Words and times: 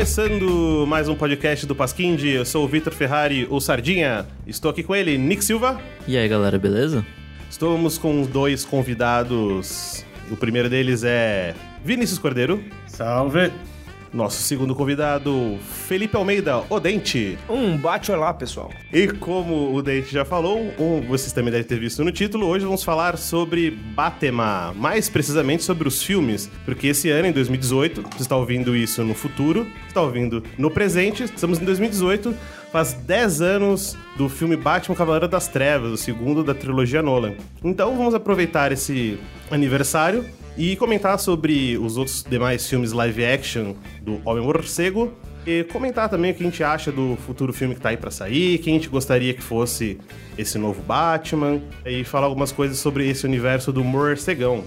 começando 0.00 0.86
mais 0.88 1.10
um 1.10 1.14
podcast 1.14 1.66
do 1.66 1.76
Pasquinde. 1.76 2.30
Eu 2.30 2.46
sou 2.46 2.64
o 2.64 2.66
Vitor 2.66 2.90
Ferrari, 2.90 3.46
o 3.50 3.60
Sardinha. 3.60 4.26
Estou 4.46 4.70
aqui 4.70 4.82
com 4.82 4.96
ele, 4.96 5.18
Nick 5.18 5.44
Silva. 5.44 5.78
E 6.08 6.16
aí, 6.16 6.26
galera, 6.26 6.58
beleza? 6.58 7.04
Estamos 7.50 7.98
com 7.98 8.22
dois 8.22 8.64
convidados. 8.64 10.02
O 10.30 10.38
primeiro 10.38 10.70
deles 10.70 11.04
é 11.04 11.54
Vinícius 11.84 12.18
Cordeiro. 12.18 12.64
Salve! 12.86 13.52
Nosso 14.12 14.42
segundo 14.42 14.74
convidado, 14.74 15.56
Felipe 15.86 16.16
Almeida, 16.16 16.64
o 16.68 16.80
Dente. 16.80 17.38
Um 17.48 17.76
bate 17.76 18.10
olá, 18.10 18.34
pessoal. 18.34 18.68
E 18.92 19.06
como 19.06 19.72
o 19.72 19.80
Dente 19.80 20.12
já 20.12 20.24
falou, 20.24 20.58
um, 20.80 21.00
vocês 21.02 21.32
também 21.32 21.52
devem 21.52 21.66
ter 21.66 21.78
visto 21.78 22.02
no 22.02 22.10
título, 22.10 22.48
hoje 22.48 22.64
vamos 22.64 22.82
falar 22.82 23.16
sobre 23.16 23.70
Batema, 23.70 24.74
mais 24.74 25.08
precisamente 25.08 25.62
sobre 25.62 25.86
os 25.86 26.02
filmes, 26.02 26.50
porque 26.64 26.88
esse 26.88 27.08
ano, 27.08 27.28
em 27.28 27.32
2018, 27.32 28.02
você 28.02 28.22
está 28.22 28.36
ouvindo 28.36 28.74
isso 28.74 29.04
no 29.04 29.14
futuro, 29.14 29.64
está 29.86 30.02
ouvindo 30.02 30.42
no 30.58 30.72
presente, 30.72 31.22
estamos 31.22 31.60
em 31.60 31.64
2018, 31.64 32.34
faz 32.72 32.92
10 32.94 33.40
anos 33.40 33.96
do 34.16 34.28
filme 34.28 34.56
Batman 34.56 34.96
Cavaleiro 34.96 35.28
das 35.28 35.46
Trevas, 35.46 35.92
o 35.92 35.96
segundo 35.96 36.42
da 36.42 36.52
trilogia 36.52 37.00
Nolan. 37.00 37.34
Então 37.62 37.96
vamos 37.96 38.14
aproveitar 38.14 38.72
esse 38.72 39.20
aniversário 39.52 40.24
e 40.60 40.76
comentar 40.76 41.18
sobre 41.18 41.78
os 41.78 41.96
outros 41.96 42.22
demais 42.22 42.68
filmes 42.68 42.92
live 42.92 43.24
action 43.24 43.72
do 44.02 44.20
Homem 44.26 44.44
Morcego 44.44 45.10
e 45.46 45.64
comentar 45.64 46.06
também 46.10 46.32
o 46.32 46.34
que 46.34 46.42
a 46.42 46.44
gente 46.44 46.62
acha 46.62 46.92
do 46.92 47.16
futuro 47.24 47.50
filme 47.50 47.74
que 47.74 47.80
tá 47.80 47.88
aí 47.88 47.96
para 47.96 48.10
sair, 48.10 48.58
quem 48.58 48.74
a 48.74 48.76
gente 48.76 48.90
gostaria 48.90 49.32
que 49.32 49.42
fosse 49.42 49.98
esse 50.36 50.58
novo 50.58 50.82
Batman 50.82 51.62
e 51.86 52.04
falar 52.04 52.26
algumas 52.26 52.52
coisas 52.52 52.76
sobre 52.76 53.08
esse 53.08 53.24
universo 53.24 53.72
do 53.72 53.82
Morcegão. 53.82 54.62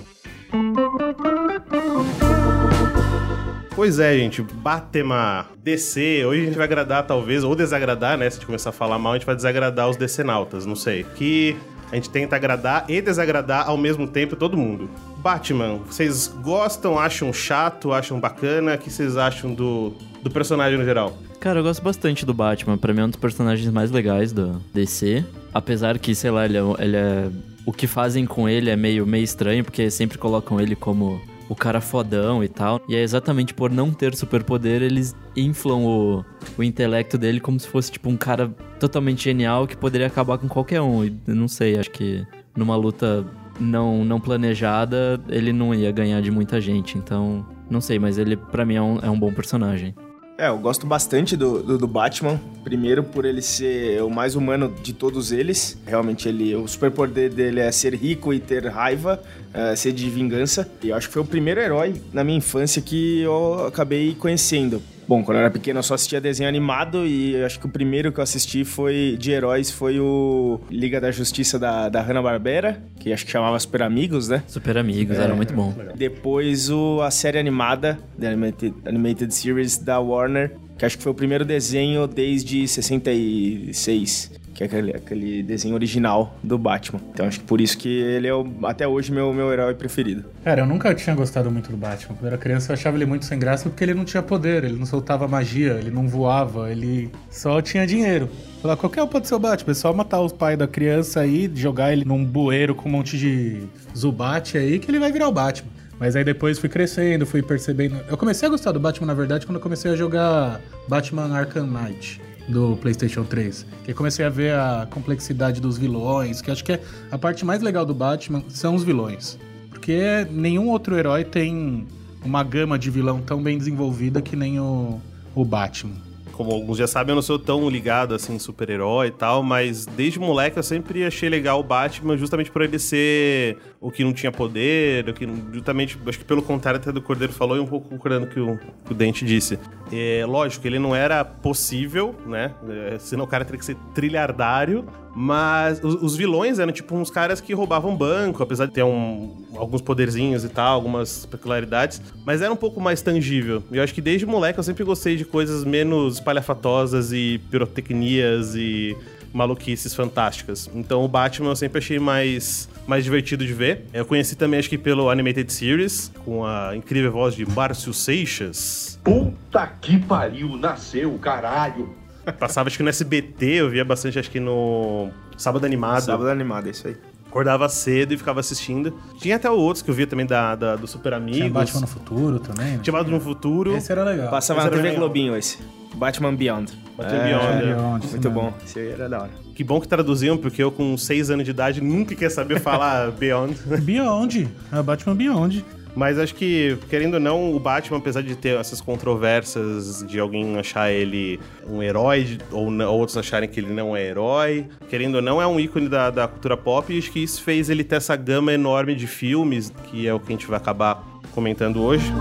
Pois 3.75 4.00
é, 4.00 4.17
gente, 4.17 4.41
Batema, 4.41 5.47
DC, 5.63 6.25
hoje 6.25 6.41
a 6.41 6.45
gente 6.45 6.55
vai 6.55 6.66
agradar 6.66 7.05
talvez, 7.05 7.44
ou 7.44 7.55
desagradar, 7.55 8.17
né? 8.17 8.28
Se 8.31 8.38
a 8.38 8.39
gente 8.39 8.47
começar 8.47 8.72
a 8.72 8.73
falar 8.73 8.97
mal, 8.97 9.13
a 9.13 9.16
gente 9.17 9.28
vai 9.28 9.35
desagradar 9.35 9.88
os 9.88 9.97
DC-nautas, 9.97 10.66
não 10.66 10.75
sei. 10.75 11.03
Que 11.16 11.55
a 11.91 11.95
gente 11.95 12.09
tenta 12.09 12.35
agradar 12.35 12.85
e 12.88 13.00
desagradar 13.00 13.69
ao 13.69 13.78
mesmo 13.78 14.07
tempo 14.07 14.35
todo 14.35 14.57
mundo. 14.57 14.89
Batman, 15.23 15.77
vocês 15.88 16.27
gostam, 16.43 16.99
acham 16.99 17.31
chato, 17.31 17.93
acham 17.93 18.19
bacana? 18.19 18.75
O 18.75 18.77
que 18.77 18.91
vocês 18.91 19.16
acham 19.16 19.53
do, 19.53 19.93
do 20.21 20.29
personagem 20.29 20.77
no 20.77 20.83
geral? 20.83 21.17
Cara, 21.39 21.59
eu 21.59 21.63
gosto 21.63 21.81
bastante 21.81 22.25
do 22.25 22.33
Batman. 22.33 22.77
Pra 22.77 22.93
mim 22.93 22.99
é 22.99 23.05
um 23.05 23.09
dos 23.09 23.19
personagens 23.19 23.71
mais 23.71 23.89
legais 23.89 24.33
do 24.33 24.61
DC. 24.73 25.23
Apesar 25.53 25.97
que, 25.97 26.13
sei 26.13 26.29
lá, 26.29 26.44
ele 26.44 26.57
é, 26.57 26.61
ele 26.79 26.97
é... 26.97 27.29
O 27.66 27.71
que 27.71 27.88
fazem 27.88 28.25
com 28.25 28.49
ele 28.49 28.69
é 28.69 28.75
meio, 28.75 29.07
meio 29.07 29.23
estranho, 29.23 29.63
porque 29.63 29.89
sempre 29.89 30.17
colocam 30.17 30.59
ele 30.59 30.75
como 30.75 31.21
o 31.47 31.55
cara 31.55 31.79
fodão 31.79 32.44
e 32.44 32.49
tal. 32.49 32.81
E 32.89 32.95
é 32.95 33.01
exatamente 33.01 33.53
por 33.53 33.71
não 33.71 33.91
ter 33.91 34.13
superpoder, 34.16 34.81
eles 34.81 35.16
inflam 35.38 35.85
o, 35.85 36.25
o 36.57 36.63
intelecto 36.63 37.17
dele 37.17 37.39
como 37.39 37.57
se 37.57 37.67
fosse, 37.69 37.94
tipo, 37.94 38.09
um 38.09 38.17
cara 38.17 38.53
totalmente 38.77 39.23
genial 39.23 39.66
que 39.66 39.77
poderia 39.77 40.07
acabar 40.07 40.38
com 40.38 40.49
qualquer 40.49 40.81
um. 40.81 41.05
E 41.05 41.16
não 41.27 41.47
sei, 41.47 41.79
acho 41.79 41.91
que 41.91 42.27
numa 42.55 42.75
luta 42.75 43.25
não, 43.64 44.03
não 44.03 44.19
planejada, 44.19 45.19
ele 45.30 45.53
não 45.53 45.73
ia 45.73 45.92
ganhar 45.92 46.22
de 46.22 46.30
muita 46.30 46.59
gente. 46.59 46.97
Então, 46.97 47.45
não 47.69 47.81
sei, 47.81 47.97
mas 47.97 48.17
ele 48.17 48.36
para 48.36 48.66
mim 48.66 48.75
é 48.75 48.81
um, 48.81 49.00
é 49.00 49.09
um 49.09 49.19
bom 49.19 49.33
personagem. 49.33 49.95
É, 50.36 50.50
eu 50.50 50.58
gosto 50.58 50.88
bastante 50.88 51.38
do, 51.38 51.61
do, 51.61 51.78
do, 51.78 51.88
Batman. 51.88 52.41
Primeiro 52.64 53.03
por 53.03 53.23
ele 53.23 53.41
ser 53.41 54.02
o 54.02 54.09
mais 54.09 54.36
humano 54.36 54.73
de 54.81 54.91
todos 54.91 55.31
eles. 55.31 55.78
Realmente 55.85 56.28
ele, 56.28 56.56
o 56.56 56.68
superpoder 56.68 57.31
dele 57.31 57.59
é 57.59 57.72
ser 57.72 57.94
rico 57.94 58.34
e 58.34 58.40
ter 58.40 58.66
raiva, 58.66 59.22
é, 59.53 59.75
ser 59.75 59.91
de 59.91 60.09
vingança. 60.09 60.68
E 60.81 60.90
eu 60.90 60.95
acho 60.95 61.07
que 61.07 61.13
foi 61.13 61.22
o 61.22 61.25
primeiro 61.25 61.62
herói 61.62 62.01
na 62.12 62.24
minha 62.24 62.38
infância 62.38 62.81
que 62.81 63.22
eu 63.22 63.68
acabei 63.68 64.16
conhecendo. 64.16 64.81
Bom, 65.13 65.24
quando 65.24 65.38
eu 65.38 65.41
era 65.41 65.51
pequeno 65.51 65.78
eu 65.78 65.84
só 65.84 65.94
assistia 65.94 66.19
desenho 66.19 66.50
animado 66.50 67.06
e 67.06 67.35
acho 67.44 67.59
que 67.59 67.68
o 67.68 67.69
primeiro 67.69 68.12
que 68.12 68.19
eu 68.19 68.24
assisti 68.24 68.66
foi 68.66 69.16
de 69.19 69.29
heróis 69.29 69.69
foi 69.69 70.00
o 70.00 70.59
Liga 70.72 71.00
da 71.00 71.12
Justiça 71.12 71.59
da, 71.59 71.88
da 71.88 72.01
Hanna-Barbera, 72.01 72.81
que 73.00 73.13
acho 73.13 73.24
que 73.24 73.31
chamava 73.31 73.59
Super 73.59 73.84
Amigos, 73.84 74.28
né? 74.28 74.41
Super 74.47 74.75
Amigos, 74.75 75.19
é, 75.19 75.25
era 75.25 75.35
muito 75.35 75.53
bom. 75.53 75.72
Depois 75.96 76.72
o, 76.72 77.00
a 77.01 77.12
série 77.12 77.38
animada, 77.38 78.00
The 78.19 78.29
Animated, 78.29 78.74
Animated 78.88 79.31
Series 79.35 79.78
da 79.78 80.00
Warner, 80.00 80.56
que 80.79 80.84
acho 80.84 80.97
que 80.97 81.03
foi 81.03 81.12
o 81.12 81.16
primeiro 81.16 81.45
desenho 81.45 82.07
desde 82.07 82.68
66 82.68 84.31
que 84.53 84.64
é 84.64 84.68
aquele, 84.68 84.91
aquele 84.91 85.44
desenho 85.44 85.74
original 85.74 86.38
do 86.44 86.58
Batman. 86.58 87.02
Então 87.12 87.25
acho 87.25 87.40
que 87.40 87.46
por 87.46 87.59
isso 87.59 87.78
que 87.78 87.90
ele 87.90 88.28
é 88.28 88.34
o, 88.34 88.47
até 88.64 88.88
hoje 88.88 89.12
meu, 89.12 89.34
meu 89.34 89.52
herói 89.52 89.74
preferido. 89.74 90.25
Cara, 90.44 90.62
eu 90.62 90.66
nunca 90.66 90.94
tinha 90.94 91.16
gostado 91.16 91.50
muito 91.50 91.72
do 91.72 91.78
Batman. 91.78 92.16
Quando 92.16 92.22
eu 92.22 92.28
era 92.28 92.38
criança 92.38 92.72
eu 92.72 92.74
achava 92.75 92.96
ele 92.97 93.06
muito 93.06 93.25
sem 93.25 93.40
graça 93.40 93.69
porque 93.69 93.84
ele 93.84 93.94
não 93.94 94.06
tinha 94.06 94.22
poder, 94.22 94.63
ele 94.63 94.78
não 94.78 94.86
soltava 94.86 95.28
magia, 95.28 95.74
ele 95.74 95.90
não 95.90 96.08
voava, 96.08 96.72
ele 96.72 97.09
só 97.30 97.62
tinha 97.62 97.86
dinheiro. 97.88 98.30
Falar, 98.62 98.78
qualquer 98.78 99.03
um 99.03 99.08
pode 99.08 99.28
ser 99.28 99.36
o 99.36 99.40
Batman, 99.40 99.72
é 99.72 99.75
só 99.75 99.92
matar 99.92 100.22
os 100.22 100.31
pais 100.31 100.58
da 100.58 100.68
criança 100.68 101.19
aí, 101.19 101.52
jogar 101.53 101.92
ele 101.92 102.06
num 102.06 102.24
bueiro 102.24 102.74
com 102.74 102.88
um 102.88 102.92
monte 102.92 103.18
de 103.18 103.63
Zubat 103.96 104.58
aí, 104.58 104.80
que 104.80 104.90
ele 104.90 105.00
vai 105.00 105.12
virar 105.12 105.28
o 105.28 105.31
Batman. 105.31 105.69
Mas 106.00 106.16
aí 106.16 106.24
depois 106.24 106.59
fui 106.59 106.69
crescendo, 106.69 107.25
fui 107.25 107.42
percebendo. 107.42 107.97
Eu 108.09 108.18
comecei 108.18 108.47
a 108.47 108.52
gostar 108.52 108.72
do 108.72 108.80
Batman, 108.80 109.08
na 109.08 109.13
verdade, 109.13 109.46
quando 109.46 109.56
eu 109.58 109.62
comecei 109.62 109.92
a 109.92 109.96
jogar 109.96 110.59
Batman 110.88 111.34
Arkham 111.34 111.68
Knight 111.68 112.22
do 112.48 112.78
PlayStation 112.81 113.24
3. 113.24 113.66
Que 113.84 113.94
comecei 113.94 114.26
a 114.26 114.30
ver 114.30 114.54
a 114.54 114.88
complexidade 114.90 115.62
dos 115.62 115.78
vilões, 115.78 116.42
que 116.42 116.52
acho 116.52 116.64
que 116.64 116.74
é 116.74 116.81
a 117.12 117.18
parte 117.18 117.46
mais 117.46 117.62
legal 117.62 117.86
do 117.86 117.94
Batman 117.94 118.44
são 118.50 118.76
os 118.76 118.84
vilões. 118.84 119.38
Porque 119.70 120.28
nenhum 120.31 120.70
outro 120.70 120.96
herói 120.98 121.24
tem 121.24 121.88
uma 122.24 122.44
gama 122.44 122.80
de 122.80 122.90
vilão 122.90 123.22
tão 123.22 123.42
bem 123.42 123.58
desenvolvida 123.58 124.22
que 124.22 124.36
nem 124.36 124.59
o, 124.59 125.02
o 125.36 125.44
Batman 125.44 126.14
como 126.34 126.52
alguns 126.52 126.78
já 126.78 126.88
sabem, 126.88 127.12
eu 127.12 127.16
não 127.16 127.22
sou 127.22 127.40
tão 127.40 127.70
ligado 127.70 128.14
assim 128.14 128.38
super-herói 128.38 129.08
e 129.08 129.12
tal, 129.12 129.42
mas 129.42 129.86
desde 129.86 130.20
moleque 130.20 130.58
eu 130.58 130.64
sempre 130.64 131.06
achei 131.06 131.30
legal 131.30 131.60
o 131.60 131.64
Batman 131.64 132.18
justamente 132.18 132.52
por 132.52 132.62
ele 132.62 132.78
ser 132.78 133.58
o 133.83 133.91
que 133.91 134.01
não 134.01 134.13
tinha 134.13 134.31
poder, 134.31 135.09
o 135.09 135.13
que 135.13 135.27
justamente, 135.51 135.99
acho 136.07 136.17
que 136.17 136.23
pelo 136.23 136.41
contrário 136.41 136.79
até 136.79 136.89
do 136.89 137.01
Cordeiro 137.01 137.33
falou 137.33 137.57
e 137.57 137.59
um 137.59 137.66
pouco 137.67 137.89
concordando 137.89 138.27
com 138.27 138.53
o 138.53 138.57
que 138.57 138.94
o 138.94 138.95
Dente 138.95 139.25
disse. 139.25 139.59
É, 139.91 140.25
lógico, 140.25 140.66
ele 140.66 140.79
não 140.79 140.95
era 140.95 141.25
possível, 141.25 142.16
né? 142.25 142.53
É, 142.69 142.97
senão 142.97 143.25
o 143.25 143.27
cara 143.27 143.44
teria 143.44 143.59
que 143.59 143.66
ser 143.66 143.75
trilhardário, 143.94 144.85
mas 145.13 145.83
os, 145.83 146.01
os, 146.01 146.16
vilões 146.16 146.59
eram 146.59 146.71
tipo 146.71 146.95
uns 146.95 147.09
caras 147.09 147.41
que 147.41 147.53
roubavam 147.53 147.94
banco, 147.94 148.41
apesar 148.41 148.67
de 148.67 148.71
ter 148.71 148.83
um, 148.83 149.35
alguns 149.57 149.81
poderzinhos 149.81 150.45
e 150.45 150.50
tal, 150.50 150.75
algumas 150.75 151.25
peculiaridades, 151.25 152.01
mas 152.25 152.41
era 152.41 152.53
um 152.53 152.55
pouco 152.55 152.79
mais 152.79 153.01
tangível. 153.01 153.61
E 153.69 153.75
eu 153.75 153.83
acho 153.83 153.94
que 153.94 154.01
desde 154.01 154.25
moleque 154.25 154.57
eu 154.57 154.63
sempre 154.63 154.85
gostei 154.85 155.17
de 155.17 155.25
coisas 155.25 155.65
menos 155.65 156.21
palhafatosas 156.21 157.11
e 157.11 157.41
pirotecnias 157.51 158.55
e 158.55 158.95
maluquices 159.33 159.94
fantásticas. 159.94 160.69
Então 160.73 161.03
o 161.03 161.07
Batman 161.07 161.50
eu 161.50 161.55
sempre 161.55 161.79
achei 161.79 162.00
mais, 162.00 162.69
mais 162.88 163.03
divertido 163.03 163.45
de 163.45 163.53
ver. 163.53 163.85
Eu 163.94 164.05
conheci 164.05 164.35
também, 164.35 164.59
acho 164.59 164.69
que 164.69 164.77
pelo 164.77 165.09
Animated 165.09 165.51
Series, 165.51 166.11
com 166.25 166.45
a 166.45 166.75
incrível 166.75 167.11
voz 167.11 167.35
de 167.35 167.45
Márcio 167.45 167.94
Seixas. 167.94 168.99
Puta 169.03 169.67
que 169.81 169.99
pariu, 169.99 170.57
nasceu, 170.57 171.17
caralho! 171.19 171.95
Passava 172.39 172.67
acho 172.67 172.77
que 172.77 172.83
no 172.83 172.89
SBT, 172.89 173.45
eu 173.45 173.69
via 173.69 173.83
bastante, 173.83 174.17
acho 174.17 174.31
que 174.31 174.39
no 174.39 175.09
Sábado 175.38 175.66
Animado. 175.66 176.01
Sábado 176.01 176.29
Animado, 176.29 176.67
é 176.67 176.71
isso 176.71 176.88
aí. 176.88 176.95
Acordava 177.27 177.67
cedo 177.67 178.13
e 178.13 178.17
ficava 178.17 178.39
assistindo. 178.39 178.94
Tinha 179.19 179.38
até 179.38 179.50
outros 179.50 179.81
que 179.81 179.89
eu 179.89 179.95
via 179.95 180.05
também 180.05 180.25
da, 180.25 180.55
da 180.55 180.75
do 180.75 180.85
Super 180.85 181.15
Amigos. 181.15 181.39
Tinha 181.39 181.50
Batman 181.50 181.81
no 181.81 181.88
Futuro 181.88 182.39
também. 182.39 182.73
Né? 182.73 182.79
Tinha 182.83 182.94
Batman 182.94 183.15
no 183.15 183.21
Futuro. 183.21 183.75
Esse 183.75 183.91
era 183.91 184.03
legal. 184.03 184.29
Passava 184.29 184.59
esse 184.62 184.69
na 184.69 184.75
TV 184.75 184.95
Globinho 184.95 185.36
esse. 185.36 185.57
Batman 185.95 186.36
Beyond. 186.36 186.71
Batman 186.95 187.18
é, 187.18 187.24
Beyond. 187.24 187.45
É. 187.45 187.75
Beyond 187.75 188.07
Muito 188.07 188.29
bom. 188.29 188.53
Esse 188.63 188.79
aí 188.79 188.91
era 188.91 189.09
da 189.09 189.24
hora. 189.24 189.43
Que 189.53 189.63
bom 189.63 189.79
que 189.79 189.88
traduziam, 189.88 190.38
porque 190.38 190.63
eu 190.63 190.71
com 190.71 190.97
6 190.97 191.29
anos 191.29 191.45
de 191.45 191.51
idade 191.51 191.81
nunca 191.81 192.15
quer 192.15 192.29
saber 192.29 192.59
falar 192.59 193.11
Beyond. 193.17 193.55
Beyond. 193.81 194.50
É 194.71 194.81
Batman 194.81 195.15
Beyond. 195.15 195.65
Mas 195.95 196.17
acho 196.17 196.33
que, 196.33 196.77
querendo 196.89 197.15
ou 197.15 197.19
não, 197.19 197.53
o 197.53 197.59
Batman, 197.59 198.00
apesar 198.00 198.21
de 198.21 198.35
ter 198.35 198.57
essas 198.59 198.81
controvérsias 198.81 200.03
de 200.07 200.19
alguém 200.19 200.57
achar 200.57 200.91
ele 200.91 201.39
um 201.67 201.83
herói, 201.83 202.39
ou, 202.51 202.71
ou 202.71 203.00
outros 203.00 203.15
acharem 203.15 203.47
que 203.47 203.59
ele 203.59 203.71
não 203.71 203.95
é 203.95 204.03
herói, 204.03 204.65
querendo 204.89 205.15
ou 205.15 205.21
não, 205.21 205.39
é 205.39 205.45
um 205.45 205.59
ícone 205.59 205.88
da, 205.88 206.09
da 206.09 206.27
cultura 206.27 206.57
pop 206.57 206.91
e 206.91 206.97
acho 206.97 207.11
que 207.11 207.19
isso 207.19 207.44
fez 207.44 207.69
ele 207.69 207.83
ter 207.83 207.97
essa 207.97 208.15
gama 208.15 208.51
enorme 208.51 208.95
de 208.95 209.05
filmes, 209.05 209.71
que 209.91 210.07
é 210.07 210.13
o 210.13 210.19
que 210.19 210.33
a 210.33 210.35
gente 210.35 210.47
vai 210.47 210.57
acabar 210.57 211.03
comentando 211.31 211.81
hoje. 211.81 212.11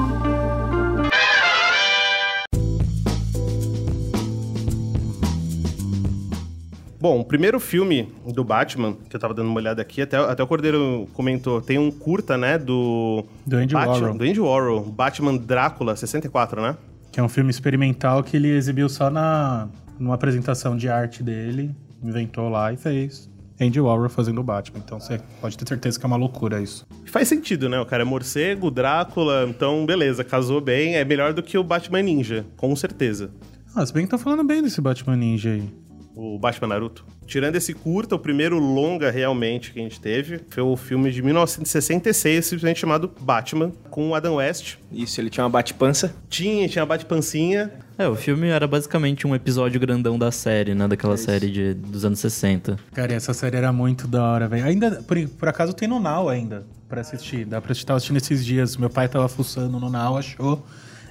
Bom, 7.02 7.18
o 7.18 7.24
primeiro 7.24 7.58
filme 7.58 8.14
do 8.32 8.44
Batman, 8.44 8.96
que 9.10 9.16
eu 9.16 9.18
tava 9.18 9.34
dando 9.34 9.48
uma 9.48 9.56
olhada 9.56 9.82
aqui, 9.82 10.02
até, 10.02 10.16
até 10.18 10.40
o 10.40 10.46
Cordeiro 10.46 11.08
comentou, 11.14 11.60
tem 11.60 11.76
um 11.76 11.90
curta, 11.90 12.38
né, 12.38 12.56
do... 12.56 13.24
Do 13.44 13.56
Andy 13.56 13.74
Batman, 13.74 13.92
Warhol. 13.92 14.18
Do 14.18 14.24
Andy 14.24 14.40
Warhol, 14.40 14.84
Batman 14.84 15.36
Drácula, 15.36 15.96
64, 15.96 16.62
né? 16.62 16.76
Que 17.10 17.18
é 17.18 17.22
um 17.24 17.28
filme 17.28 17.50
experimental 17.50 18.22
que 18.22 18.36
ele 18.36 18.50
exibiu 18.50 18.88
só 18.88 19.10
na 19.10 19.68
numa 19.98 20.14
apresentação 20.14 20.76
de 20.76 20.88
arte 20.88 21.24
dele, 21.24 21.74
inventou 22.00 22.48
lá 22.48 22.72
e 22.72 22.76
fez. 22.76 23.28
Andy 23.60 23.80
Warhol 23.80 24.08
fazendo 24.08 24.40
o 24.40 24.44
Batman. 24.44 24.78
Então 24.78 25.00
você 25.00 25.20
pode 25.40 25.58
ter 25.58 25.66
certeza 25.66 25.98
que 25.98 26.06
é 26.06 26.08
uma 26.08 26.16
loucura 26.16 26.62
isso. 26.62 26.86
Faz 27.06 27.26
sentido, 27.26 27.68
né? 27.68 27.80
O 27.80 27.86
cara 27.86 28.02
é 28.02 28.06
morcego, 28.06 28.70
Drácula, 28.70 29.44
então 29.48 29.84
beleza, 29.84 30.22
casou 30.22 30.60
bem. 30.60 30.94
É 30.94 31.04
melhor 31.04 31.32
do 31.32 31.42
que 31.42 31.58
o 31.58 31.64
Batman 31.64 32.02
Ninja, 32.02 32.46
com 32.56 32.76
certeza. 32.76 33.32
Ah, 33.74 33.84
se 33.84 33.92
bem 33.92 34.04
que 34.04 34.10
tá 34.10 34.18
falando 34.18 34.44
bem 34.44 34.62
desse 34.62 34.80
Batman 34.80 35.16
Ninja 35.16 35.50
aí. 35.50 35.81
O 36.14 36.38
Batman 36.38 36.68
Naruto. 36.68 37.04
Tirando 37.26 37.56
esse 37.56 37.72
curta, 37.72 38.14
o 38.14 38.18
primeiro 38.18 38.58
longa 38.58 39.10
realmente 39.10 39.72
que 39.72 39.80
a 39.80 39.82
gente 39.82 40.00
teve 40.00 40.40
foi 40.50 40.62
o 40.62 40.76
filme 40.76 41.10
de 41.10 41.22
1966, 41.22 42.44
simplesmente 42.44 42.80
chamado 42.80 43.10
Batman, 43.20 43.72
com 43.90 44.10
o 44.10 44.14
Adam 44.14 44.34
West. 44.34 44.76
Isso, 44.92 45.20
ele 45.20 45.30
tinha 45.30 45.44
uma 45.44 45.50
bate-pança. 45.50 46.14
Tinha, 46.28 46.68
tinha 46.68 46.84
bate-pancinha. 46.84 47.72
É, 47.96 48.08
o 48.08 48.14
filme 48.14 48.48
era 48.48 48.66
basicamente 48.66 49.26
um 49.26 49.34
episódio 49.34 49.80
grandão 49.80 50.18
da 50.18 50.30
série, 50.30 50.74
né? 50.74 50.88
Daquela 50.88 51.16
série 51.16 51.50
de, 51.50 51.74
dos 51.74 52.04
anos 52.04 52.18
60. 52.18 52.78
Cara, 52.92 53.12
e 53.12 53.14
essa 53.14 53.32
série 53.32 53.56
era 53.56 53.72
muito 53.72 54.06
da 54.06 54.22
hora, 54.22 54.48
velho. 54.48 54.64
Ainda, 54.64 55.02
por, 55.02 55.16
por 55.28 55.48
acaso, 55.48 55.72
tem 55.72 55.88
no 55.88 56.00
Now 56.00 56.28
ainda 56.28 56.66
pra 56.88 57.00
assistir. 57.00 57.46
Dá 57.46 57.60
pra 57.60 57.72
estar 57.72 57.94
assistindo 57.94 58.16
esses 58.16 58.44
dias. 58.44 58.76
Meu 58.76 58.90
pai 58.90 59.08
tava 59.08 59.28
fuçando 59.28 59.78
no 59.78 59.88
Now, 59.88 60.18
achou. 60.18 60.62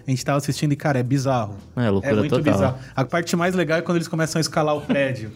A 0.06 0.10
gente 0.10 0.24
tava 0.26 0.38
assistindo 0.38 0.72
e, 0.72 0.76
cara, 0.76 1.00
é 1.00 1.04
bizarro. 1.04 1.56
É, 1.76 1.90
loucura 1.90 2.14
É 2.14 2.18
muito 2.18 2.36
total. 2.36 2.54
bizarro. 2.54 2.78
A 2.96 3.06
parte 3.06 3.36
mais 3.36 3.54
legal 3.56 3.78
é 3.80 3.82
quando 3.82 3.98
eles 3.98 4.08
começam 4.08 4.40
a 4.40 4.42
escalar 4.42 4.76
o 4.76 4.82
prédio. 4.82 5.32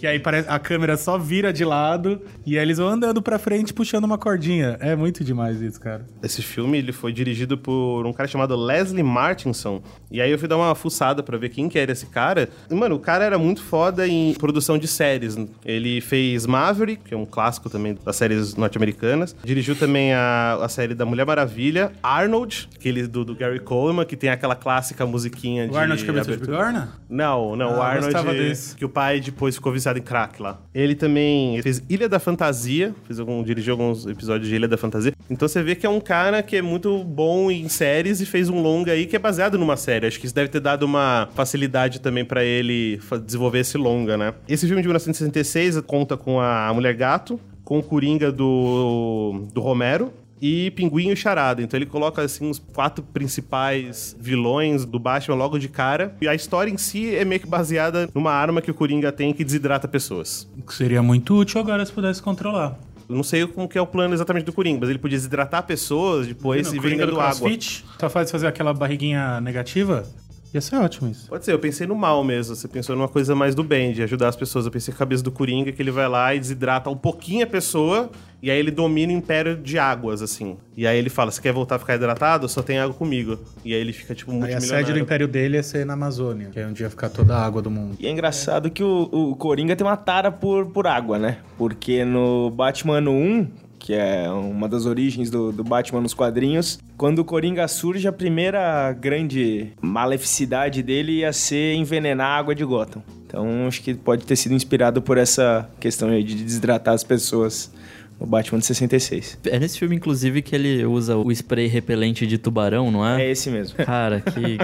Que 0.00 0.06
aí 0.06 0.18
parece, 0.18 0.48
a 0.48 0.58
câmera 0.58 0.96
só 0.96 1.18
vira 1.18 1.52
de 1.52 1.62
lado 1.62 2.22
e 2.46 2.56
aí 2.56 2.64
eles 2.64 2.78
vão 2.78 2.88
andando 2.88 3.20
pra 3.20 3.38
frente 3.38 3.74
puxando 3.74 4.04
uma 4.04 4.16
cordinha. 4.16 4.78
É 4.80 4.96
muito 4.96 5.22
demais 5.22 5.60
isso, 5.60 5.78
cara. 5.78 6.06
Esse 6.22 6.40
filme 6.40 6.78
ele 6.78 6.90
foi 6.90 7.12
dirigido 7.12 7.58
por 7.58 8.06
um 8.06 8.12
cara 8.12 8.26
chamado 8.26 8.56
Leslie 8.56 9.02
Martinson. 9.02 9.82
E 10.10 10.18
aí 10.22 10.30
eu 10.30 10.38
fui 10.38 10.48
dar 10.48 10.56
uma 10.56 10.74
fuçada 10.74 11.22
pra 11.22 11.36
ver 11.36 11.50
quem 11.50 11.68
que 11.68 11.78
era 11.78 11.92
esse 11.92 12.06
cara. 12.06 12.48
E, 12.70 12.74
mano, 12.74 12.94
o 12.94 12.98
cara 12.98 13.26
era 13.26 13.38
muito 13.38 13.62
foda 13.62 14.08
em 14.08 14.32
produção 14.32 14.78
de 14.78 14.88
séries. 14.88 15.36
Ele 15.66 16.00
fez 16.00 16.46
Maverick, 16.46 17.04
que 17.04 17.12
é 17.12 17.16
um 17.16 17.26
clássico 17.26 17.68
também 17.68 17.94
das 18.02 18.16
séries 18.16 18.54
norte-americanas. 18.56 19.36
Dirigiu 19.44 19.76
também 19.76 20.14
a, 20.14 20.60
a 20.62 20.68
série 20.70 20.94
da 20.94 21.04
Mulher 21.04 21.26
Maravilha. 21.26 21.92
Arnold, 22.02 22.70
aquele 22.74 23.06
do, 23.06 23.22
do 23.22 23.34
Gary 23.34 23.60
Coleman, 23.60 24.06
que 24.06 24.16
tem 24.16 24.30
aquela 24.30 24.56
clássica 24.56 25.04
musiquinha 25.04 25.68
de 25.68 25.74
O 25.74 25.76
Arnold 25.76 26.02
Cabeça 26.06 26.24
de 26.24 26.32
abertura. 26.32 26.56
Bigorna? 26.56 26.88
Não, 27.06 27.54
não, 27.54 27.74
Ah, 27.74 27.78
o 27.78 27.82
Arnold, 27.82 28.74
que 28.78 28.84
o 28.86 28.88
pai 28.88 29.20
depois 29.20 29.54
ficou 29.56 29.70
viciado 29.70 29.89
em 29.98 30.02
crack 30.02 30.40
lá. 30.40 30.60
Ele 30.74 30.94
também 30.94 31.60
fez 31.62 31.82
Ilha 31.88 32.08
da 32.08 32.18
Fantasia, 32.18 32.94
fez 33.06 33.18
algum, 33.18 33.42
dirigiu 33.42 33.72
alguns 33.74 34.06
episódios 34.06 34.48
de 34.48 34.54
Ilha 34.54 34.68
da 34.68 34.76
Fantasia. 34.76 35.12
Então 35.28 35.48
você 35.48 35.62
vê 35.62 35.74
que 35.74 35.86
é 35.86 35.90
um 35.90 36.00
cara 36.00 36.42
que 36.42 36.56
é 36.56 36.62
muito 36.62 37.02
bom 37.04 37.50
em 37.50 37.68
séries 37.68 38.20
e 38.20 38.26
fez 38.26 38.48
um 38.48 38.60
longa 38.60 38.92
aí 38.92 39.06
que 39.06 39.16
é 39.16 39.18
baseado 39.18 39.58
numa 39.58 39.76
série. 39.76 40.06
Acho 40.06 40.18
que 40.18 40.26
isso 40.26 40.34
deve 40.34 40.48
ter 40.48 40.60
dado 40.60 40.82
uma 40.84 41.28
facilidade 41.34 42.00
também 42.00 42.24
pra 42.24 42.44
ele 42.44 43.00
desenvolver 43.24 43.60
esse 43.60 43.76
longa, 43.76 44.16
né? 44.16 44.34
Esse 44.48 44.66
filme 44.66 44.82
de 44.82 44.88
1966 44.88 45.80
conta 45.82 46.16
com 46.16 46.40
a 46.40 46.72
Mulher 46.74 46.94
Gato, 46.94 47.40
com 47.64 47.78
o 47.78 47.82
Coringa 47.82 48.32
do, 48.32 49.46
do 49.52 49.60
Romero, 49.60 50.12
e 50.40 50.70
Pinguim 50.72 51.10
e 51.10 51.16
Charada. 51.16 51.62
Então 51.62 51.76
ele 51.78 51.86
coloca 51.86 52.22
assim 52.22 52.48
os 52.48 52.58
quatro 52.58 53.04
principais 53.04 54.16
vilões 54.18 54.84
do 54.84 54.98
Batman 54.98 55.36
logo 55.36 55.58
de 55.58 55.68
cara. 55.68 56.14
E 56.20 56.28
a 56.28 56.34
história 56.34 56.70
em 56.70 56.78
si 56.78 57.14
é 57.14 57.24
meio 57.24 57.40
que 57.40 57.46
baseada 57.46 58.08
numa 58.14 58.32
arma 58.32 58.62
que 58.62 58.70
o 58.70 58.74
Coringa 58.74 59.12
tem 59.12 59.32
que 59.32 59.44
desidrata 59.44 59.86
pessoas. 59.86 60.48
O 60.58 60.62
que 60.62 60.74
seria 60.74 61.02
muito 61.02 61.34
útil 61.34 61.60
agora 61.60 61.84
se 61.84 61.92
pudesse 61.92 62.22
controlar. 62.22 62.78
Eu 63.08 63.16
não 63.16 63.24
sei 63.24 63.44
como 63.44 63.68
que 63.68 63.76
é 63.76 63.82
o 63.82 63.86
plano 63.86 64.14
exatamente 64.14 64.44
do 64.44 64.52
Coringa, 64.52 64.80
mas 64.80 64.88
ele 64.88 64.98
podia 64.98 65.18
desidratar 65.18 65.64
pessoas 65.64 66.28
depois 66.28 66.68
Não, 66.68 66.74
e 66.74 66.78
o 66.78 66.82
Coringa 66.82 66.98
vendendo 67.06 67.16
do 67.16 67.20
água. 67.20 67.34
CrossFit, 67.34 67.84
só 67.98 68.08
faz 68.08 68.30
fazer 68.30 68.46
aquela 68.46 68.72
barriguinha 68.72 69.40
negativa. 69.40 70.06
Ia 70.52 70.60
ser 70.60 70.76
ótimo 70.76 71.08
isso. 71.08 71.28
Pode 71.28 71.44
ser, 71.44 71.52
eu 71.52 71.58
pensei 71.58 71.86
no 71.86 71.94
mal 71.94 72.24
mesmo. 72.24 72.56
Você 72.56 72.66
pensou 72.66 72.96
numa 72.96 73.08
coisa 73.08 73.34
mais 73.34 73.54
do 73.54 73.62
bem, 73.62 73.92
de 73.92 74.02
ajudar 74.02 74.28
as 74.28 74.36
pessoas. 74.36 74.66
Eu 74.66 74.72
pensei 74.72 74.92
a 74.92 74.96
cabeça 74.96 75.22
do 75.22 75.30
Coringa, 75.30 75.70
que 75.70 75.80
ele 75.80 75.92
vai 75.92 76.08
lá 76.08 76.34
e 76.34 76.40
desidrata 76.40 76.90
um 76.90 76.96
pouquinho 76.96 77.44
a 77.44 77.46
pessoa, 77.46 78.10
e 78.42 78.50
aí 78.50 78.58
ele 78.58 78.70
domina 78.70 79.12
o 79.12 79.16
império 79.16 79.56
de 79.56 79.78
águas, 79.78 80.22
assim. 80.22 80.56
E 80.76 80.86
aí 80.86 80.98
ele 80.98 81.08
fala: 81.08 81.30
Você 81.30 81.40
quer 81.40 81.52
voltar 81.52 81.76
a 81.76 81.78
ficar 81.78 81.94
hidratado? 81.94 82.48
Só 82.48 82.62
tem 82.62 82.78
água 82.78 82.94
comigo. 82.94 83.38
E 83.64 83.72
aí 83.72 83.80
ele 83.80 83.92
fica, 83.92 84.14
tipo, 84.14 84.32
Aí 84.42 84.54
a 84.54 84.60
sede 84.60 84.92
do 84.92 84.98
Império 84.98 85.28
dele 85.28 85.56
ia 85.56 85.62
ser 85.62 85.86
na 85.86 85.92
Amazônia, 85.92 86.48
que 86.50 86.58
é 86.58 86.66
onde 86.66 86.82
ia 86.82 86.90
ficar 86.90 87.10
toda 87.10 87.36
a 87.36 87.44
água 87.44 87.62
do 87.62 87.70
mundo. 87.70 87.96
E 88.00 88.06
é 88.06 88.10
engraçado 88.10 88.70
que 88.70 88.82
o, 88.82 89.08
o 89.12 89.36
Coringa 89.36 89.76
tem 89.76 89.86
uma 89.86 89.96
tara 89.96 90.32
por, 90.32 90.66
por 90.66 90.86
água, 90.86 91.18
né? 91.18 91.38
Porque 91.56 92.04
no 92.04 92.50
Batman 92.50 92.98
ano 92.98 93.12
1, 93.12 93.48
que 93.80 93.94
é 93.94 94.30
uma 94.30 94.68
das 94.68 94.86
origens 94.86 95.30
do, 95.30 95.50
do 95.50 95.64
Batman 95.64 96.02
nos 96.02 96.14
quadrinhos, 96.14 96.78
quando 96.96 97.20
o 97.20 97.24
Coringa 97.24 97.66
surge, 97.66 98.06
a 98.06 98.12
primeira 98.12 98.92
grande 98.92 99.72
maleficidade 99.80 100.82
dele 100.82 101.20
ia 101.20 101.32
ser 101.32 101.74
envenenar 101.74 102.28
a 102.28 102.38
água 102.38 102.54
de 102.54 102.64
Gotham. 102.64 103.02
Então 103.26 103.66
acho 103.66 103.82
que 103.82 103.94
pode 103.94 104.24
ter 104.24 104.36
sido 104.36 104.54
inspirado 104.54 105.00
por 105.00 105.16
essa 105.16 105.68
questão 105.80 106.10
aí 106.10 106.22
de 106.22 106.34
desidratar 106.34 106.94
as 106.94 107.02
pessoas 107.02 107.72
no 108.20 108.26
Batman 108.26 108.58
de 108.58 108.66
66. 108.66 109.38
É 109.46 109.58
nesse 109.58 109.78
filme, 109.78 109.96
inclusive, 109.96 110.42
que 110.42 110.54
ele 110.54 110.84
usa 110.84 111.16
o 111.16 111.32
spray 111.32 111.66
repelente 111.66 112.26
de 112.26 112.36
tubarão, 112.36 112.90
não 112.90 113.06
é? 113.06 113.24
É 113.24 113.30
esse 113.30 113.48
mesmo. 113.48 113.78
Cara, 113.82 114.20
que. 114.20 114.58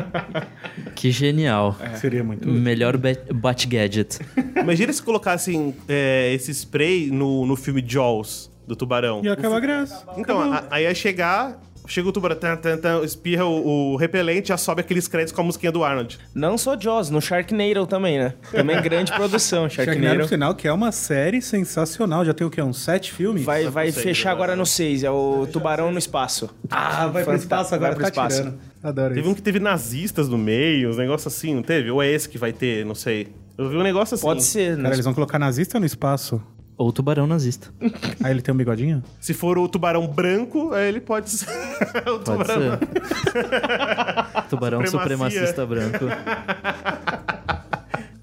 que 0.94 1.10
genial. 1.10 1.74
Seria 1.94 2.22
muito. 2.22 2.46
Melhor 2.46 2.98
bat, 2.98 3.18
bat 3.32 3.66
gadget. 3.66 4.18
Imagina 4.60 4.92
se 4.92 5.02
colocassem 5.02 5.74
é, 5.88 6.34
esse 6.34 6.52
spray 6.52 7.10
no, 7.10 7.46
no 7.46 7.56
filme 7.56 7.82
Jaws, 7.86 8.50
do 8.66 8.74
tubarão. 8.76 9.20
Ia 9.24 9.32
acabar 9.34 9.56
a 9.56 9.60
graça. 9.60 10.04
Então, 10.16 10.40
a- 10.52 10.64
aí 10.70 10.84
ia 10.84 10.94
chegar, 10.94 11.60
chega 11.86 12.08
o 12.08 12.12
tubarão, 12.12 12.36
tan, 12.36 12.56
tan, 12.56 12.76
tan, 12.78 13.02
espirra 13.04 13.44
o, 13.44 13.92
o 13.92 13.96
repelente, 13.96 14.48
já 14.48 14.56
sobe 14.56 14.80
aqueles 14.80 15.06
créditos 15.06 15.32
com 15.32 15.40
a 15.40 15.44
musiquinha 15.44 15.70
do 15.70 15.84
Arnold. 15.84 16.18
Não 16.34 16.58
só 16.58 16.76
Jaws, 16.78 17.08
no 17.10 17.20
Sharknado 17.20 17.86
também, 17.86 18.18
né? 18.18 18.34
Também 18.50 18.80
grande 18.82 19.12
produção, 19.14 19.68
Sharknado 19.68 20.00
Sharknado. 20.02 20.28
final, 20.28 20.54
que 20.54 20.66
é 20.66 20.72
uma 20.72 20.90
série 20.90 21.40
sensacional. 21.40 22.24
Já 22.24 22.34
tem 22.34 22.46
o 22.46 22.50
quê? 22.50 22.60
Uns 22.60 22.80
sete 22.82 23.12
filmes? 23.12 23.44
Vai, 23.44 23.68
vai 23.68 23.92
seis 23.92 24.02
fechar 24.04 24.32
agora, 24.32 24.56
no 24.56 24.66
6, 24.66 25.04
é 25.04 25.10
o 25.10 25.46
Tubarão 25.52 25.92
no 25.92 25.98
Espaço. 25.98 26.50
Ah, 26.70 27.06
vai 27.06 27.22
pro 27.24 27.34
espaço 27.36 27.74
agora, 27.74 27.94
vai 27.94 28.04
pro 28.10 28.12
tá 28.12 28.26
espaço. 28.26 28.36
tirando. 28.42 28.58
Adoro 28.82 29.08
Teve 29.14 29.20
isso. 29.20 29.30
um 29.30 29.34
que 29.34 29.42
teve 29.42 29.58
nazistas 29.58 30.28
no 30.28 30.38
meio, 30.38 30.90
uns 30.90 30.96
negócios 30.96 31.32
assim, 31.32 31.54
não 31.54 31.62
teve? 31.62 31.90
Ou 31.90 32.00
é 32.02 32.08
esse 32.10 32.28
que 32.28 32.38
vai 32.38 32.52
ter, 32.52 32.84
não 32.84 32.94
sei. 32.94 33.28
Eu 33.58 33.68
vi 33.68 33.76
um 33.76 33.82
negócio 33.82 34.14
assim. 34.14 34.22
Pode 34.22 34.44
ser, 34.44 34.76
né? 34.76 34.82
Cara, 34.84 34.94
eles 34.94 35.04
vão 35.04 35.14
colocar 35.14 35.38
nazista 35.38 35.80
no 35.80 35.86
espaço. 35.86 36.40
Ou 36.78 36.92
tubarão 36.92 37.26
nazista. 37.26 37.68
Aí 38.22 38.30
ele 38.32 38.42
tem 38.42 38.52
um 38.52 38.56
bigodinho? 38.56 39.02
Se 39.20 39.32
for 39.32 39.56
o 39.58 39.66
tubarão 39.66 40.06
branco, 40.06 40.72
aí 40.74 40.88
ele 40.88 41.00
pode 41.00 41.30
ser. 41.30 41.48
o 42.06 42.18
Pode 42.18 42.24
tubarão. 42.24 42.78
ser. 42.78 44.44
tubarão 44.50 44.86
supremacista 44.86 45.64
branco. 45.64 46.04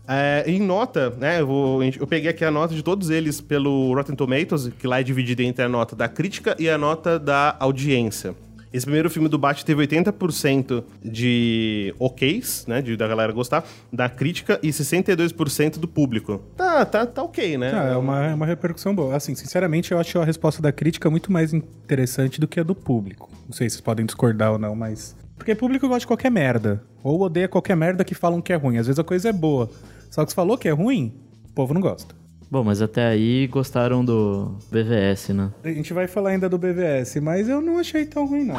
É, 0.07 0.43
em 0.45 0.60
nota, 0.60 1.10
né? 1.12 1.39
Eu, 1.41 1.48
vou- 1.48 1.83
eu 1.83 2.05
peguei 2.05 2.29
aqui 2.29 2.43
a 2.45 2.51
nota 2.51 2.75
de 2.75 2.83
todos 2.83 3.10
eles 3.10 3.39
pelo 3.41 3.93
Rotten 3.95 4.15
Tomatoes, 4.15 4.67
que 4.77 4.86
lá 4.86 5.00
é 5.00 5.03
dividida 5.03 5.41
entre 5.41 5.63
a 5.63 5.69
nota 5.69 5.95
da 5.95 6.07
crítica 6.10 6.55
e 6.60 6.69
a 6.69 6.77
nota 6.77 7.17
da 7.17 7.55
audiência. 7.60 8.36
Esse 8.74 8.88
primeiro 8.88 9.08
filme 9.08 9.30
do 9.30 9.38
Batman 9.38 9.65
teve 9.65 9.86
80% 9.86 10.84
de 11.06 11.94
ok's, 12.00 12.65
né? 12.65 12.82
De, 12.82 12.98
da 12.98 13.08
galera 13.08 13.32
gostar, 13.32 13.63
da 13.92 14.10
crítica 14.10 14.60
e 14.63 14.70
62% 14.70 15.77
do 15.77 15.88
público. 15.88 16.42
Tá, 16.58 16.84
tá, 16.84 17.06
tá 17.06 17.22
ok, 17.22 17.56
né? 17.56 17.72
Ah, 17.72 17.94
é 17.94 17.96
uma, 17.96 18.25
é 18.25 18.34
uma 18.34 18.48
repercussão 18.48 18.96
boa. 18.96 19.15
Assim, 19.15 19.36
sinceramente, 19.36 19.92
eu 19.92 20.00
acho 20.00 20.18
a 20.18 20.25
resposta 20.25 20.60
da 20.60 20.72
crítica 20.72 21.08
muito 21.08 21.32
mais 21.32 21.53
interessante 21.53 22.42
do 22.42 22.48
que 22.48 22.60
a 22.60 22.63
do 22.63 22.74
público. 22.74 23.30
Não 23.46 23.53
sei 23.53 23.70
se 23.70 23.75
vocês 23.75 23.82
podem 23.82 24.08
discordar 24.08 24.53
ou 24.53 24.58
não, 24.58 24.75
mas. 24.75 25.15
Porque 25.38 25.53
público 25.53 25.88
gosta 25.88 26.00
de 26.00 26.08
qualquer 26.08 26.32
merda. 26.32 26.82
Ou 27.03 27.22
odeia 27.22 27.48
qualquer 27.48 27.75
merda 27.75 28.03
que 28.03 28.15
falam 28.15 28.42
que 28.42 28.51
é 28.51 28.56
ruim. 28.56 28.77
Às 28.77 28.88
vezes 28.88 28.98
a 28.98 29.03
coisa 29.03 29.30
é 29.30 29.34
boa. 29.34 29.70
Só 30.10 30.24
que 30.25 30.32
se 30.32 30.36
falou 30.36 30.58
que 30.58 30.68
é 30.68 30.72
ruim, 30.72 31.13
o 31.46 31.53
povo 31.53 31.75
não 31.75 31.82
gosta. 31.82 32.15
Bom, 32.53 32.63
mas 32.63 32.83
até 32.83 33.07
aí 33.07 33.48
gostaram 33.48 34.05
do 34.05 34.55
BVS, 34.72 35.29
né? 35.29 35.50
A 35.63 35.69
gente 35.69 35.91
vai 35.91 36.05
falar 36.05 36.29
ainda 36.29 36.48
do 36.48 36.55
BVS, 36.55 37.15
mas 37.19 37.50
eu 37.50 37.60
não 37.60 37.79
achei 37.79 38.05
tão 38.05 38.27
ruim, 38.27 38.43
não. 38.45 38.57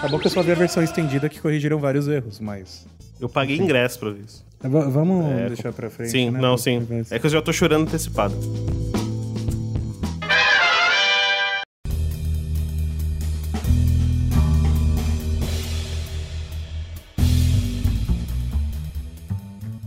Tá 0.00 0.08
bom 0.08 0.18
que 0.18 0.26
eu 0.26 0.30
só 0.32 0.42
vi 0.42 0.50
a 0.50 0.56
versão 0.56 0.82
estendida 0.82 1.28
que 1.28 1.40
corrigiram 1.40 1.78
vários 1.78 2.08
erros, 2.08 2.40
mas. 2.40 2.84
Eu 3.20 3.28
paguei 3.28 3.56
ingresso 3.58 4.00
pra 4.00 4.10
ver 4.10 4.24
isso. 4.26 4.44
V- 4.60 4.90
vamos 4.90 5.24
deixar 5.46 5.72
pra 5.72 5.88
frente. 5.88 6.10
Sim, 6.10 6.30
né, 6.32 6.40
não, 6.40 6.58
sim. 6.58 6.80
BVS. 6.80 7.12
É 7.12 7.18
que 7.20 7.26
eu 7.26 7.30
já 7.30 7.40
tô 7.40 7.52
chorando 7.52 7.82
antecipado. 7.86 8.34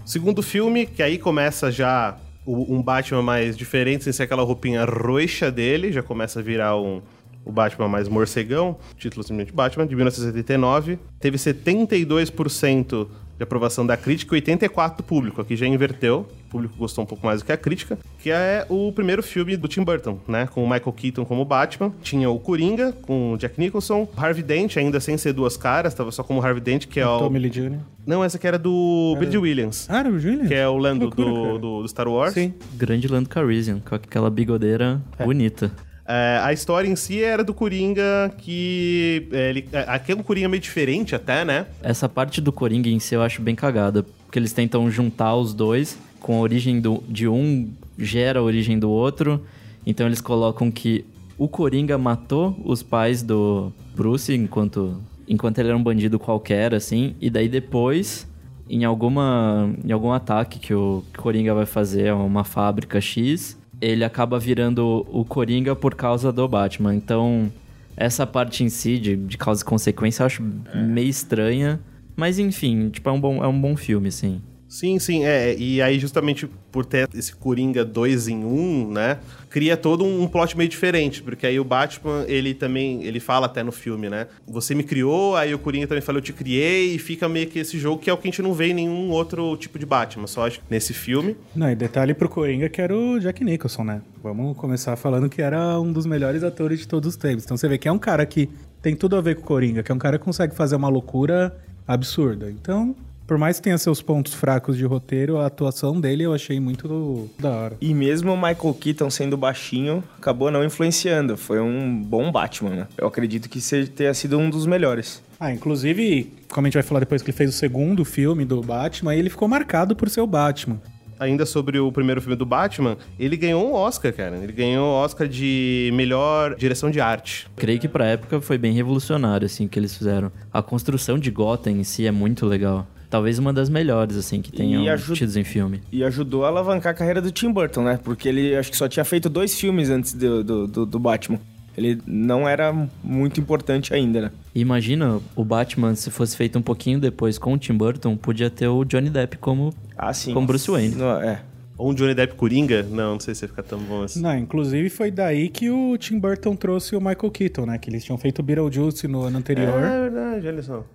Segundo 0.06 0.42
filme, 0.44 0.86
que 0.86 1.02
aí 1.02 1.18
começa 1.18 1.72
já 1.72 2.16
um 2.46 2.82
Batman 2.82 3.22
mais 3.22 3.58
diferente, 3.58 4.04
sem 4.04 4.14
ser 4.14 4.24
aquela 4.24 4.44
roupinha 4.44 4.86
roxa 4.86 5.52
dele, 5.52 5.92
já 5.92 6.04
começa 6.04 6.40
a 6.40 6.44
virar 6.44 6.78
um, 6.80 7.02
o 7.44 7.52
Batman 7.52 7.88
mais 7.88 8.08
morcegão, 8.08 8.78
título 8.98 9.24
simplesmente 9.24 9.54
Batman, 9.54 9.88
de 9.88 9.96
1979. 9.96 11.00
Teve 11.20 11.38
72% 11.38 13.08
de 13.38 13.44
aprovação 13.44 13.86
da 13.86 13.98
crítica 13.98 14.36
e 14.38 14.42
84% 14.42 14.98
do 14.98 15.04
público. 15.04 15.42
Aqui 15.42 15.56
já 15.56 15.66
inverteu. 15.66 16.28
O 16.48 16.50
público 16.52 16.76
gostou 16.78 17.04
um 17.04 17.08
pouco 17.08 17.26
mais 17.26 17.42
do 17.42 17.46
que 17.46 17.52
a 17.52 17.58
crítica, 17.58 17.98
que 18.20 18.32
é 18.32 18.66
o 18.70 18.92
primeiro 18.92 19.22
filme 19.22 19.58
do 19.58 19.68
Tim 19.68 19.84
Burton, 19.84 20.20
né? 20.28 20.48
Com 20.48 20.64
o 20.64 20.70
Michael 20.70 20.94
Keaton 20.94 21.26
como 21.26 21.44
Batman. 21.44 21.94
Tinha 22.02 22.30
o 22.30 22.40
Coringa, 22.40 22.94
com 22.94 23.34
o 23.34 23.38
Jack 23.38 23.60
Nicholson, 23.60 24.08
Harvey 24.16 24.44
Dent, 24.44 24.78
ainda 24.78 25.00
sem 25.00 25.18
ser 25.18 25.34
duas 25.34 25.58
caras, 25.58 25.94
tava 25.94 26.12
só 26.12 26.24
como 26.24 26.42
Harvey 26.42 26.62
Dent, 26.62 26.88
que 26.88 27.00
é 27.00 27.08
o... 27.08 27.20
Tommy 27.20 27.40
Lee 27.40 27.50
Jones. 27.50 27.80
Não, 28.06 28.24
essa 28.24 28.38
aqui 28.38 28.48
era 28.48 28.60
do 28.60 29.18
Billy 29.20 29.38
Williams. 29.38 29.88
Ah, 29.90 30.00
era 30.00 30.10
o 30.10 30.20
Julian? 30.20 30.48
Que 30.48 30.54
é 30.54 30.68
o 30.68 30.78
Lando 30.78 31.06
loucura, 31.06 31.28
do, 31.28 31.58
do, 31.58 31.82
do 31.82 31.88
Star 31.88 32.08
Wars. 32.08 32.34
Sim. 32.34 32.54
Grande 32.76 33.08
Lando 33.08 33.28
Calrissian, 33.28 33.80
com 33.80 33.96
aquela 33.96 34.30
bigodeira 34.30 35.02
bonita. 35.24 35.72
É, 36.08 36.40
a 36.44 36.54
história 36.54 36.88
em 36.88 36.96
si 36.96 37.24
era 37.24 37.44
do 37.44 37.54
Coringa 37.54 38.32
que. 38.38 39.28
é, 39.32 39.50
ele, 39.50 39.68
é, 39.72 40.16
um 40.16 40.24
Coringa 40.24 40.48
meio 40.48 40.62
diferente 40.62 41.16
até, 41.16 41.44
né? 41.44 41.66
Essa 41.82 42.08
parte 42.08 42.40
do 42.40 42.52
Coringa 42.52 42.90
em 42.90 43.00
si 43.00 43.16
eu 43.16 43.22
acho 43.22 43.42
bem 43.42 43.56
cagada, 43.56 44.04
porque 44.04 44.38
eles 44.38 44.54
tentam 44.54 44.90
juntar 44.92 45.36
os 45.36 45.54
dois, 45.54 45.98
com 46.20 46.38
a 46.38 46.40
origem 46.40 46.80
do, 46.80 47.04
de 47.08 47.28
um 47.28 47.72
gera 47.98 48.40
a 48.40 48.44
origem 48.44 48.78
do 48.78 48.90
outro, 48.90 49.44
então 49.86 50.06
eles 50.06 50.22
colocam 50.22 50.70
que 50.70 51.06
o 51.38 51.48
Coringa 51.48 51.98
matou 51.98 52.56
os 52.64 52.84
pais 52.84 53.22
do 53.22 53.72
Bruce 53.96 54.34
enquanto, 54.34 55.02
enquanto 55.28 55.60
ele 55.60 55.70
era 55.70 55.78
um 55.78 55.84
bandido 55.84 56.20
qualquer, 56.20 56.74
assim, 56.74 57.16
e 57.20 57.30
daí 57.30 57.48
depois, 57.50 58.28
em, 58.70 58.86
alguma, 58.86 59.74
em 59.84 59.92
algum 59.92 60.12
ataque 60.12 60.60
que 60.60 60.74
o 60.74 61.04
Coringa 61.18 61.54
vai 61.54 61.66
fazer 61.66 62.10
a 62.10 62.16
uma 62.16 62.44
fábrica 62.44 63.00
X, 63.02 63.58
ele 63.86 64.04
acaba 64.04 64.40
virando 64.40 65.06
o 65.12 65.24
Coringa 65.24 65.76
por 65.76 65.94
causa 65.94 66.32
do 66.32 66.48
Batman. 66.48 66.96
Então, 66.96 67.52
essa 67.96 68.26
parte 68.26 68.64
em 68.64 68.70
si, 68.70 68.98
de, 68.98 69.16
de 69.16 69.38
causa 69.38 69.62
e 69.62 69.66
consequência, 69.66 70.24
eu 70.24 70.26
acho 70.26 70.44
meio 70.74 71.08
estranha. 71.08 71.80
Mas 72.16 72.40
enfim, 72.40 72.90
tipo, 72.90 73.08
é 73.08 73.12
um 73.12 73.20
bom, 73.20 73.44
é 73.44 73.48
um 73.48 73.60
bom 73.60 73.76
filme, 73.76 74.12
sim. 74.12 74.42
Sim, 74.68 74.98
sim, 74.98 75.24
é. 75.24 75.56
E 75.56 75.82
aí, 75.82 76.00
justamente 76.00 76.50
por 76.72 76.86
ter 76.86 77.08
esse 77.14 77.36
Coringa 77.36 77.86
2 77.86 78.28
em 78.28 78.44
1, 78.44 78.48
um, 78.48 78.92
né? 78.92 79.20
Cria 79.56 79.78
todo 79.78 80.04
um 80.04 80.28
plot 80.28 80.58
meio 80.58 80.70
diferente. 80.70 81.24
Porque 81.24 81.48
aí 81.48 81.58
o 81.58 81.64
Batman, 81.64 82.26
ele 82.28 82.54
também. 82.54 83.06
Ele 83.06 83.22
fala 83.22 83.46
até 83.46 83.64
no 83.64 83.72
filme, 83.72 84.10
né? 84.10 84.28
Você 84.46 84.76
me 84.76 84.84
criou, 84.84 85.38
aí 85.38 85.54
o 85.54 85.58
Coringa 85.58 85.88
também 85.88 86.02
fala, 86.02 86.18
eu 86.18 86.22
te 86.22 86.34
criei, 86.34 86.94
e 86.94 87.00
fica 87.00 87.30
meio 87.30 87.48
que 87.48 87.60
esse 87.60 87.80
jogo 87.80 88.02
que 88.02 88.10
é 88.10 88.14
o 88.14 88.18
que 88.18 88.28
a 88.28 88.32
gente 88.32 88.42
não 88.42 88.54
vê 88.54 88.68
em 88.68 88.74
nenhum 88.74 89.12
outro 89.12 89.56
tipo 89.56 89.80
de 89.80 89.86
Batman, 89.86 90.28
só 90.28 90.46
acho 90.46 90.60
nesse 90.70 90.94
filme. 90.94 91.38
Não, 91.56 91.72
e 91.72 91.76
detalhe 91.76 92.14
pro 92.14 92.28
Coringa 92.28 92.68
que 92.68 92.82
era 92.82 92.94
o 92.94 93.18
Jack 93.18 93.46
Nicholson, 93.46 93.86
né? 93.86 94.02
Vamos 94.22 94.58
começar 94.58 94.98
falando 94.98 95.30
que 95.30 95.42
era 95.42 95.80
um 95.80 95.94
dos 95.94 96.06
melhores 96.06 96.44
atores 96.44 96.80
de 96.80 96.88
todos 96.90 97.12
os 97.12 97.16
tempos. 97.16 97.46
Então 97.46 97.56
você 97.56 97.70
vê 97.70 97.78
que 97.78 97.88
é 97.88 97.92
um 97.94 97.98
cara 97.98 98.26
que 98.26 98.50
tem 98.82 98.94
tudo 98.94 99.16
a 99.16 99.22
ver 99.22 99.36
com 99.36 99.42
o 99.44 99.46
Coringa, 99.46 99.84
que 99.84 99.92
é 99.92 99.96
um 99.96 100.00
cara 100.00 100.20
que 100.20 100.26
consegue 100.26 100.54
fazer 100.54 100.76
uma 100.76 100.90
loucura 100.90 101.56
absurda. 101.88 102.52
Então, 102.52 102.94
por 103.28 103.38
mais 103.38 103.58
que 103.58 103.64
tenha 103.64 103.78
seus 103.78 104.02
pontos 104.02 104.34
fracos 104.34 104.78
de 104.78 104.86
roteiro, 104.86 105.38
a 105.38 105.48
atuação 105.48 106.00
dele 106.00 106.24
eu 106.24 106.34
achei 106.34 106.60
muito 106.60 107.30
da 107.40 107.50
hora. 107.50 107.78
E 107.82 107.94
mesmo 107.94 108.34
o 108.34 108.36
Michael 108.36 108.74
Keaton 108.80 109.10
sendo 109.10 109.36
baixinho, 109.36 110.04
acabou 110.18 110.52
não 110.52 110.64
influenciando. 110.64 111.36
Foi 111.36 111.60
um 111.60 112.02
bom 112.02 112.32
Batman, 112.32 112.70
né? 112.72 112.88
Eu 112.98 113.08
acredito 113.08 113.50
que 113.50 113.60
seja, 113.60 113.90
tenha 113.90 114.14
sido 114.14 114.38
um 114.38 114.50
dos 114.50 114.66
melhores. 114.66 115.24
Ah, 115.40 115.52
inclusive, 115.52 116.32
como 116.50 116.66
a 116.66 116.70
gente 116.70 116.76
vai 116.76 116.84
falar 116.84 117.00
depois 117.02 117.22
que 117.22 117.30
ele 117.30 117.38
fez 117.38 117.50
o 117.50 117.54
segundo 117.54 118.06
filme 118.06 118.46
do 118.46 118.62
Batman, 118.62 119.16
ele 119.16 119.30
ficou 119.30 119.48
marcado 119.48 119.96
por 119.96 120.10
ser 120.10 120.22
o 120.22 120.28
Batman. 120.28 120.80
Ainda 121.18 121.46
sobre 121.46 121.80
o 121.80 121.92
primeiro 121.92 122.22
filme 122.22 122.36
do 122.36 122.46
Batman, 122.46 122.98
ele 123.18 123.38
ganhou 123.38 123.66
um 123.70 123.74
Oscar, 123.74 124.14
cara. 124.14 124.36
Ele 124.38 124.52
ganhou 124.52 124.90
o 124.90 124.94
Oscar 124.94 125.28
de 125.28 125.90
melhor 125.94 126.56
direção 126.56 126.92
de 126.92 127.00
arte. 127.00 127.48
Creio 127.56 127.80
que 127.80 127.88
pra 127.88 128.06
época 128.06 128.42
foi 128.42 128.58
bem 128.58 128.74
revolucionário, 128.74 129.46
assim, 129.46 129.66
que 129.68 129.80
eles 129.80 129.96
fizeram. 129.98 130.30
A 130.52 130.62
construção 130.62 131.18
de 131.18 131.32
Gotham 131.32 131.72
em 131.72 131.84
si 131.86 132.06
é 132.06 132.12
muito 132.12 132.46
legal. 132.46 132.86
Talvez 133.10 133.38
uma 133.40 133.54
das 133.54 133.70
melhores, 133.70 134.18
assim, 134.18 134.42
que 134.42 134.52
tenham 134.52 134.88
ajuda- 134.92 135.16
tidos 135.16 135.38
em 135.38 135.44
filme. 135.44 135.82
E 135.92 136.04
ajudou 136.04 136.44
a 136.46 136.48
alavancar 136.50 136.92
a 136.92 136.96
carreira 136.96 137.22
do 137.22 137.32
Tim 137.32 137.52
Burton, 137.52 137.84
né? 137.84 138.00
Porque 138.04 138.28
ele 138.30 138.56
acho 138.56 138.70
que 138.72 138.78
só 138.78 138.88
tinha 138.88 139.06
feito 139.06 139.30
dois 139.30 139.60
filmes 139.60 139.90
antes 139.90 140.14
do, 140.14 140.44
do, 140.44 140.68
do- 140.68 140.86
do 140.86 141.00
Batman. 141.00 141.40
Ele 141.78 142.02
não 142.08 142.48
era 142.48 142.74
muito 143.04 143.40
importante 143.40 143.94
ainda, 143.94 144.22
né? 144.22 144.32
E 144.54 144.62
imagina, 144.62 145.20
o 145.36 145.44
Batman, 145.44 145.94
se 145.94 146.10
fosse 146.10 146.36
feito 146.38 146.58
um 146.58 146.62
pouquinho 146.62 147.00
depois 147.00 147.38
com 147.38 147.54
o 147.54 147.58
Tim 147.58 147.74
Burton, 147.74 148.16
podia 148.16 148.50
ter 148.50 148.68
o 148.68 148.86
Johnny 148.86 149.10
Depp 149.10 149.38
como... 149.38 149.74
Ah, 149.98 150.14
sim. 150.14 150.34
Com 150.34 150.46
Bruce 150.46 150.72
Wayne. 150.72 150.96
Não, 150.96 151.22
é. 151.22 151.42
Ou 151.78 151.92
um 151.92 151.94
Johnny 151.94 152.16
Depp 152.16 152.36
Coringa? 152.36 152.82
Não, 152.84 153.14
não 153.16 153.20
sei 153.20 153.36
se 153.36 153.44
ia 153.44 153.50
ficar 153.50 153.64
tão 153.64 153.78
bom 153.80 154.04
assim. 154.04 154.22
Não, 154.22 154.38
inclusive 154.38 154.90
foi 154.90 155.12
daí 155.12 155.50
que 155.50 155.70
o 155.70 155.98
Tim 155.98 156.18
Burton 156.18 156.56
trouxe 156.56 156.96
o 156.96 157.00
Michael 157.02 157.30
Keaton, 157.32 157.66
né? 157.66 157.78
Que 157.78 157.90
eles 157.90 158.06
tinham 158.06 158.18
feito 158.18 158.40
o 158.40 158.44
Beetlejuice 158.44 159.06
no 159.10 159.24
ano 159.24 159.38
anterior. 159.38 159.68
É 159.84 160.00
verdade, 160.10 160.48
olha 160.48 160.64
só. 160.64 160.86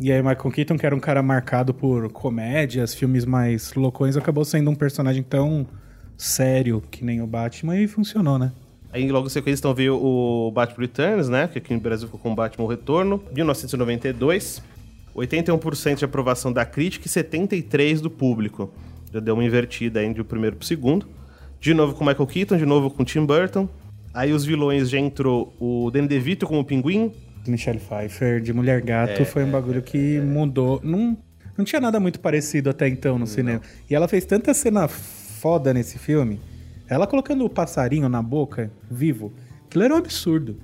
E 0.00 0.10
aí 0.10 0.22
Michael 0.22 0.50
Keaton, 0.50 0.78
que 0.78 0.86
era 0.86 0.96
um 0.96 1.00
cara 1.00 1.22
marcado 1.22 1.74
por 1.74 2.10
comédias, 2.10 2.94
filmes 2.94 3.26
mais 3.26 3.74
loucões, 3.74 4.16
acabou 4.16 4.44
sendo 4.46 4.70
um 4.70 4.74
personagem 4.74 5.22
tão 5.22 5.66
sério 6.16 6.82
que 6.90 7.04
nem 7.04 7.20
o 7.20 7.26
Batman 7.26 7.76
e 7.78 7.86
funcionou, 7.86 8.38
né? 8.38 8.50
Aí 8.92 9.10
logo 9.10 9.26
em 9.26 9.30
sequência 9.30 9.60
então 9.60 9.74
veio 9.74 9.94
o 10.02 10.50
Batman 10.50 10.86
Returns, 10.86 11.28
né? 11.28 11.46
Que 11.48 11.58
aqui 11.58 11.74
no 11.74 11.80
Brasil 11.80 12.08
ficou 12.08 12.18
com 12.18 12.32
o 12.32 12.34
Batman 12.34 12.66
Retorno, 12.66 13.22
1992. 13.30 14.62
81% 15.14 15.96
de 15.96 16.04
aprovação 16.04 16.52
da 16.52 16.64
crítica 16.64 17.06
e 17.06 17.10
73% 17.10 18.00
do 18.00 18.10
público. 18.10 18.72
Já 19.12 19.20
deu 19.20 19.34
uma 19.34 19.44
invertida 19.44 20.00
aí 20.00 20.14
de 20.14 20.20
o 20.20 20.24
primeiro 20.24 20.56
pro 20.56 20.66
segundo. 20.66 21.06
De 21.60 21.74
novo 21.74 21.94
com 21.94 22.04
Michael 22.04 22.26
Keaton, 22.26 22.56
de 22.56 22.64
novo 22.64 22.90
com 22.90 23.04
Tim 23.04 23.26
Burton. 23.26 23.68
Aí 24.14 24.32
os 24.32 24.44
vilões 24.44 24.88
já 24.88 24.98
entrou 24.98 25.54
o 25.60 25.90
Danny 25.90 26.08
DeVito 26.08 26.46
como 26.46 26.64
Pinguim. 26.64 27.12
Michelle 27.50 27.78
Pfeiffer 27.80 28.40
de 28.40 28.52
Mulher 28.52 28.80
Gato 28.80 29.24
foi 29.24 29.44
um 29.44 29.50
bagulho 29.50 29.82
que 29.82 30.20
mudou. 30.20 30.80
Não, 30.82 31.16
não 31.56 31.64
tinha 31.64 31.80
nada 31.80 31.98
muito 32.00 32.20
parecido 32.20 32.70
até 32.70 32.88
então 32.88 33.18
no 33.18 33.26
cinema. 33.26 33.60
E 33.88 33.94
ela 33.94 34.08
fez 34.08 34.24
tanta 34.24 34.54
cena 34.54 34.88
foda 34.88 35.74
nesse 35.74 35.98
filme. 35.98 36.40
Ela 36.88 37.06
colocando 37.06 37.44
o 37.44 37.48
passarinho 37.50 38.08
na 38.08 38.20
boca, 38.22 38.70
vivo, 38.90 39.32
aquilo 39.66 39.84
era 39.84 39.94
um 39.94 39.98
absurdo. 39.98 40.56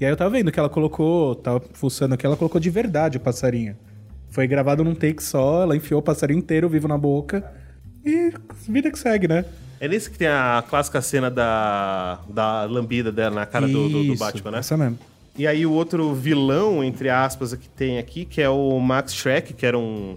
E 0.00 0.04
aí 0.04 0.10
eu 0.12 0.16
tava 0.16 0.30
vendo 0.30 0.52
que 0.52 0.58
ela 0.58 0.68
colocou, 0.68 1.34
tava 1.34 1.60
fuçando 1.72 2.14
aqui, 2.14 2.24
ela 2.26 2.36
colocou 2.36 2.60
de 2.60 2.70
verdade 2.70 3.16
o 3.16 3.20
passarinho. 3.20 3.76
Foi 4.28 4.46
gravado 4.46 4.84
num 4.84 4.94
take 4.94 5.22
só, 5.22 5.62
ela 5.62 5.76
enfiou 5.76 6.00
o 6.00 6.02
passarinho 6.02 6.38
inteiro 6.38 6.68
vivo 6.68 6.86
na 6.88 6.98
boca. 6.98 7.44
E 8.04 8.32
vida 8.68 8.90
que 8.90 8.98
segue, 8.98 9.26
né? 9.26 9.44
É 9.80 9.86
nesse 9.88 10.10
que 10.10 10.16
tem 10.16 10.28
a 10.28 10.64
clássica 10.68 11.00
cena 11.02 11.30
da, 11.30 12.20
da 12.28 12.64
lambida 12.64 13.12
dela 13.12 13.34
na 13.34 13.46
cara 13.46 13.66
do, 13.66 13.88
do- 13.88 14.04
do 14.04 14.12
Isso, 14.14 14.18
Batman, 14.24 14.50
né? 14.52 14.58
Essa 14.60 14.76
mesmo. 14.76 14.98
E 15.38 15.46
aí 15.46 15.66
o 15.66 15.72
outro 15.72 16.14
vilão, 16.14 16.82
entre 16.82 17.10
aspas, 17.10 17.54
que 17.54 17.68
tem 17.68 17.98
aqui, 17.98 18.24
que 18.24 18.40
é 18.40 18.48
o 18.48 18.80
Max 18.80 19.14
Shrek, 19.14 19.52
que 19.52 19.66
era 19.66 19.78
um, 19.78 20.16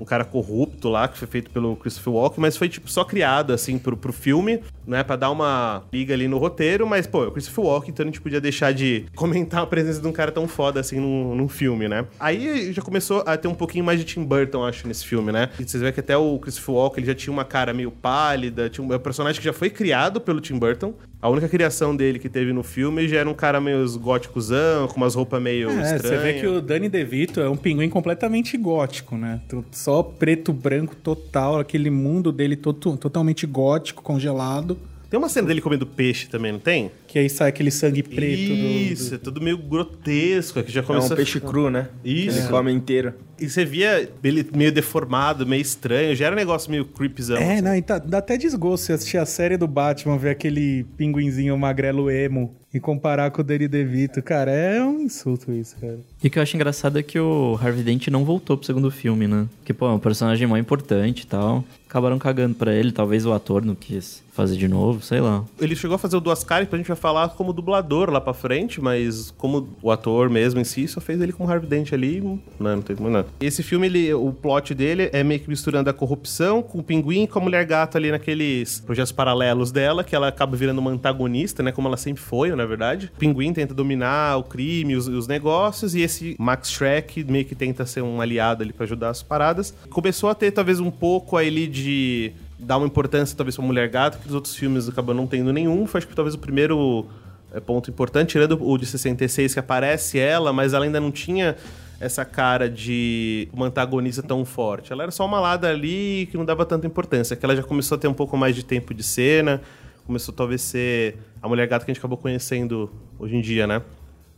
um 0.00 0.04
cara 0.04 0.24
corrupto 0.24 0.88
lá, 0.88 1.06
que 1.06 1.18
foi 1.18 1.28
feito 1.28 1.50
pelo 1.50 1.76
Christopher 1.76 2.12
Walken, 2.14 2.40
mas 2.40 2.56
foi 2.56 2.68
tipo 2.68 2.90
só 2.90 3.04
criado 3.04 3.52
assim 3.52 3.78
pro, 3.78 3.96
pro 3.96 4.12
filme, 4.12 4.60
né, 4.86 5.02
Pra 5.04 5.14
dar 5.16 5.30
uma 5.30 5.82
liga 5.92 6.14
ali 6.14 6.26
no 6.26 6.38
roteiro, 6.38 6.86
mas 6.86 7.06
pô, 7.06 7.24
é 7.24 7.26
o 7.28 7.30
Christopher 7.30 7.64
Walken, 7.64 7.90
então 7.90 8.04
a 8.04 8.06
gente 8.06 8.20
podia 8.20 8.40
deixar 8.40 8.72
de 8.72 9.04
comentar 9.14 9.62
a 9.62 9.66
presença 9.66 10.00
de 10.00 10.06
um 10.08 10.12
cara 10.12 10.32
tão 10.32 10.48
foda 10.48 10.80
assim 10.80 10.98
num, 10.98 11.34
num 11.34 11.48
filme, 11.48 11.88
né? 11.88 12.06
Aí 12.18 12.72
já 12.72 12.82
começou 12.82 13.22
a 13.26 13.36
ter 13.36 13.46
um 13.48 13.54
pouquinho 13.54 13.84
mais 13.84 13.98
de 13.98 14.04
Tim 14.04 14.24
Burton, 14.24 14.64
acho, 14.64 14.86
nesse 14.88 15.04
filme, 15.04 15.30
né? 15.32 15.50
E 15.58 15.64
vocês 15.68 15.80
veem 15.82 15.92
que 15.92 16.00
até 16.00 16.16
o 16.16 16.38
Christopher 16.38 16.74
Walken, 16.74 17.02
ele 17.02 17.06
já 17.08 17.14
tinha 17.14 17.32
uma 17.32 17.44
cara 17.44 17.72
meio 17.74 17.90
pálida, 17.90 18.68
tinha 18.70 18.86
um, 18.86 18.92
é 18.92 18.96
um 18.96 19.00
personagem 19.00 19.38
que 19.40 19.44
já 19.44 19.52
foi 19.52 19.68
criado 19.70 20.20
pelo 20.20 20.40
Tim 20.40 20.58
Burton. 20.58 20.94
A 21.22 21.28
única 21.28 21.48
criação 21.48 21.94
dele 21.94 22.18
que 22.18 22.28
teve 22.30 22.50
no 22.52 22.62
filme 22.62 23.06
já 23.06 23.18
era 23.18 23.28
um 23.28 23.34
cara 23.34 23.60
meio 23.60 23.84
góticozão, 23.98 24.88
com 24.88 24.96
umas 24.96 25.14
roupas 25.14 25.40
meio 25.42 25.68
É, 25.70 25.94
estranhas. 25.94 26.02
você 26.02 26.16
vê 26.18 26.40
que 26.40 26.46
o 26.46 26.60
Danny 26.60 26.88
DeVito 26.88 27.40
é 27.40 27.48
um 27.48 27.56
pinguim 27.56 27.88
completamente 27.90 28.56
gótico, 28.56 29.16
né? 29.16 29.40
Tu- 29.48 29.64
Só 29.70 29.89
preto, 30.04 30.52
branco, 30.52 30.94
total, 30.96 31.58
aquele 31.58 31.90
mundo 31.90 32.30
dele 32.32 32.56
to- 32.56 32.72
totalmente 32.72 33.46
gótico, 33.46 34.02
congelado. 34.02 34.78
Tem 35.08 35.18
uma 35.18 35.28
cena 35.28 35.48
dele 35.48 35.60
comendo 35.60 35.84
peixe 35.84 36.28
também, 36.28 36.52
não 36.52 36.60
tem? 36.60 36.88
Que 37.08 37.18
aí 37.18 37.28
sai 37.28 37.48
aquele 37.48 37.72
sangue 37.72 38.00
preto. 38.00 38.54
do- 38.54 38.54
Isso, 38.54 39.08
do- 39.10 39.14
é 39.16 39.18
tudo 39.18 39.40
meio 39.40 39.58
grotesco, 39.58 40.62
que 40.62 40.70
já 40.70 40.80
É 40.80 40.84
começou 40.84 41.10
um 41.10 41.12
a 41.14 41.16
peixe 41.16 41.32
ficar- 41.32 41.48
cru, 41.48 41.68
né? 41.68 41.88
Isso. 42.04 42.38
Ele 42.38 42.48
come 42.48 42.72
inteiro. 42.72 43.14
E 43.40 43.48
você 43.50 43.64
via 43.64 44.08
ele 44.22 44.46
meio 44.54 44.70
deformado, 44.70 45.44
meio 45.44 45.62
estranho, 45.62 46.14
já 46.14 46.26
era 46.26 46.36
um 46.36 46.38
negócio 46.38 46.70
meio 46.70 46.84
creepyzão. 46.84 47.38
É, 47.38 47.54
assim. 47.54 47.62
não, 47.62 47.74
e 47.74 47.82
tá- 47.82 47.98
dá 47.98 48.18
até 48.18 48.36
desgosto 48.36 48.86
você 48.86 48.92
assistir 48.92 49.18
a 49.18 49.26
série 49.26 49.56
do 49.56 49.66
Batman, 49.66 50.16
ver 50.16 50.30
aquele 50.30 50.84
pinguinzinho 50.96 51.58
magrelo 51.58 52.08
emo 52.08 52.54
e 52.72 52.78
comparar 52.78 53.32
com 53.32 53.40
o 53.40 53.44
Danny 53.44 53.66
DeVito. 53.66 54.22
Cara, 54.22 54.52
é 54.52 54.80
um 54.84 55.00
insulto 55.00 55.50
isso, 55.52 55.74
cara. 55.80 55.98
E 56.22 56.28
o 56.28 56.30
que 56.30 56.38
eu 56.38 56.42
acho 56.42 56.54
engraçado 56.54 56.98
é 56.98 57.02
que 57.02 57.18
o 57.18 57.58
Harvey 57.60 57.82
Dent 57.82 58.08
não 58.08 58.24
voltou 58.24 58.56
pro 58.56 58.66
segundo 58.66 58.90
filme, 58.90 59.26
né? 59.26 59.46
Que, 59.64 59.72
pô, 59.72 59.86
é 59.86 59.92
um 59.92 59.98
personagem 59.98 60.46
mó 60.46 60.56
importante 60.56 61.22
e 61.22 61.26
tal. 61.26 61.64
Acabaram 61.88 62.18
cagando 62.18 62.54
pra 62.54 62.72
ele, 62.72 62.92
talvez 62.92 63.26
o 63.26 63.32
ator 63.32 63.64
não 63.64 63.74
quis 63.74 64.22
fazer 64.32 64.56
de 64.56 64.68
novo, 64.68 65.02
sei 65.02 65.20
lá. 65.20 65.44
Ele 65.60 65.74
chegou 65.74 65.96
a 65.96 65.98
fazer 65.98 66.16
o 66.16 66.20
Duas 66.20 66.44
Caras, 66.44 66.68
a 66.70 66.76
gente 66.76 66.86
vai 66.86 66.96
falar 66.96 67.30
como 67.30 67.52
dublador 67.52 68.10
lá 68.10 68.20
pra 68.20 68.32
frente, 68.32 68.80
mas 68.80 69.32
como 69.36 69.68
o 69.82 69.90
ator 69.90 70.30
mesmo 70.30 70.60
em 70.60 70.64
si, 70.64 70.86
só 70.86 71.00
fez 71.00 71.20
ele 71.20 71.32
com 71.32 71.44
o 71.44 71.50
Harvey 71.50 71.68
Dent 71.68 71.92
ali, 71.92 72.20
não, 72.20 72.40
não 72.58 72.80
tem 72.80 72.94
muito 72.96 73.12
nada. 73.12 73.28
Esse 73.40 73.62
filme, 73.62 73.86
ele, 73.86 74.14
o 74.14 74.32
plot 74.32 74.72
dele 74.72 75.10
é 75.12 75.24
meio 75.24 75.40
que 75.40 75.48
misturando 75.48 75.90
a 75.90 75.92
corrupção 75.92 76.62
com 76.62 76.78
o 76.78 76.82
pinguim 76.82 77.24
e 77.24 77.26
com 77.26 77.38
a 77.38 77.42
mulher 77.42 77.64
gato 77.66 77.96
ali 77.96 78.10
naqueles 78.10 78.80
projetos 78.80 79.12
paralelos 79.12 79.72
dela, 79.72 80.04
que 80.04 80.14
ela 80.14 80.28
acaba 80.28 80.56
virando 80.56 80.78
uma 80.78 80.92
antagonista, 80.92 81.62
né, 81.62 81.72
como 81.72 81.88
ela 81.88 81.96
sempre 81.96 82.22
foi, 82.22 82.54
na 82.54 82.64
verdade. 82.64 83.10
O 83.14 83.18
pinguim 83.18 83.52
tenta 83.52 83.74
dominar 83.74 84.36
o 84.36 84.44
crime, 84.44 84.94
os, 84.94 85.08
os 85.08 85.26
negócios, 85.26 85.94
e 85.94 86.02
esse 86.10 86.36
Max 86.38 86.70
Shrek 86.70 87.24
meio 87.24 87.44
que 87.44 87.54
tenta 87.54 87.86
ser 87.86 88.02
um 88.02 88.20
aliado 88.20 88.62
ali 88.62 88.72
pra 88.72 88.84
ajudar 88.84 89.10
as 89.10 89.22
paradas. 89.22 89.72
Começou 89.88 90.28
a 90.28 90.34
ter 90.34 90.50
talvez 90.50 90.80
um 90.80 90.90
pouco 90.90 91.36
ali 91.36 91.66
de 91.66 92.32
dar 92.58 92.76
uma 92.76 92.86
importância 92.86 93.36
talvez 93.36 93.56
pra 93.56 93.64
Mulher 93.64 93.88
Gato, 93.88 94.18
que 94.18 94.28
os 94.28 94.34
outros 94.34 94.54
filmes 94.54 94.88
acabam 94.88 95.16
não 95.16 95.26
tendo 95.26 95.52
nenhum. 95.52 95.86
Foi 95.86 95.98
acho 95.98 96.08
que 96.08 96.14
talvez 96.14 96.34
o 96.34 96.38
primeiro 96.38 97.06
é, 97.52 97.60
ponto 97.60 97.90
importante, 97.90 98.30
tirando 98.30 98.58
o 98.60 98.76
de 98.76 98.86
66, 98.86 99.54
que 99.54 99.60
aparece 99.60 100.18
ela, 100.18 100.52
mas 100.52 100.74
ela 100.74 100.84
ainda 100.84 101.00
não 101.00 101.10
tinha 101.10 101.56
essa 101.98 102.24
cara 102.24 102.68
de 102.68 103.48
uma 103.52 103.66
antagonista 103.66 104.22
tão 104.22 104.44
forte. 104.44 104.92
Ela 104.92 105.04
era 105.04 105.12
só 105.12 105.24
uma 105.24 105.38
lada 105.38 105.68
ali 105.68 106.28
que 106.30 106.36
não 106.36 106.44
dava 106.44 106.64
tanta 106.64 106.86
importância, 106.86 107.36
que 107.36 107.44
ela 107.44 107.54
já 107.54 107.62
começou 107.62 107.96
a 107.96 107.98
ter 107.98 108.08
um 108.08 108.14
pouco 108.14 108.36
mais 108.36 108.56
de 108.56 108.64
tempo 108.64 108.94
de 108.94 109.02
cena, 109.02 109.60
começou 110.06 110.34
talvez 110.34 110.62
ser 110.62 111.18
a 111.42 111.48
mulher 111.48 111.68
gata 111.68 111.84
que 111.84 111.90
a 111.90 111.94
gente 111.94 112.00
acabou 112.00 112.16
conhecendo 112.16 112.90
hoje 113.18 113.36
em 113.36 113.40
dia, 113.40 113.66
né? 113.66 113.82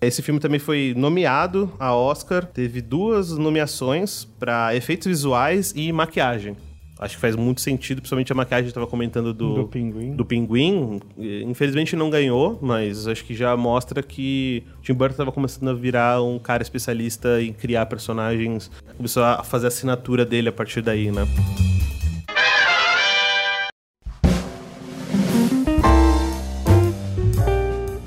Esse 0.03 0.21
filme 0.21 0.41
também 0.41 0.59
foi 0.59 0.93
nomeado 0.97 1.73
a 1.79 1.95
Oscar, 1.95 2.45
teve 2.45 2.83
duas 2.83 3.31
nomeações 3.39 4.25
para 4.39 4.75
efeitos 4.75 5.07
visuais 5.07 5.73
e 5.77 5.93
maquiagem. 5.93 6.57
Acho 6.99 7.15
que 7.17 7.21
faz 7.21 7.35
muito 7.35 7.61
sentido, 7.61 7.99
principalmente 7.99 8.31
a 8.31 8.35
maquiagem 8.35 8.65
que 8.65 8.71
estava 8.71 8.87
comentando 8.87 9.33
do, 9.33 9.55
Do 9.55 9.69
pinguim. 9.69 10.15
do 10.15 10.25
Pinguim. 10.25 11.01
Infelizmente 11.19 11.97
não 11.97 12.11
ganhou, 12.11 12.59
mas 12.63 13.07
acho 13.09 13.25
que 13.25 13.35
já 13.35 13.57
mostra 13.57 14.03
que 14.03 14.63
o 14.79 14.83
Tim 14.83 14.93
Burton 14.95 15.13
estava 15.15 15.33
começando 15.33 15.69
a 15.71 15.75
virar 15.75 16.23
um 16.23 16.39
cara 16.39 16.63
especialista 16.63 17.43
em 17.43 17.53
criar 17.53 17.87
personagens. 17.87 18.71
Começou 18.97 19.23
a 19.25 19.43
fazer 19.43 19.67
a 19.67 19.69
assinatura 19.69 20.25
dele 20.25 20.49
a 20.49 20.53
partir 20.53 20.81
daí, 20.81 21.11
né? 21.11 21.27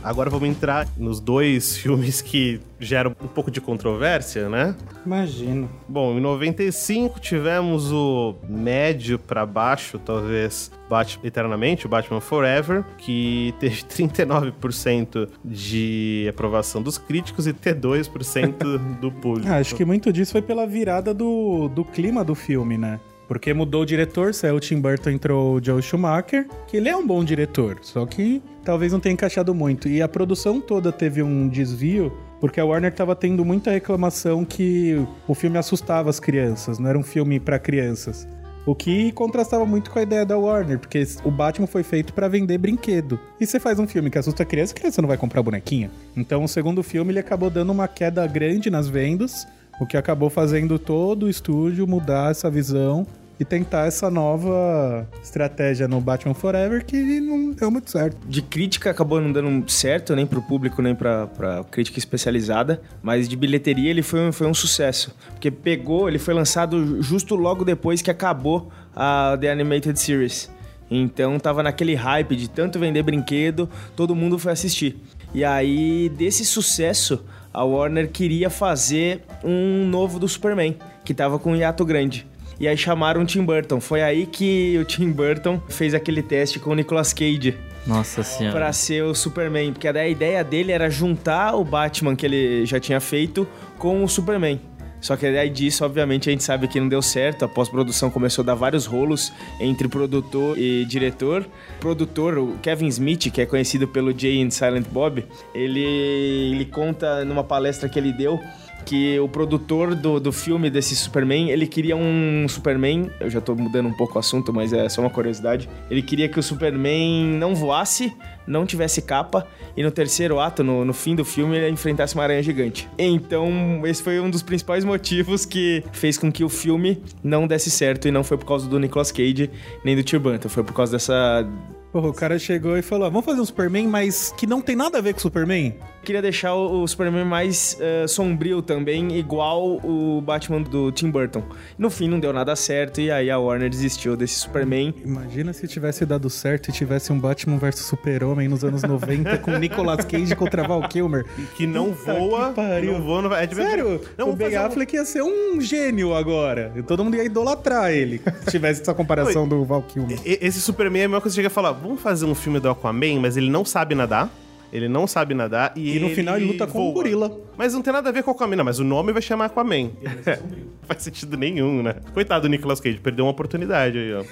Agora 0.05 0.29
vamos 0.29 0.47
entrar 0.47 0.87
nos 0.95 1.19
dois 1.19 1.75
filmes 1.81 2.21
que 2.21 2.61
geram 2.79 3.15
um 3.19 3.27
pouco 3.27 3.49
de 3.49 3.59
controvérsia, 3.59 4.47
né? 4.47 4.75
Imagino. 5.03 5.67
Bom, 5.89 6.15
em 6.15 6.21
95 6.21 7.19
tivemos 7.19 7.91
o 7.91 8.35
médio 8.47 9.17
pra 9.17 9.47
baixo, 9.47 9.97
talvez, 9.97 10.71
Batman 10.87 11.25
Eternamente, 11.25 11.87
o 11.87 11.89
Batman 11.89 12.21
Forever, 12.21 12.85
que 12.99 13.55
teve 13.59 13.81
39% 13.81 15.27
de 15.43 16.27
aprovação 16.29 16.83
dos 16.83 16.99
críticos 16.99 17.47
e 17.47 17.53
T2% 17.53 18.77
do 19.01 19.11
público. 19.11 19.49
Ah, 19.49 19.57
acho 19.57 19.73
que 19.73 19.83
muito 19.83 20.13
disso 20.13 20.33
foi 20.33 20.41
pela 20.43 20.67
virada 20.67 21.15
do, 21.15 21.67
do 21.69 21.83
clima 21.83 22.23
do 22.23 22.35
filme, 22.35 22.77
né? 22.77 22.99
Porque 23.27 23.51
mudou 23.55 23.81
o 23.81 23.85
diretor, 23.85 24.35
saiu 24.35 24.57
o 24.57 24.59
Tim 24.59 24.79
Burton, 24.79 25.09
entrou 25.09 25.55
o 25.55 25.63
Joe 25.63 25.81
Schumacher, 25.81 26.47
que 26.67 26.77
ele 26.77 26.89
é 26.89 26.95
um 26.95 27.05
bom 27.05 27.23
diretor, 27.23 27.79
só 27.81 28.05
que 28.05 28.39
talvez 28.65 28.91
não 28.91 28.99
tenha 28.99 29.13
encaixado 29.13 29.53
muito. 29.53 29.87
E 29.87 30.01
a 30.01 30.07
produção 30.07 30.59
toda 30.59 30.91
teve 30.91 31.23
um 31.23 31.47
desvio, 31.47 32.11
porque 32.41 32.59
a 32.59 32.65
Warner 32.65 32.93
tava 32.93 33.15
tendo 33.15 33.45
muita 33.45 33.71
reclamação 33.71 34.43
que 34.43 35.05
o 35.27 35.33
filme 35.33 35.57
assustava 35.57 36.09
as 36.09 36.19
crianças, 36.19 36.79
não 36.79 36.89
era 36.89 36.97
um 36.97 37.03
filme 37.03 37.39
pra 37.39 37.59
crianças. 37.59 38.27
O 38.65 38.73
que 38.73 39.11
contrastava 39.11 39.63
muito 39.63 39.91
com 39.91 39.99
a 39.99 40.01
ideia 40.01 40.25
da 40.25 40.35
Warner, 40.35 40.79
porque 40.79 41.03
o 41.23 41.29
Batman 41.29 41.67
foi 41.67 41.83
feito 41.83 42.11
pra 42.11 42.27
vender 42.27 42.57
brinquedo. 42.57 43.19
E 43.39 43.45
você 43.45 43.59
faz 43.59 43.77
um 43.77 43.85
filme 43.85 44.09
que 44.09 44.17
assusta 44.17 44.41
a 44.41 44.45
criança, 44.45 44.73
a 44.73 44.75
criança 44.75 45.01
não 45.03 45.07
vai 45.07 45.17
comprar 45.17 45.43
bonequinha. 45.43 45.91
Então 46.17 46.43
o 46.43 46.47
segundo 46.47 46.81
filme 46.81 47.11
ele 47.11 47.19
acabou 47.19 47.51
dando 47.51 47.71
uma 47.71 47.87
queda 47.87 48.25
grande 48.25 48.71
nas 48.71 48.87
vendas, 48.87 49.47
o 49.79 49.85
que 49.85 49.95
acabou 49.95 50.31
fazendo 50.31 50.79
todo 50.79 51.27
o 51.27 51.29
estúdio 51.29 51.85
mudar 51.85 52.31
essa 52.31 52.49
visão 52.49 53.05
e 53.39 53.45
tentar 53.45 53.87
essa 53.87 54.09
nova 54.09 55.07
estratégia 55.21 55.87
no 55.87 55.99
Batman 55.99 56.33
Forever 56.33 56.85
que 56.85 57.19
não 57.19 57.51
deu 57.51 57.69
muito 57.69 57.91
certo. 57.91 58.17
De 58.27 58.41
crítica 58.41 58.91
acabou 58.91 59.19
não 59.19 59.31
dando 59.31 59.69
certo, 59.69 60.15
nem 60.15 60.25
pro 60.25 60.41
público, 60.41 60.81
nem 60.81 60.95
pra, 60.95 61.27
pra 61.27 61.63
crítica 61.65 61.99
especializada. 61.99 62.81
Mas 63.01 63.27
de 63.27 63.35
bilheteria 63.35 63.89
ele 63.89 64.01
foi, 64.01 64.31
foi 64.31 64.47
um 64.47 64.53
sucesso. 64.53 65.13
Porque 65.31 65.51
pegou, 65.51 66.07
ele 66.07 66.19
foi 66.19 66.33
lançado 66.33 67.01
justo 67.01 67.35
logo 67.35 67.65
depois 67.65 68.01
que 68.01 68.09
acabou 68.11 68.71
a 68.95 69.37
The 69.39 69.51
Animated 69.51 69.99
Series. 69.99 70.49
Então 70.89 71.39
tava 71.39 71.63
naquele 71.63 71.95
hype 71.95 72.35
de 72.35 72.49
tanto 72.49 72.79
vender 72.79 73.03
brinquedo, 73.03 73.69
todo 73.95 74.15
mundo 74.15 74.37
foi 74.37 74.51
assistir. 74.51 74.97
E 75.33 75.43
aí, 75.43 76.09
desse 76.09 76.45
sucesso, 76.45 77.25
a 77.53 77.63
Warner 77.63 78.09
queria 78.09 78.49
fazer 78.49 79.23
um 79.43 79.85
novo 79.87 80.19
do 80.19 80.27
Superman, 80.29 80.77
que 81.03 81.13
tava 81.13 81.39
com 81.39 81.51
um 81.51 81.55
hiato 81.55 81.83
grande. 81.83 82.27
E 82.59 82.67
aí 82.67 82.77
chamaram 82.77 83.21
o 83.21 83.25
Tim 83.25 83.43
Burton. 83.43 83.79
Foi 83.79 84.01
aí 84.01 84.25
que 84.25 84.77
o 84.79 84.85
Tim 84.85 85.11
Burton 85.11 85.61
fez 85.67 85.93
aquele 85.93 86.21
teste 86.21 86.59
com 86.59 86.71
o 86.71 86.75
Nicolas 86.75 87.13
Cage 87.13 87.55
Nossa 87.85 88.23
senhora. 88.23 88.55
pra 88.55 88.73
ser 88.73 89.03
o 89.03 89.13
Superman, 89.13 89.73
porque 89.73 89.87
a 89.87 90.07
ideia 90.07 90.43
dele 90.43 90.71
era 90.71 90.89
juntar 90.89 91.55
o 91.55 91.63
Batman 91.63 92.15
que 92.15 92.25
ele 92.25 92.65
já 92.65 92.79
tinha 92.79 92.99
feito 92.99 93.47
com 93.77 94.03
o 94.03 94.07
Superman. 94.07 94.59
Só 95.05 95.15
que 95.15 95.25
aí 95.27 95.49
disso, 95.51 95.85
obviamente, 95.85 96.29
a 96.29 96.31
gente 96.31 96.43
sabe 96.43 96.67
que 96.67 96.79
não 96.79 96.89
deu 96.89 96.99
certo. 96.99 97.45
A 97.45 97.47
pós-produção 97.47 98.09
começou 98.09 98.41
a 98.41 98.45
dar 98.47 98.55
vários 98.55 98.87
rolos 98.87 99.31
entre 99.59 99.87
produtor 99.87 100.57
e 100.57 100.83
diretor. 100.85 101.45
Produtor, 101.79 102.39
o 102.39 102.57
Kevin 102.57 102.87
Smith, 102.87 103.31
que 103.31 103.39
é 103.39 103.45
conhecido 103.45 103.87
pelo 103.87 104.17
Jay 104.17 104.41
and 104.41 104.49
Silent 104.49 104.87
Bob, 104.87 105.23
ele, 105.53 105.83
ele 105.83 106.65
conta 106.65 107.23
numa 107.23 107.43
palestra 107.43 107.87
que 107.87 107.99
ele 107.99 108.11
deu 108.11 108.39
que 108.85 109.19
o 109.19 109.27
produtor 109.27 109.95
do, 109.95 110.19
do 110.19 110.31
filme 110.31 110.69
desse 110.69 110.95
Superman, 110.95 111.49
ele 111.49 111.65
queria 111.65 111.95
um 111.95 112.45
Superman, 112.47 113.09
eu 113.19 113.29
já 113.29 113.41
tô 113.41 113.55
mudando 113.55 113.87
um 113.87 113.93
pouco 113.93 114.15
o 114.15 114.19
assunto, 114.19 114.53
mas 114.53 114.71
é 114.71 114.87
só 114.87 115.01
uma 115.01 115.09
curiosidade. 115.09 115.67
Ele 115.89 116.01
queria 116.01 116.29
que 116.29 116.39
o 116.39 116.43
Superman 116.43 117.25
não 117.37 117.55
voasse, 117.55 118.15
não 118.47 118.65
tivesse 118.65 119.01
capa, 119.01 119.47
e 119.75 119.83
no 119.83 119.91
terceiro 119.91 120.39
ato, 120.39 120.63
no, 120.63 120.85
no 120.85 120.93
fim 120.93 121.15
do 121.15 121.25
filme, 121.25 121.57
ele 121.57 121.69
enfrentasse 121.69 122.13
uma 122.13 122.23
aranha 122.23 122.43
gigante. 122.43 122.87
Então, 122.97 123.81
esse 123.85 124.03
foi 124.03 124.19
um 124.19 124.29
dos 124.29 124.43
principais 124.43 124.85
motivos 124.85 125.45
que 125.45 125.83
fez 125.91 126.17
com 126.17 126.31
que 126.31 126.43
o 126.43 126.49
filme 126.49 127.01
não 127.23 127.47
desse 127.47 127.71
certo, 127.71 128.07
e 128.07 128.11
não 128.11 128.23
foi 128.23 128.37
por 128.37 128.45
causa 128.45 128.69
do 128.69 128.79
Nicolas 128.79 129.11
Cage, 129.11 129.49
nem 129.83 129.95
do 129.95 130.19
Burton, 130.19 130.47
foi 130.47 130.63
por 130.63 130.73
causa 130.73 130.91
dessa... 130.91 131.47
Porra, 131.91 132.09
o 132.09 132.13
cara 132.13 132.37
chegou 132.37 132.77
e 132.77 132.81
falou: 132.81 133.07
"Ah, 133.07 133.09
vamos 133.09 133.23
fazer 133.23 133.39
um 133.39 133.45
Superman, 133.45 133.87
mas 133.87 134.33
que 134.37 134.45
não 134.45 134.59
tem 134.59 134.75
nada 134.75 134.97
a 134.97 135.01
ver 135.01 135.13
com 135.13 135.19
o 135.19 135.21
Superman. 135.21 135.73
Queria 136.05 136.21
deixar 136.21 136.53
o 136.53 136.83
o 136.83 136.87
Superman 136.87 137.25
mais 137.25 137.77
eh, 137.81 138.05
sombrio 138.07 138.61
também, 138.61 139.17
igual 139.17 139.77
o 139.83 140.21
Batman 140.21 140.61
do 140.61 140.91
Tim 140.91 141.09
Burton. 141.09 141.43
No 141.77 141.89
fim, 141.89 142.07
não 142.07 142.19
deu 142.19 142.31
nada 142.31 142.55
certo, 142.55 143.01
e 143.01 143.09
aí 143.09 143.31
a 143.31 143.39
Warner 143.39 143.69
desistiu 143.69 144.15
desse 144.15 144.35
Superman. 144.35 144.93
Imagina 145.03 145.51
se 145.51 145.67
tivesse 145.67 146.05
dado 146.05 146.29
certo 146.29 146.69
e 146.69 146.71
tivesse 146.71 147.11
um 147.11 147.19
Batman 147.19 147.57
vs 147.57 147.79
Super-Homem 147.79 148.47
nos 148.47 148.63
anos 148.63 148.83
90 148.83 149.37
com 149.39 149.51
Nicolas 149.57 150.05
Cage 150.05 150.35
contra 150.35 150.67
Val 150.67 150.87
Kilmer. 150.87 151.25
Que 151.55 151.65
não 151.65 151.91
Puta 151.93 152.13
voa, 152.13 152.49
que 152.49 152.55
pariu. 152.55 152.93
não 152.93 153.01
voa, 153.01 153.21
não 153.23 153.29
vai... 153.29 153.45
É. 153.45 153.47
Sério? 153.47 154.01
Não, 154.17 154.29
o 154.29 154.35
Ben 154.35 154.47
fazer 154.51 154.59
um- 154.59 154.65
Affleck 154.67 154.95
ia 154.95 155.05
ser 155.05 155.23
um 155.23 155.59
gênio 155.59 156.13
agora. 156.13 156.71
E 156.75 156.83
todo 156.83 157.03
mundo 157.03 157.15
ia 157.15 157.23
idolatrar 157.23 157.91
ele. 157.91 158.21
Se 158.43 158.51
tivesse 158.51 158.81
essa 158.81 158.93
comparação 158.93 159.47
do 159.47 159.63
Val 159.65 159.81
Kilmer. 159.81 160.19
E- 160.25 160.39
Esse 160.41 160.61
Superman 160.61 161.01
é 161.01 161.05
a 161.05 161.07
mesma 161.09 161.21
coisa 161.21 161.33
que 161.33 161.35
você 161.35 161.41
chega 161.41 161.47
a 161.47 161.51
falar, 161.51 161.71
vamos 161.71 161.99
fazer 162.01 162.25
um 162.25 162.35
filme 162.35 162.59
do 162.59 162.69
Aquaman, 162.69 163.19
mas 163.21 163.37
ele 163.37 163.49
não 163.49 163.63
sabe 163.65 163.95
nadar. 163.95 164.29
Ele 164.75 164.87
não 164.89 165.07
sabe 165.07 165.33
nadar 165.33 165.71
e, 165.75 165.95
E 165.95 165.99
no 165.99 166.09
final 166.09 166.35
ele 166.37 166.45
luta 166.45 166.67
com 166.67 166.79
um 166.79 166.83
voa. 166.85 166.93
gorila. 166.93 167.31
Mas 167.57 167.73
não 167.73 167.81
tem 167.81 167.93
nada 167.93 168.09
a 168.09 168.11
ver 168.11 168.21
com 168.23 168.31
o 168.31 168.33
Aquaman, 168.33 168.55
não, 168.57 168.65
mas 168.65 168.79
o 168.79 168.83
nome 168.83 169.13
vai 169.13 169.21
chamar 169.21 169.45
Aquaman. 169.45 169.91
Não 170.01 170.83
faz 170.83 171.01
sentido 171.03 171.37
nenhum, 171.37 171.81
né? 171.81 171.95
Coitado 172.13 172.43
do 172.43 172.49
Nicolas 172.49 172.79
Cage, 172.79 172.97
perdeu 172.99 173.25
uma 173.25 173.31
oportunidade 173.31 173.97
aí, 173.97 174.13
ó. 174.13 174.23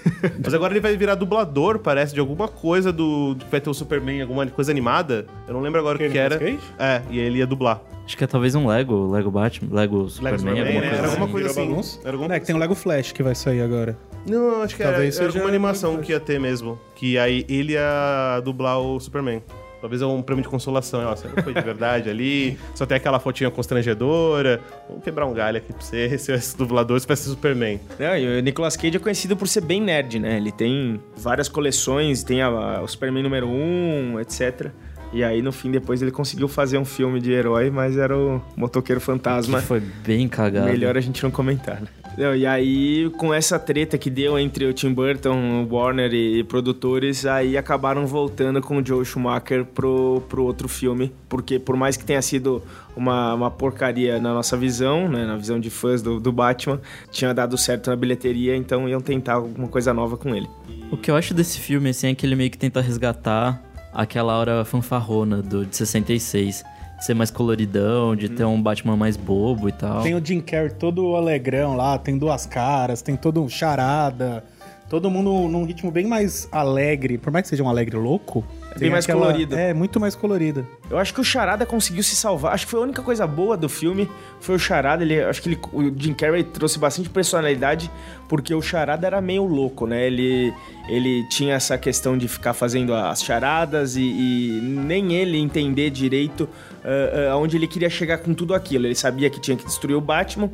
mas 0.43 0.53
agora 0.53 0.73
ele 0.73 0.79
vai 0.81 0.95
virar 0.97 1.15
dublador, 1.15 1.79
parece, 1.79 2.13
de 2.13 2.19
alguma 2.19 2.47
coisa 2.47 2.91
do. 2.91 3.35
que 3.39 3.45
vai 3.49 3.61
ter 3.61 3.69
o 3.69 3.73
Superman, 3.73 4.21
alguma 4.21 4.45
coisa 4.47 4.71
animada. 4.71 5.25
Eu 5.47 5.53
não 5.53 5.61
lembro 5.61 5.79
agora 5.79 5.95
o 5.95 5.99
que, 5.99 6.09
que 6.09 6.17
era. 6.17 6.37
Nicolas 6.37 6.63
É, 6.77 7.01
e 7.09 7.19
ele 7.19 7.39
ia 7.39 7.47
dublar. 7.47 7.81
Acho 8.05 8.17
que 8.17 8.23
é 8.25 8.27
talvez 8.27 8.53
um 8.53 8.67
Lego, 8.67 9.09
Lego 9.09 9.31
Batman, 9.31 9.69
Lego 9.73 10.09
Superman, 10.09 10.39
Superman, 10.39 10.61
alguma 10.67 10.81
né? 10.81 10.89
coisa 10.89 10.97
Era 10.97 11.05
assim. 11.05 11.11
alguma 11.15 11.27
coisa 11.31 11.47
Virou 11.47 11.63
assim. 11.63 11.71
bagunça? 11.71 11.99
Era 12.03 12.11
alguma 12.11 12.35
É, 12.35 12.39
que 12.41 12.45
tem 12.45 12.55
o 12.55 12.59
Lego 12.59 12.75
Flash 12.75 13.11
que 13.13 13.23
vai 13.23 13.33
sair 13.35 13.61
agora. 13.61 13.97
Não, 14.27 14.61
acho 14.61 14.75
que 14.75 14.83
era, 14.83 14.91
Talvez 14.91 15.15
era 15.17 15.25
seja 15.27 15.37
alguma 15.39 15.49
animação 15.49 15.97
que 16.01 16.11
ia 16.11 16.19
ter 16.19 16.37
mesmo. 16.39 16.77
Que 16.95 17.17
aí 17.17 17.45
ele 17.47 17.73
ia 17.73 18.41
dublar 18.43 18.77
o 18.79 18.99
Superman. 18.99 19.41
Talvez 19.83 20.01
é 20.01 20.05
um 20.05 20.21
prêmio 20.21 20.41
de 20.41 20.47
consolação. 20.47 21.03
Ó, 21.05 21.13
você 21.13 21.27
não 21.27 21.43
foi 21.43 21.53
de 21.53 21.59
verdade 21.59 22.09
ali. 22.09 22.57
Só 22.73 22.85
tem 22.85 22.95
aquela 22.95 23.19
fotinha 23.19 23.51
constrangedora. 23.51 24.61
Vamos 24.87 25.03
quebrar 25.03 25.25
um 25.25 25.33
galho 25.33 25.57
aqui 25.57 25.73
pra 25.73 25.81
você. 25.81 26.15
Se 26.17 26.31
esse 26.31 26.57
dublador, 26.57 26.97
você 26.97 27.05
vai 27.05 27.17
ser 27.17 27.27
Superman. 27.29 27.81
Não, 27.99 28.17
e 28.17 28.39
o 28.39 28.41
Nicolas 28.41 28.77
Cage 28.77 28.95
é 28.95 28.99
conhecido 28.99 29.35
por 29.35 29.45
ser 29.45 29.59
bem 29.59 29.81
nerd, 29.81 30.19
né? 30.19 30.37
Ele 30.37 30.53
tem 30.53 31.01
várias 31.17 31.49
coleções, 31.49 32.23
tem 32.23 32.41
a- 32.41 32.79
o 32.81 32.87
Superman 32.87 33.23
número 33.23 33.45
1, 33.49 34.21
etc. 34.21 34.71
E 35.11 35.21
aí, 35.21 35.41
no 35.41 35.51
fim, 35.51 35.69
depois 35.69 36.01
ele 36.01 36.11
conseguiu 36.11 36.47
fazer 36.47 36.77
um 36.77 36.85
filme 36.85 37.19
de 37.19 37.33
herói, 37.33 37.69
mas 37.69 37.97
era 37.97 38.17
o 38.17 38.41
Motoqueiro 38.55 39.01
Fantasma. 39.01 39.59
Que 39.59 39.67
foi 39.67 39.79
bem 39.81 40.29
cagado. 40.29 40.65
Melhor 40.65 40.95
a 40.97 41.01
gente 41.01 41.21
não 41.21 41.29
comentar, 41.29 41.81
né? 41.81 41.87
Não, 42.17 42.35
e 42.35 42.45
aí, 42.45 43.09
com 43.17 43.33
essa 43.33 43.57
treta 43.57 43.97
que 43.97 44.09
deu 44.09 44.37
entre 44.37 44.65
o 44.65 44.73
Tim 44.73 44.93
Burton, 44.93 45.63
o 45.63 45.75
Warner 45.75 46.13
e 46.13 46.43
produtores, 46.43 47.25
aí 47.25 47.57
acabaram 47.57 48.05
voltando 48.05 48.61
com 48.61 48.77
o 48.77 48.85
Joe 48.85 49.03
Schumacher 49.03 49.65
pro, 49.65 50.21
pro 50.29 50.43
outro 50.43 50.67
filme. 50.67 51.11
Porque 51.27 51.57
por 51.57 51.75
mais 51.75 51.97
que 51.97 52.05
tenha 52.05 52.21
sido 52.21 52.61
uma, 52.95 53.33
uma 53.33 53.51
porcaria 53.51 54.19
na 54.19 54.33
nossa 54.33 54.55
visão, 54.55 55.09
né? 55.09 55.25
Na 55.25 55.35
visão 55.35 55.59
de 55.59 55.69
fãs 55.69 56.01
do, 56.01 56.19
do 56.19 56.31
Batman, 56.31 56.79
tinha 57.11 57.33
dado 57.33 57.57
certo 57.57 57.89
na 57.89 57.95
bilheteria, 57.95 58.55
então 58.55 58.87
iam 58.87 59.01
tentar 59.01 59.33
alguma 59.33 59.67
coisa 59.67 59.93
nova 59.93 60.15
com 60.15 60.35
ele. 60.35 60.47
O 60.91 60.97
que 60.97 61.09
eu 61.09 61.15
acho 61.15 61.33
desse 61.33 61.59
filme, 61.59 61.89
assim, 61.89 62.07
é 62.07 62.15
que 62.15 62.25
ele 62.25 62.35
meio 62.35 62.51
que 62.51 62.57
tenta 62.57 62.79
resgatar 62.79 63.59
aquela 63.91 64.37
hora 64.37 64.63
fanfarrona 64.63 65.41
do, 65.41 65.65
de 65.65 65.75
66. 65.75 66.63
Ser 67.03 67.13
mais 67.13 67.29
coloridão, 67.29 68.15
de 68.15 68.29
ter 68.29 68.45
um 68.45 68.61
Batman 68.61 68.95
mais 68.95 69.17
bobo 69.17 69.67
e 69.67 69.73
tal. 69.73 70.03
Tem 70.03 70.15
o 70.15 70.25
Jim 70.25 70.39
Carrey 70.39 70.69
todo 70.71 71.17
alegrão 71.17 71.75
lá, 71.75 71.97
tem 71.97 72.17
duas 72.17 72.45
caras, 72.45 73.01
tem 73.01 73.17
todo 73.17 73.43
um 73.43 73.49
charada, 73.49 74.41
todo 74.89 75.11
mundo 75.11 75.49
num 75.49 75.65
ritmo 75.65 75.91
bem 75.91 76.07
mais 76.07 76.47
alegre. 76.49 77.17
Por 77.17 77.29
mais 77.29 77.43
que 77.43 77.49
seja 77.49 77.61
um 77.61 77.67
alegre 77.67 77.97
louco. 77.97 78.41
Bem 78.73 78.79
tem 78.79 78.89
mais 78.89 79.05
colorido. 79.05 79.55
É, 79.55 79.73
muito 79.73 79.99
mais 79.99 80.15
colorida. 80.15 80.65
Eu 80.89 80.97
acho 80.97 81.13
que 81.13 81.21
o 81.21 81.23
Charada 81.23 81.65
conseguiu 81.65 82.03
se 82.03 82.15
salvar. 82.15 82.53
Acho 82.53 82.65
que 82.65 82.71
foi 82.71 82.79
a 82.79 82.83
única 82.83 83.01
coisa 83.01 83.25
boa 83.25 83.55
do 83.55 83.69
filme. 83.69 84.09
Foi 84.39 84.55
o 84.55 84.59
Charada. 84.59 85.03
Ele, 85.03 85.21
acho 85.21 85.41
que 85.41 85.49
ele, 85.49 85.59
o 85.71 85.93
Jim 85.95 86.13
Carrey 86.13 86.43
trouxe 86.43 86.79
bastante 86.79 87.09
personalidade, 87.09 87.89
porque 88.27 88.53
o 88.53 88.61
Charada 88.61 89.07
era 89.07 89.21
meio 89.21 89.45
louco, 89.45 89.85
né? 89.85 90.05
Ele, 90.05 90.53
ele 90.87 91.27
tinha 91.29 91.55
essa 91.55 91.77
questão 91.77 92.17
de 92.17 92.27
ficar 92.27 92.53
fazendo 92.53 92.93
as 92.93 93.23
charadas 93.23 93.95
e, 93.95 94.01
e 94.01 94.59
nem 94.61 95.13
ele 95.13 95.37
entender 95.37 95.89
direito 95.89 96.41
uh, 96.41 96.47
uh, 96.47 97.31
aonde 97.33 97.57
ele 97.57 97.67
queria 97.67 97.89
chegar 97.89 98.17
com 98.17 98.33
tudo 98.33 98.53
aquilo. 98.53 98.87
Ele 98.87 98.95
sabia 98.95 99.29
que 99.29 99.39
tinha 99.39 99.55
que 99.55 99.65
destruir 99.65 99.95
o 99.95 100.01
Batman, 100.01 100.49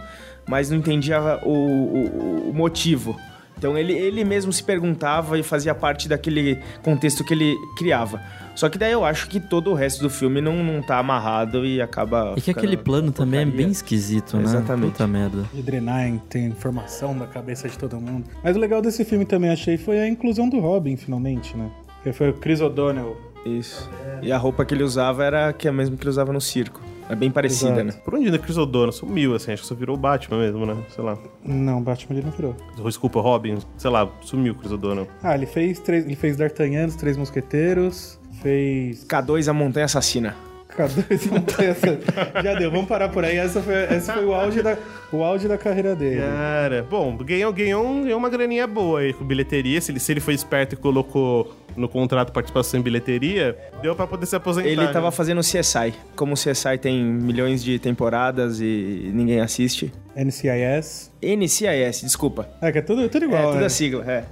mas 0.48 0.70
não 0.70 0.78
entendia 0.78 1.20
o, 1.44 1.50
o, 1.50 2.50
o 2.50 2.54
motivo. 2.54 3.16
Então 3.60 3.78
ele, 3.78 3.92
ele 3.94 4.24
mesmo 4.24 4.52
se 4.54 4.64
perguntava 4.64 5.38
e 5.38 5.44
fazia 5.44 5.76
parte 5.76 6.08
daquele 6.08 6.58
contexto 6.82 7.26
que 7.26 7.34
ele 7.34 7.56
criava. 7.78 8.22
Só 8.56 8.70
que 8.70 8.78
daí 8.78 8.94
eu 8.94 9.04
acho 9.04 9.28
que 9.28 9.40
todo 9.40 9.70
o 9.72 9.74
resto 9.74 10.02
do 10.02 10.10
filme 10.10 10.40
não, 10.40 10.64
não 10.64 10.82
tá 10.82 10.98
amarrado 10.98 11.66
e 11.66 11.82
acaba. 11.82 12.32
E 12.32 12.36
que 12.36 12.42
ficando 12.42 12.58
aquele 12.58 12.78
plano 12.78 13.12
também 13.12 13.42
é 13.42 13.46
bem 13.46 13.70
esquisito, 13.70 14.38
né? 14.38 14.44
Exatamente. 14.44 14.92
Puta 14.92 15.06
merda. 15.06 15.44
De 15.54 15.62
drenar, 15.62 16.10
tem 16.30 16.48
informação 16.48 17.18
da 17.18 17.28
cabeça 17.28 17.68
de 17.68 17.78
todo 17.78 18.00
mundo. 18.00 18.26
Mas 18.42 18.56
o 18.56 18.60
legal 18.60 18.82
desse 18.82 19.04
filme 19.04 19.26
também 19.26 19.50
achei 19.50 19.78
foi 19.78 20.00
a 20.00 20.08
inclusão 20.08 20.48
do 20.48 20.60
Robin, 20.60 20.96
finalmente, 20.96 21.56
né? 21.56 21.70
Que 22.02 22.14
foi 22.14 22.30
o 22.30 22.34
Chris 22.34 22.62
O'Donnell. 22.62 23.18
Isso. 23.46 23.90
E 24.22 24.32
a 24.32 24.38
roupa 24.38 24.64
que 24.64 24.74
ele 24.74 24.84
usava 24.84 25.24
era 25.24 25.52
que 25.52 25.68
é 25.68 25.70
a 25.70 25.74
mesma 25.74 25.98
que 25.98 26.04
ele 26.04 26.10
usava 26.10 26.32
no 26.32 26.42
circo. 26.42 26.82
É 27.10 27.16
bem 27.16 27.32
parecida, 27.32 27.72
Exato. 27.82 27.86
né? 27.86 27.94
Por 28.06 28.14
onde 28.16 28.28
anda 28.28 28.38
Chris 28.38 28.56
O'Donnell? 28.56 28.92
Sumiu, 28.92 29.34
assim, 29.34 29.52
acho 29.52 29.64
que 29.64 29.68
só 29.68 29.74
virou 29.74 29.96
o 29.96 30.00
Batman 30.00 30.38
mesmo, 30.40 30.64
né? 30.66 30.78
Sei 30.90 31.04
lá. 31.04 31.18
Não, 31.44 31.82
Batman 31.82 32.18
ele 32.18 32.26
não 32.26 32.32
virou. 32.32 32.56
Desculpa, 32.86 33.20
Robin, 33.20 33.58
sei 33.78 33.90
lá, 33.90 34.08
sumiu 34.22 34.54
o 34.54 34.56
Chris 34.56 34.72
O'Donnell. 34.72 35.08
Ah, 35.24 35.34
ele 35.34 35.48
fez 35.48 35.80
três, 35.80 36.06
ele 36.06 36.16
fez 36.16 36.38
D'Artagnan, 36.38 36.86
os 36.86 36.96
Três 36.96 37.18
Mosqueteiros, 37.18 38.20
fez 38.44 39.06
K2 39.06 39.50
a 39.50 39.54
montanha 39.54 39.86
assassina. 39.86 40.36
K2 40.78 41.32
Montanha 41.32 41.72
Assassina. 41.72 42.00
Já 42.44 42.54
deu, 42.54 42.70
vamos 42.72 42.88
parar 42.88 43.10
por 43.10 43.26
aí. 43.26 43.38
Essa 43.38 43.60
foi, 43.60 43.74
esse 43.96 44.12
foi 44.14 44.24
o 44.24 44.34
auge 44.34 44.62
da, 44.62 44.78
o 45.12 45.24
auge 45.24 45.48
da 45.48 45.58
carreira 45.58 45.96
dele. 45.96 46.22
Cara, 46.22 46.86
bom, 46.88 47.18
ganhou, 47.18 47.52
ganhou, 47.52 48.04
ganhou 48.04 48.18
uma 48.20 48.30
graninha 48.30 48.68
boa 48.68 49.00
aí 49.00 49.12
com 49.14 49.26
bilheteria. 49.26 49.82
Se 49.82 49.92
ele, 49.92 50.00
se 50.00 50.12
ele 50.14 50.20
foi 50.20 50.36
esperto 50.36 50.74
e 50.74 50.78
colocou 50.78 51.54
no 51.76 51.88
contrato 51.90 52.32
participação 52.32 52.80
em 52.80 52.84
bilheteria, 52.84 53.58
deu 53.82 53.96
pra 53.96 54.06
poder 54.08 54.26
se 54.26 54.36
aposentar. 54.36 54.68
Ele 54.68 54.88
tava 54.88 55.08
né? 55.08 55.12
fazendo 55.12 55.42
CSI. 55.42 55.94
Como 56.16 56.34
o 56.34 56.36
CSI 56.36 56.78
tem 56.80 57.04
milhões 57.04 57.64
de 57.64 57.80
temporadas 57.80 58.60
e 58.62 59.10
ninguém 59.14 59.40
assiste. 59.40 59.92
NCIS. 60.16 61.12
NCIS, 61.22 62.02
desculpa. 62.02 62.50
É, 62.62 62.72
que 62.72 62.80
é 62.80 62.82
tudo, 62.82 63.08
tudo 63.08 63.24
É, 63.24 63.28
igual, 63.28 63.48
tudo 63.52 63.60
né? 63.60 63.66
a 63.66 63.70
sigla, 63.70 64.04
é. 64.06 64.26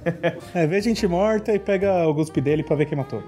É, 0.54 0.67
vê 0.67 0.82
gente 0.82 1.08
morta 1.08 1.54
e 1.54 1.60
pega 1.60 2.06
o 2.08 2.13
guspe 2.13 2.41
dele 2.41 2.62
pra 2.63 2.76
ver 2.76 2.86
quem 2.86 2.97
matou. 2.97 3.21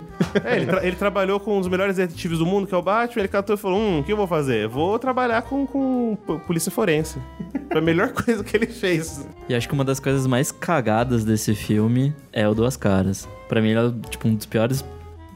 É, 0.43 0.55
ele, 0.57 0.65
tra- 0.65 0.85
ele 0.85 0.95
trabalhou 0.95 1.39
com 1.39 1.55
um 1.57 1.59
dos 1.59 1.69
melhores 1.69 1.95
detetives 1.95 2.39
do 2.39 2.45
mundo, 2.45 2.67
que 2.67 2.73
é 2.73 2.77
o 2.77 2.81
Batman. 2.81 3.21
Ele 3.21 3.27
catou 3.27 3.55
e 3.55 3.57
falou: 3.57 3.77
Hum, 3.79 3.99
o 3.99 4.03
que 4.03 4.11
eu 4.11 4.17
vou 4.17 4.27
fazer? 4.27 4.67
Vou 4.67 4.97
trabalhar 4.99 5.41
com, 5.43 5.65
com 5.65 6.17
po- 6.25 6.39
polícia 6.39 6.71
forense. 6.71 7.17
Foi 7.71 7.77
a 7.79 7.81
melhor 7.83 8.09
coisa 8.13 8.43
que 8.43 8.55
ele 8.57 8.67
fez. 8.67 9.25
E 9.47 9.55
acho 9.55 9.67
que 9.67 9.73
uma 9.73 9.85
das 9.85 9.99
coisas 9.99 10.27
mais 10.27 10.51
cagadas 10.51 11.23
desse 11.23 11.53
filme 11.55 12.13
é 12.33 12.47
o 12.47 12.53
Duas 12.53 12.75
Caras. 12.75 13.27
Pra 13.49 13.61
mim, 13.61 13.69
ele 13.69 13.79
é 13.79 14.09
tipo 14.09 14.27
um 14.27 14.35
dos 14.35 14.45
piores, 14.45 14.85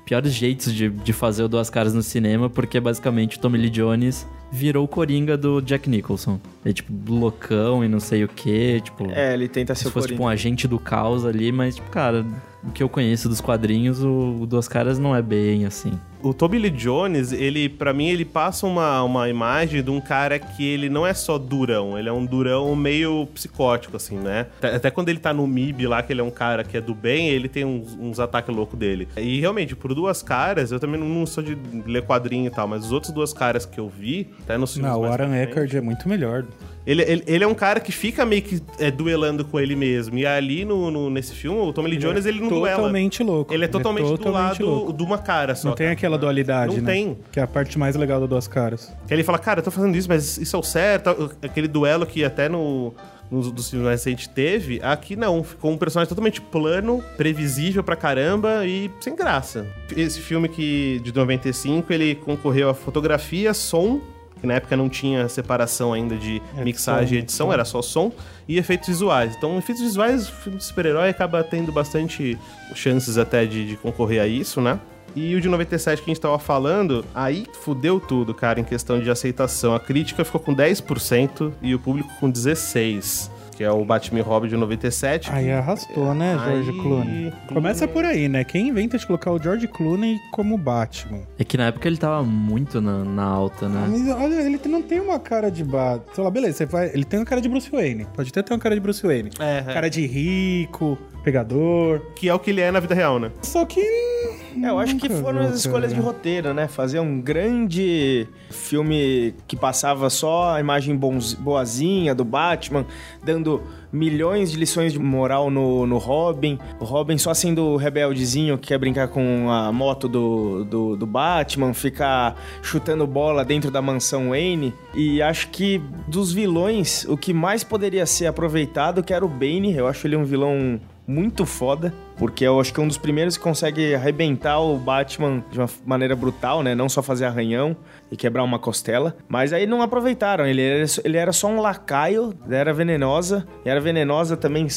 piores 0.06 0.32
jeitos 0.34 0.74
de, 0.74 0.90
de 0.90 1.12
fazer 1.12 1.44
o 1.44 1.50
Duas 1.50 1.70
Caras 1.70 1.94
no 1.94 2.02
cinema, 2.02 2.50
porque 2.50 2.80
basicamente 2.80 3.38
o 3.38 3.42
Tommy 3.42 3.58
Lee 3.58 3.70
Jones 3.70 4.26
virou 4.54 4.86
o 4.86 4.88
Coringa 4.88 5.36
do 5.36 5.60
Jack 5.62 5.90
Nicholson. 5.90 6.40
É 6.64 6.72
tipo 6.72 6.94
loucão 7.12 7.84
e 7.84 7.88
não 7.88 8.00
sei 8.00 8.24
o 8.24 8.28
que, 8.28 8.80
tipo... 8.82 9.10
É, 9.12 9.34
ele 9.34 9.48
tenta 9.48 9.74
ser 9.74 9.84
se 9.84 9.88
o 9.88 9.92
fosse 9.92 10.08
tipo 10.10 10.22
um 10.22 10.26
Coringa. 10.26 10.34
agente 10.34 10.68
do 10.68 10.78
caos 10.78 11.26
ali, 11.26 11.52
mas 11.52 11.76
tipo, 11.76 11.90
cara, 11.90 12.24
o 12.64 12.72
que 12.72 12.82
eu 12.82 12.88
conheço 12.88 13.28
dos 13.28 13.42
quadrinhos, 13.42 14.02
o, 14.02 14.38
o 14.42 14.46
Duas 14.46 14.68
Caras 14.68 14.98
não 14.98 15.16
é 15.16 15.22
bem 15.22 15.66
assim. 15.66 15.92
O 16.22 16.34
Toby 16.34 16.58
Lee 16.58 16.70
Jones, 16.70 17.34
ele, 17.34 17.68
para 17.68 17.92
mim, 17.92 18.08
ele 18.08 18.24
passa 18.24 18.66
uma, 18.66 19.04
uma 19.04 19.28
imagem 19.28 19.84
de 19.84 19.92
um 19.92 20.00
cara 20.00 20.40
que 20.40 20.66
ele 20.66 20.88
não 20.90 21.06
é 21.06 21.14
só 21.14 21.38
durão, 21.38 22.00
ele 22.00 22.08
é 22.08 22.14
um 22.14 22.26
durão 22.26 22.74
meio 22.78 23.28
psicótico, 23.34 23.98
assim, 23.98 24.16
né? 24.16 24.48
Até, 24.62 24.90
quando 24.90 25.10
ele 25.10 25.20
tá 25.20 25.34
no 25.34 25.46
MIB 25.46 25.86
lá, 25.86 26.02
que 26.02 26.14
ele 26.14 26.22
é 26.22 26.24
um 26.24 26.32
cara 26.32 26.64
que 26.64 26.78
é 26.78 26.82
do 26.82 26.96
bem, 26.96 27.28
ele 27.28 27.50
tem 27.50 27.66
uns, 27.66 27.94
uns 28.00 28.22
ataques 28.22 28.56
loucos 28.56 28.80
dele. 28.80 29.10
E 29.18 29.42
realmente, 29.42 29.76
por 29.76 29.94
duas 29.94 30.24
caras, 30.24 30.72
eu 30.72 30.80
também 30.80 30.98
não, 30.98 31.10
não 31.10 31.26
sou 31.26 31.44
de 31.44 31.58
ler 31.86 32.04
quadrinho 32.04 32.48
e 32.48 32.50
tal, 32.50 32.70
mas 32.70 32.86
os 32.86 32.94
outros 32.94 33.12
duas 33.12 33.34
caras 33.34 33.66
que 33.66 33.78
eu 33.78 33.90
vi, 33.90 34.30
até 34.44 34.58
nos 34.58 34.74
filmes 34.74 34.92
Não, 34.92 35.02
o 35.02 35.06
Aaron 35.06 35.34
Eckhart 35.34 35.74
é 35.74 35.82
muito 35.82 36.08
melhor. 36.08 36.46
Ele, 36.86 37.02
ele, 37.04 37.24
ele 37.26 37.44
é 37.46 37.48
um 37.48 37.54
cara 37.54 37.80
que 37.80 37.94
fica 37.94 38.26
meio 38.26 38.42
que 38.42 38.62
é, 38.78 38.92
duelando 38.92 39.46
com 39.46 39.58
ele 39.58 39.74
mesmo. 39.74 40.18
E 40.18 40.26
ali 40.26 40.66
no, 40.66 40.92
no- 40.92 41.10
nesse 41.10 41.34
filme, 41.34 41.58
o 41.60 41.72
Tommy 41.72 41.92
Lee 41.92 41.98
Jones, 41.98 42.26
ele 42.26 42.42
não 42.42 42.50
duela. 42.50 42.76
Totalmente 42.76 43.24
louco. 43.24 43.54
Ele 43.54 43.64
é 43.64 43.68
totalmente, 43.70 44.04
do 44.06 44.18
totalmente 44.18 44.62
lado 44.62 44.66
louco. 44.66 44.94
de 44.94 45.02
uma 45.04 45.18
cara 45.18 45.56
só. 45.56 45.70
Não 45.70 45.76
tem 45.76 45.86
cara. 45.86 45.94
aquela 45.94 46.18
dualidade, 46.18 46.76
Não 46.76 46.84
né? 46.84 46.92
tem. 46.94 47.18
Que 47.32 47.40
é 47.40 47.44
a 47.44 47.48
parte 47.48 47.80
mais 47.80 47.96
legal 47.96 48.20
do 48.20 48.28
Duas 48.28 48.50
Caras. 48.50 48.94
Que 49.08 49.14
ele 49.14 49.24
fala, 49.24 49.40
cara, 49.40 49.62
eu 49.62 49.64
tô 49.64 49.72
fazendo 49.72 49.96
isso, 49.96 50.10
mas 50.10 50.38
isso 50.38 50.54
é 50.56 50.60
o 50.60 50.64
certo. 50.64 51.32
Aquele 51.42 51.70
duelo 51.70 52.06
que 52.06 52.22
até 52.26 52.50
no, 52.50 52.94
nos 53.32 53.50
dos 53.50 53.70
filmes 53.70 53.88
mais 53.88 54.04
recentes 54.04 54.28
teve, 54.28 54.82
aqui 54.84 55.16
não. 55.16 55.42
Ficou 55.42 55.72
um 55.72 55.78
personagem 55.78 56.10
totalmente 56.10 56.42
plano, 56.42 57.02
previsível 57.16 57.82
pra 57.82 57.96
caramba 57.96 58.66
e 58.66 58.92
sem 59.00 59.16
graça. 59.16 59.66
Esse 59.96 60.20
filme 60.20 60.50
que 60.50 61.00
de 61.02 61.16
95, 61.16 61.94
ele 61.94 62.16
concorreu 62.16 62.70
a 62.70 62.74
fotografia, 62.74 63.54
som, 63.54 64.02
que 64.44 64.48
na 64.48 64.56
época 64.56 64.76
não 64.76 64.90
tinha 64.90 65.30
separação 65.30 65.94
ainda 65.94 66.18
de 66.18 66.42
mixagem 66.58 67.18
e 67.18 67.22
edição, 67.22 67.48
som. 67.48 67.54
era 67.54 67.64
só 67.64 67.82
som, 67.82 68.12
e 68.46 68.58
efeitos 68.58 68.90
visuais. 68.90 69.34
Então, 69.38 69.58
efeitos 69.58 69.82
visuais, 69.82 70.28
o 70.28 70.34
filme 70.34 70.58
de 70.58 70.66
super-herói 70.66 71.08
acaba 71.08 71.42
tendo 71.46 71.72
bastante 71.72 72.38
chances 72.76 73.18
até 73.18 73.46
de, 73.46 73.66
de 73.66 73.78
concorrer 73.78 74.22
a 74.22 74.28
isso, 74.28 74.60
né? 74.60 74.78
E 75.16 75.34
o 75.34 75.40
de 75.40 75.48
97 75.48 76.02
que 76.02 76.12
a 76.12 76.14
gente 76.14 76.20
tava 76.20 76.38
falando, 76.38 77.06
aí 77.16 77.46
fudeu 77.62 78.02
tudo, 78.02 78.34
cara, 78.34 78.60
em 78.60 78.66
questão 78.66 79.00
de 79.00 79.10
aceitação. 79.10 79.74
A 79.74 79.80
crítica 79.80 80.26
ficou 80.26 80.42
com 80.42 80.54
10% 80.54 81.54
e 81.62 81.74
o 81.74 81.80
público 81.80 82.10
com 82.20 82.30
16%, 82.30 83.30
que 83.54 83.64
é 83.64 83.72
o 83.72 83.84
Batman 83.86 84.22
Robin 84.22 84.48
de 84.50 84.58
97. 84.58 85.32
Aí 85.32 85.52
arrastou, 85.52 86.14
né, 86.14 86.38
George 86.44 86.70
Aí- 86.72 86.78
Clooney? 86.82 87.34
Começa 87.48 87.88
por 87.88 88.06
aí, 88.06 88.28
né? 88.28 88.44
Quem 88.44 88.70
inventa 88.70 88.98
de 88.98 89.06
colocar 89.06 89.32
o 89.32 89.42
George 89.42 89.68
Clooney 89.68 90.20
como 90.32 90.58
Batman? 90.58 91.22
É 91.38 91.44
que 91.44 91.58
na 91.58 91.68
época 91.68 91.88
ele 91.88 91.98
tava 91.98 92.24
muito 92.24 92.82
na, 92.82 93.04
na 93.04 93.24
alta, 93.24 93.68
né? 93.70 93.88
Mas 93.90 94.10
olha, 94.10 94.36
ele 94.42 94.60
não 94.68 94.82
tem 94.82 95.00
uma 95.00 95.20
cara 95.20 95.50
de 95.50 95.64
Batman. 95.64 96.04
Sei 96.14 96.24
lá, 96.24 96.30
beleza, 96.32 96.58
você 96.58 96.66
vai... 96.66 96.88
ele 96.94 97.04
tem 97.06 97.20
uma 97.20 97.26
cara 97.26 97.42
de 97.42 97.50
Bruce 97.50 97.70
Wayne. 97.70 98.08
Pode 98.16 98.30
até 98.30 98.42
ter 98.42 98.54
uma 98.54 98.60
cara 98.60 98.76
de 98.76 98.82
Bruce 98.82 99.06
Wayne. 99.06 99.30
É, 99.40 99.60
é. 99.60 99.62
Cara 99.74 99.90
de 99.90 100.06
rico, 100.06 100.98
pegador. 101.24 102.02
Que 102.16 102.30
é 102.30 102.34
o 102.34 102.40
que 102.40 102.52
ele 102.52 102.62
é 102.62 102.72
na 102.72 102.80
vida 102.80 102.94
real, 102.94 103.20
né? 103.20 103.32
Só 103.42 103.66
que. 103.66 103.82
É, 103.82 104.70
eu 104.70 104.78
acho 104.78 104.98
que 104.98 105.10
foram 105.10 105.40
as 105.42 105.56
escolhas 105.56 105.94
de 105.94 106.00
roteiro, 106.00 106.54
né? 106.54 106.68
Fazer 106.68 107.00
um 107.00 107.20
grande 107.20 108.28
filme 108.52 109.34
que 109.48 109.56
passava 109.56 110.10
só 110.10 110.54
a 110.54 110.60
imagem 110.60 110.96
boazinha 110.96 112.14
do 112.14 112.24
Batman, 112.24 112.86
dando 113.24 113.64
milhões 113.92 114.52
de 114.52 114.58
lições 114.58 114.94
de 114.94 115.00
moral 115.00 115.50
no, 115.50 115.88
no 115.88 115.98
Robin. 115.98 116.60
O 116.80 116.86
Robin 116.86 117.18
só 117.18 117.34
sendo 117.34 117.64
o 117.64 117.78
rebeldezinho 117.78 118.58
que 118.58 118.68
quer 118.68 118.78
brincar 118.78 119.08
com 119.08 119.50
a 119.50 119.72
moto 119.72 120.08
do, 120.08 120.64
do, 120.66 120.96
do 120.96 121.06
Batman, 121.08 121.74
ficar 121.74 122.36
chutando 122.62 123.08
bola 123.08 123.44
dentro 123.44 123.72
da 123.72 123.82
mansão 123.82 124.30
Wayne. 124.30 124.74
E 124.94 125.22
acho 125.22 125.50
que 125.50 125.82
dos 126.08 126.32
vilões, 126.32 127.06
o 127.06 127.18
que 127.18 127.34
mais 127.34 127.64
poderia 127.64 128.06
ser 128.06 128.28
aproveitado 128.28 129.04
que 129.04 129.14
era 129.14 129.26
o 129.26 129.30
Bane. 129.30 129.76
Eu 129.76 129.88
acho 129.88 130.06
ele 130.06 130.16
um 130.16 130.24
vilão 130.24 130.80
muito 131.08 131.46
foda, 131.46 131.94
porque 132.18 132.46
eu 132.46 132.60
acho 132.60 132.74
que 132.74 132.80
é 132.80 132.84
um 132.84 132.88
dos 132.88 132.98
primeiros 132.98 133.38
que 133.38 133.44
consegue 133.44 133.94
arrebentar 133.94 134.60
o 134.60 134.78
Batman 134.78 135.44
de 135.52 135.60
uma 135.60 135.70
maneira 135.86 136.16
brutal, 136.16 136.64
né? 136.64 136.74
Não 136.74 136.88
só 136.88 137.04
fazer 137.04 137.26
arranhão 137.26 137.76
e 138.12 138.16
quebrar 138.16 138.44
uma 138.44 138.60
costela. 138.60 139.16
Mas 139.28 139.52
aí 139.52 139.66
não 139.66 139.82
aproveitaram, 139.82 140.46
ele 140.46 140.62
era, 140.62 140.86
ele 141.04 141.18
era 141.18 141.34
só 141.34 141.48
um 141.48 141.60
lacaio, 141.60 142.34
era 142.50 142.74
venenosa, 142.74 143.46
e 143.66 143.70
era 143.70 143.82
venenosa 143.82 144.38
também, 144.38 144.68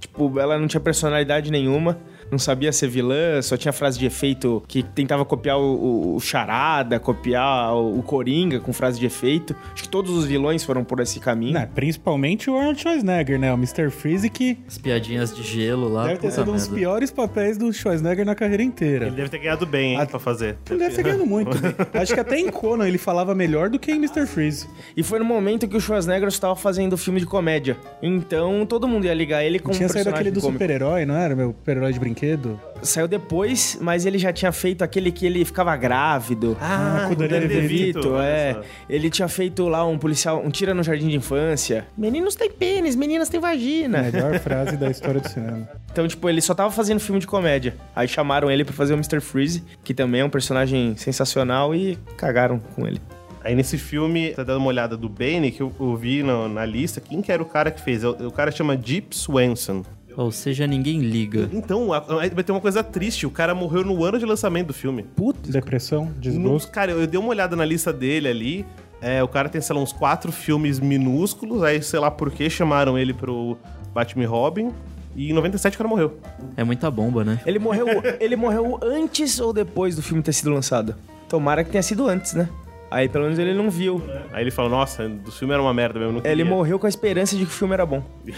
tipo, 0.00 0.38
ela 0.38 0.58
não 0.58 0.66
tinha 0.66 0.80
personalidade 0.80 1.50
nenhuma. 1.50 1.98
Não 2.30 2.38
sabia 2.38 2.72
ser 2.72 2.88
vilã, 2.88 3.40
só 3.42 3.56
tinha 3.56 3.72
frase 3.72 3.98
de 3.98 4.06
efeito 4.06 4.62
que 4.66 4.82
tentava 4.82 5.24
copiar 5.24 5.58
o, 5.58 5.62
o- 5.62 6.16
o 6.16 6.20
Charada, 6.20 6.98
copiar 6.98 7.72
o, 7.74 7.98
o 7.98 8.02
Coringa 8.02 8.58
com 8.60 8.72
frase 8.72 8.98
de 8.98 9.06
efeito. 9.06 9.54
Acho 9.72 9.84
que 9.84 9.88
todos 9.88 10.10
os 10.12 10.24
vilões 10.26 10.64
foram 10.64 10.82
por 10.84 11.00
esse 11.00 11.20
caminho. 11.20 11.54
Né, 11.54 11.68
principalmente 11.74 12.50
o 12.50 12.56
Arnold 12.56 12.80
Schwarzenegger, 12.80 13.38
né? 13.38 13.52
O 13.52 13.56
Mr. 13.56 13.90
Freeze, 13.90 14.28
que 14.28 14.58
As 14.66 14.76
piadinhas 14.78 15.34
de 15.34 15.42
gelo 15.42 15.88
lá. 15.88 16.06
deve 16.08 16.20
ter 16.20 16.30
sido 16.32 16.50
um 16.50 16.54
dos 16.54 16.68
piores 16.68 17.10
papéis 17.10 17.56
do 17.56 17.72
Schwarzenegger 17.72 18.24
na 18.26 18.34
carreira 18.34 18.62
inteira. 18.62 19.06
Ele 19.06 19.16
deve 19.16 19.28
ter 19.28 19.38
ganhado 19.38 19.64
bem, 19.66 19.92
hein, 19.94 20.00
Ah, 20.00 20.06
pra 20.06 20.18
fazer. 20.18 20.56
Ele 20.68 20.78
deve 20.78 20.94
ter 20.96 21.02
ganhado 21.02 21.24
muito. 21.26 21.50
Acho 21.94 22.12
que 22.14 22.20
até 22.20 22.38
em 22.38 22.48
Conan 22.50 22.86
ele 22.88 22.98
falava 22.98 23.34
melhor 23.34 23.70
do 23.70 23.78
que 23.78 23.90
em 23.92 23.96
Mr. 23.96 24.26
Freeze. 24.26 24.66
E 24.96 25.02
foi 25.02 25.18
no 25.18 25.24
momento 25.24 25.68
que 25.68 25.76
o 25.76 25.80
Schwarzenegger 25.80 26.28
estava 26.28 26.56
fazendo 26.56 26.96
filme 26.96 27.20
de 27.20 27.26
comédia. 27.26 27.76
Então 28.02 28.66
todo 28.66 28.88
mundo 28.88 29.04
ia 29.06 29.14
ligar 29.14 29.44
ele 29.44 29.58
como 29.58 29.74
Tinha 29.74 29.86
um 29.86 29.92
saído 29.92 30.10
aquele 30.10 30.30
do 30.30 30.40
super-herói, 30.40 31.04
não 31.06 31.14
era? 31.16 31.34
Meu 31.36 31.48
super-herói 31.48 31.92
de 31.92 31.98
brinquedo. 32.00 32.15
Brinquedo? 32.20 32.58
Saiu 32.82 33.06
depois, 33.08 33.78
mas 33.80 34.06
ele 34.06 34.18
já 34.18 34.32
tinha 34.32 34.52
feito 34.52 34.82
aquele 34.82 35.10
que 35.12 35.26
ele 35.26 35.44
ficava 35.44 35.74
grávido. 35.76 36.56
Ah, 36.60 37.04
com 37.08 37.12
o 37.12 37.16
Danny 37.16 37.46
DeVito, 37.48 38.16
é. 38.18 38.60
Ele 38.88 39.10
tinha 39.10 39.28
feito 39.28 39.68
lá 39.68 39.84
um 39.86 39.98
policial, 39.98 40.42
um 40.44 40.50
tira 40.50 40.74
no 40.74 40.82
jardim 40.82 41.08
de 41.08 41.16
infância. 41.16 41.86
Meninos 41.96 42.34
têm 42.34 42.50
pênis, 42.50 42.94
meninas 42.96 43.28
têm 43.28 43.40
vagina. 43.40 44.02
Melhor 44.02 44.38
frase 44.38 44.76
da 44.76 44.90
história 44.90 45.20
do 45.20 45.28
cinema. 45.28 45.68
Então, 45.92 46.06
tipo, 46.06 46.28
ele 46.28 46.40
só 46.40 46.54
tava 46.54 46.70
fazendo 46.70 47.00
filme 47.00 47.20
de 47.20 47.26
comédia. 47.26 47.74
Aí 47.94 48.06
chamaram 48.08 48.50
ele 48.50 48.64
pra 48.64 48.74
fazer 48.74 48.92
o 48.94 48.96
Mr. 48.96 49.20
Freeze, 49.20 49.62
que 49.82 49.94
também 49.94 50.20
é 50.20 50.24
um 50.24 50.30
personagem 50.30 50.96
sensacional, 50.96 51.74
e 51.74 51.96
cagaram 52.16 52.58
com 52.58 52.86
ele. 52.86 53.00
Aí 53.42 53.54
nesse 53.54 53.78
filme, 53.78 54.32
tá 54.32 54.42
dando 54.42 54.58
uma 54.58 54.66
olhada 54.66 54.96
do 54.96 55.08
Bane, 55.08 55.52
que 55.52 55.62
eu, 55.62 55.72
eu 55.78 55.96
vi 55.96 56.20
no- 56.22 56.48
na 56.48 56.66
lista, 56.66 57.00
quem 57.00 57.22
que 57.22 57.30
era 57.30 57.40
o 57.40 57.46
cara 57.46 57.70
que 57.70 57.80
fez? 57.80 58.02
O, 58.02 58.10
o 58.10 58.30
cara 58.32 58.50
chama 58.50 58.76
Deep 58.76 59.16
Swenson. 59.16 59.84
Ou 60.16 60.32
seja, 60.32 60.66
ninguém 60.66 61.00
liga. 61.00 61.48
Então, 61.52 61.88
vai 61.88 62.30
ter 62.30 62.50
uma 62.52 62.60
coisa 62.60 62.82
triste, 62.82 63.26
o 63.26 63.30
cara 63.30 63.54
morreu 63.54 63.84
no 63.84 64.02
ano 64.02 64.18
de 64.18 64.24
lançamento 64.24 64.68
do 64.68 64.74
filme. 64.74 65.02
Putz, 65.02 65.50
Depressão, 65.50 66.10
desgosto. 66.18 66.70
cara, 66.70 66.92
eu 66.92 67.06
dei 67.06 67.20
uma 67.20 67.28
olhada 67.28 67.54
na 67.54 67.64
lista 67.64 67.92
dele 67.92 68.28
ali. 68.28 68.66
É, 69.00 69.22
o 69.22 69.28
cara 69.28 69.48
tem, 69.48 69.60
sei 69.60 69.76
lá, 69.76 69.82
uns 69.82 69.92
quatro 69.92 70.32
filmes 70.32 70.80
minúsculos. 70.80 71.62
Aí, 71.62 71.82
sei 71.82 72.00
lá 72.00 72.10
por 72.10 72.30
que 72.30 72.48
chamaram 72.48 72.98
ele 72.98 73.12
pro 73.12 73.58
Batman 73.92 74.22
e 74.24 74.26
Robin. 74.26 74.72
E 75.14 75.30
em 75.30 75.32
97 75.34 75.74
o 75.74 75.78
cara 75.78 75.88
morreu. 75.88 76.18
É 76.56 76.64
muita 76.64 76.90
bomba, 76.90 77.22
né? 77.24 77.40
ele 77.46 77.58
morreu, 77.58 77.86
ele 78.20 78.36
morreu 78.36 78.78
antes 78.82 79.38
ou 79.38 79.52
depois 79.52 79.96
do 79.96 80.02
filme 80.02 80.22
ter 80.22 80.32
sido 80.32 80.50
lançado? 80.50 80.94
Tomara 81.28 81.62
que 81.64 81.70
tenha 81.70 81.82
sido 81.82 82.06
antes, 82.08 82.34
né? 82.34 82.48
Aí 82.90 83.08
pelo 83.08 83.24
menos 83.24 83.38
ele 83.38 83.54
não 83.54 83.68
viu. 83.68 84.02
Aí 84.32 84.42
ele 84.42 84.50
falou, 84.50 84.70
nossa, 84.70 85.10
o 85.26 85.30
filme 85.30 85.52
era 85.52 85.62
uma 85.62 85.74
merda 85.74 85.98
mesmo. 85.98 86.18
Ele 86.18 86.28
queria." 86.28 86.44
morreu 86.44 86.78
com 86.78 86.86
a 86.86 86.88
esperança 86.88 87.36
de 87.36 87.44
que 87.44 87.50
o 87.50 87.54
filme 87.54 87.74
era 87.74 87.84
bom. 87.84 88.02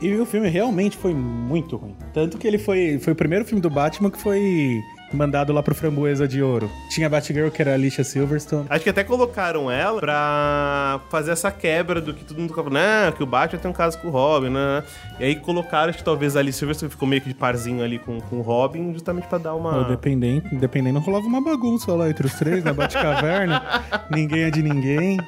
E 0.00 0.16
o 0.16 0.26
filme 0.26 0.48
realmente 0.48 0.96
foi 0.96 1.14
muito 1.14 1.76
ruim. 1.76 1.94
Tanto 2.12 2.36
que 2.36 2.44
ele 2.44 2.58
foi, 2.58 2.98
foi 2.98 3.12
o 3.12 3.16
primeiro 3.16 3.44
filme 3.44 3.60
do 3.60 3.70
Batman 3.70 4.10
que 4.10 4.18
foi 4.18 4.82
mandado 5.12 5.52
lá 5.52 5.62
pro 5.62 5.74
Framboesa 5.74 6.26
de 6.26 6.42
Ouro. 6.42 6.70
Tinha 6.88 7.06
a 7.06 7.10
Batgirl, 7.10 7.48
que 7.50 7.62
era 7.62 7.72
a 7.72 7.74
Alicia 7.74 8.04
Silverstone. 8.04 8.66
Acho 8.68 8.84
que 8.84 8.90
até 8.90 9.04
colocaram 9.04 9.70
ela 9.70 10.00
pra 10.00 11.00
fazer 11.10 11.32
essa 11.32 11.50
quebra 11.50 12.00
do 12.00 12.14
que 12.14 12.24
todo 12.24 12.38
mundo 12.38 12.50
ficava, 12.50 12.70
né? 12.70 13.12
Que 13.16 13.22
o 13.22 13.26
Batman 13.26 13.58
tem 13.58 13.70
um 13.70 13.74
caso 13.74 13.98
com 13.98 14.08
o 14.08 14.10
Robin, 14.10 14.50
né? 14.50 14.82
E 15.18 15.24
aí 15.24 15.36
colocaram, 15.36 15.90
acho 15.90 15.98
que 15.98 16.04
talvez 16.04 16.36
a 16.36 16.40
Alice 16.40 16.58
Silverstone 16.58 16.90
ficou 16.90 17.06
meio 17.08 17.22
que 17.22 17.28
de 17.28 17.34
parzinho 17.34 17.82
ali 17.82 17.98
com, 17.98 18.20
com 18.20 18.38
o 18.38 18.42
Robin, 18.42 18.92
justamente 18.92 19.26
pra 19.26 19.38
dar 19.38 19.54
uma. 19.54 19.84
Dependendo, 19.84 20.48
dependendo, 20.52 20.98
rolava 20.98 21.26
uma 21.26 21.42
bagunça 21.42 21.92
lá 21.94 22.08
entre 22.08 22.26
os 22.26 22.34
três, 22.34 22.64
na 22.64 22.72
Batcaverna. 22.72 23.62
ninguém 24.10 24.44
é 24.44 24.50
de 24.50 24.62
ninguém. 24.62 25.18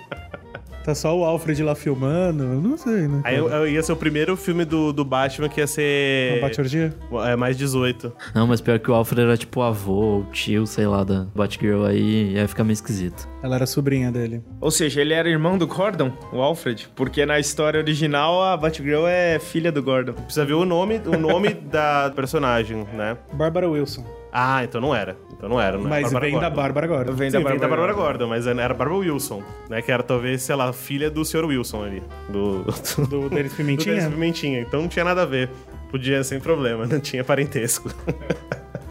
Tá 0.85 0.95
só 0.95 1.17
o 1.19 1.25
Alfred 1.25 1.63
lá 1.63 1.75
filmando, 1.75 2.45
eu 2.45 2.61
não 2.61 2.77
sei, 2.77 3.09
né? 3.09 3.23
Aí 3.25 3.37
eu- 3.37 3.49
eu 3.49 3.67
ia 3.67 3.83
ser 3.83 3.93
o 3.93 3.97
primeiro 3.97 4.37
filme 4.37 4.65
do, 4.67 4.93
do 4.93 5.03
Batman 5.05 5.49
que 5.49 5.59
ia 5.61 5.65
Uma 5.65 5.69
ser. 5.69 6.41
Bate-orgia? 6.43 6.95
É, 7.27 7.35
mais 7.37 7.57
18. 7.57 8.13
Não, 8.35 8.47
mas 8.47 8.61
pior 8.61 8.79
que 8.79 8.91
o 8.91 8.95
Alfred 8.95 9.23
era 9.23 9.37
tipo 9.37 9.61
o 9.61 9.63
avô 9.63 9.93
ou 9.95 10.25
tio, 10.27 10.67
sei 10.67 10.87
lá, 10.87 11.03
da 11.03 11.27
Batgirl 11.35 11.85
aí, 11.87 12.33
ia 12.35 12.47
ficar 12.47 12.65
meio 12.65 12.75
esquisito. 12.75 13.27
Ela 13.43 13.57
era 13.57 13.67
sobrinha 13.67 14.13
dele. 14.13 14.43
Ou 14.61 14.71
seja, 14.71 15.01
ele 15.01 15.15
era 15.15 15.29
irmão 15.29 15.57
do 15.57 15.67
Gordon, 15.67 16.13
o 16.33 16.41
Alfred. 16.43 16.89
Porque 16.95 17.25
na 17.25 17.39
história 17.39 17.81
original 17.81 18.43
a 18.43 18.55
Batgirl 18.57 19.07
é 19.07 19.39
filha 19.39 19.73
do 19.73 19.83
Gordon. 19.83 20.13
Precisa 20.13 20.45
ver 20.45 20.55
o 20.55 20.65
nome, 20.67 21.01
o 21.07 21.17
nome 21.19 21.55
da 21.73 22.13
personagem, 22.15 22.87
né? 22.93 23.17
Bárbara 23.33 23.69
Wilson. 23.71 24.05
Ah, 24.37 24.65
então 24.65 24.81
não 24.81 24.93
era. 24.93 25.17
Então 25.33 25.49
não 25.49 25.61
era. 25.61 25.79
Não 25.79 25.89
Mas 25.89 26.03
Bárbara 26.03 26.27
vem 26.27 26.35
da 26.35 26.41
Gordon. 26.41 26.57
Bárbara 26.57 26.87
agora. 26.87 27.13
Vem 27.13 27.31
Sim, 27.31 27.41
da 27.41 27.49
vem 27.49 27.59
da 27.59 27.69
Bárbara 27.69 27.93
Gordon, 27.93 28.27
mas 28.27 28.49
era 28.49 28.75
Bárbara 28.75 28.97
Wilson, 28.97 29.45
né? 29.71 29.81
Que 29.81 29.93
era 29.93 30.03
talvez, 30.03 30.43
sei 30.43 30.57
lá, 30.57 30.73
filha 30.73 31.09
do 31.09 31.25
Sr. 31.25 31.45
Wilson 31.45 31.85
ali. 31.85 32.03
Do. 32.29 32.65
Do 33.09 33.29
Denis 33.31 33.53
do 33.55 33.57
Pimentinha? 33.57 33.95
Denis 33.95 34.11
Pimentinha. 34.13 34.61
Então 34.61 34.81
não 34.83 34.89
tinha 34.89 35.05
nada 35.05 35.23
a 35.23 35.25
ver. 35.25 35.49
Podia 35.89 36.25
sem 36.25 36.41
problema, 36.41 36.85
não 36.91 36.99
tinha 36.99 37.23
parentesco. 37.23 37.89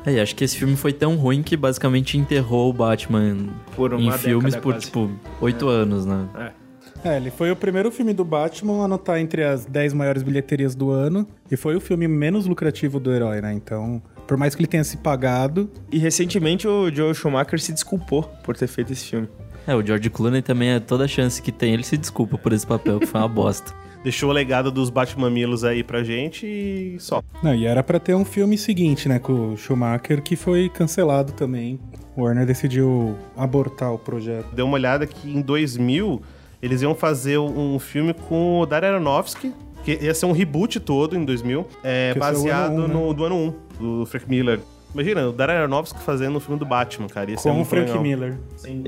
É, 0.05 0.13
e 0.13 0.19
acho 0.21 0.33
que 0.33 0.45
esse 0.45 0.57
filme 0.57 0.77
foi 0.77 0.93
tão 0.93 1.17
ruim 1.17 1.43
que 1.43 1.57
basicamente 1.57 2.17
enterrou 2.17 2.69
o 2.69 2.73
Batman 2.73 3.49
Por 3.75 3.93
uma 3.93 4.01
em 4.01 4.05
década 4.05 4.23
filmes 4.23 4.55
por, 4.55 4.73
quase. 4.73 4.85
tipo, 4.85 5.11
oito 5.41 5.67
anos, 5.67 6.05
né? 6.05 6.53
É, 7.03 7.17
ele 7.17 7.29
foi 7.31 7.51
o 7.51 7.55
primeiro 7.55 7.91
filme 7.91 8.13
do 8.13 8.23
Batman 8.23 8.81
a 8.81 8.85
anotar 8.85 9.19
entre 9.19 9.43
as 9.43 9.65
10 9.65 9.93
maiores 9.93 10.23
bilheterias 10.23 10.73
do 10.73 10.89
ano. 10.89 11.27
E 11.51 11.57
foi 11.57 11.75
o 11.75 11.81
filme 11.81 12.07
menos 12.07 12.45
lucrativo 12.45 12.97
do 12.97 13.11
herói, 13.11 13.41
né? 13.41 13.51
Então, 13.51 14.01
por 14.27 14.37
mais 14.37 14.55
que 14.55 14.61
ele 14.61 14.67
tenha 14.67 14.83
se 14.83 14.97
pagado, 14.97 15.69
E 15.91 15.97
recentemente 15.97 16.67
o 16.67 16.93
Joel 16.93 17.13
Schumacher 17.13 17.59
se 17.59 17.71
desculpou 17.71 18.23
por 18.43 18.55
ter 18.55 18.67
feito 18.67 18.93
esse 18.93 19.05
filme. 19.05 19.27
É, 19.65 19.75
o 19.75 19.85
George 19.85 20.09
Clooney 20.09 20.41
também 20.41 20.71
é 20.71 20.79
toda 20.79 21.05
a 21.05 21.07
chance 21.07 21.41
que 21.41 21.51
tem, 21.51 21.73
ele 21.73 21.83
se 21.83 21.97
desculpa 21.97 22.37
por 22.37 22.51
esse 22.51 22.67
papel, 22.67 22.99
que 22.99 23.05
foi 23.05 23.21
uma 23.21 23.27
bosta. 23.27 23.73
Deixou 24.03 24.29
o 24.29 24.33
legado 24.33 24.69
dos 24.69 24.89
Batmamilos 24.89 25.63
aí 25.63 25.81
pra 25.81 26.03
gente 26.03 26.45
e 26.45 26.97
só. 26.99 27.23
Não, 27.41 27.55
e 27.55 27.65
era 27.65 27.81
pra 27.81 27.99
ter 27.99 28.13
um 28.13 28.25
filme 28.25 28.57
seguinte, 28.57 29.07
né, 29.07 29.17
com 29.17 29.53
o 29.53 29.57
Schumacher, 29.57 30.21
que 30.21 30.35
foi 30.35 30.67
cancelado 30.67 31.31
também. 31.31 31.79
O 32.13 32.23
Warner 32.23 32.45
decidiu 32.45 33.17
abortar 33.37 33.93
o 33.93 33.97
projeto. 33.97 34.53
Deu 34.53 34.65
uma 34.65 34.73
olhada 34.73 35.07
que 35.07 35.29
em 35.29 35.41
2000 35.41 36.21
eles 36.61 36.81
iam 36.81 36.93
fazer 36.93 37.37
um 37.37 37.79
filme 37.79 38.13
com 38.13 38.59
o 38.59 38.65
Darren 38.65 38.89
Aronofsky, 38.89 39.53
que 39.83 39.99
ia 40.01 40.13
ser 40.13 40.25
um 40.25 40.31
reboot 40.31 40.79
todo 40.79 41.15
em 41.15 41.23
2000, 41.25 41.67
é, 41.83 42.11
é 42.13 42.17
o 42.17 42.19
baseado 42.19 42.71
ano 42.73 42.83
um, 42.83 42.87
né? 42.87 42.93
no 42.93 43.13
do 43.13 43.25
ano 43.25 43.35
1, 43.35 43.53
do 43.99 44.05
Frank 44.05 44.29
Miller. 44.29 44.59
Imagina, 44.93 45.27
o 45.27 45.31
Darren 45.31 45.55
Aronofsky 45.57 45.99
fazendo 46.01 46.37
um 46.37 46.39
filme 46.39 46.59
do 46.59 46.65
Batman, 46.67 47.07
cara. 47.07 47.31
Ia 47.31 47.37
ser 47.37 47.49
Com 47.49 47.61
o 47.61 47.65
Frank 47.65 47.87
legal. 47.87 48.03
Miller. 48.03 48.37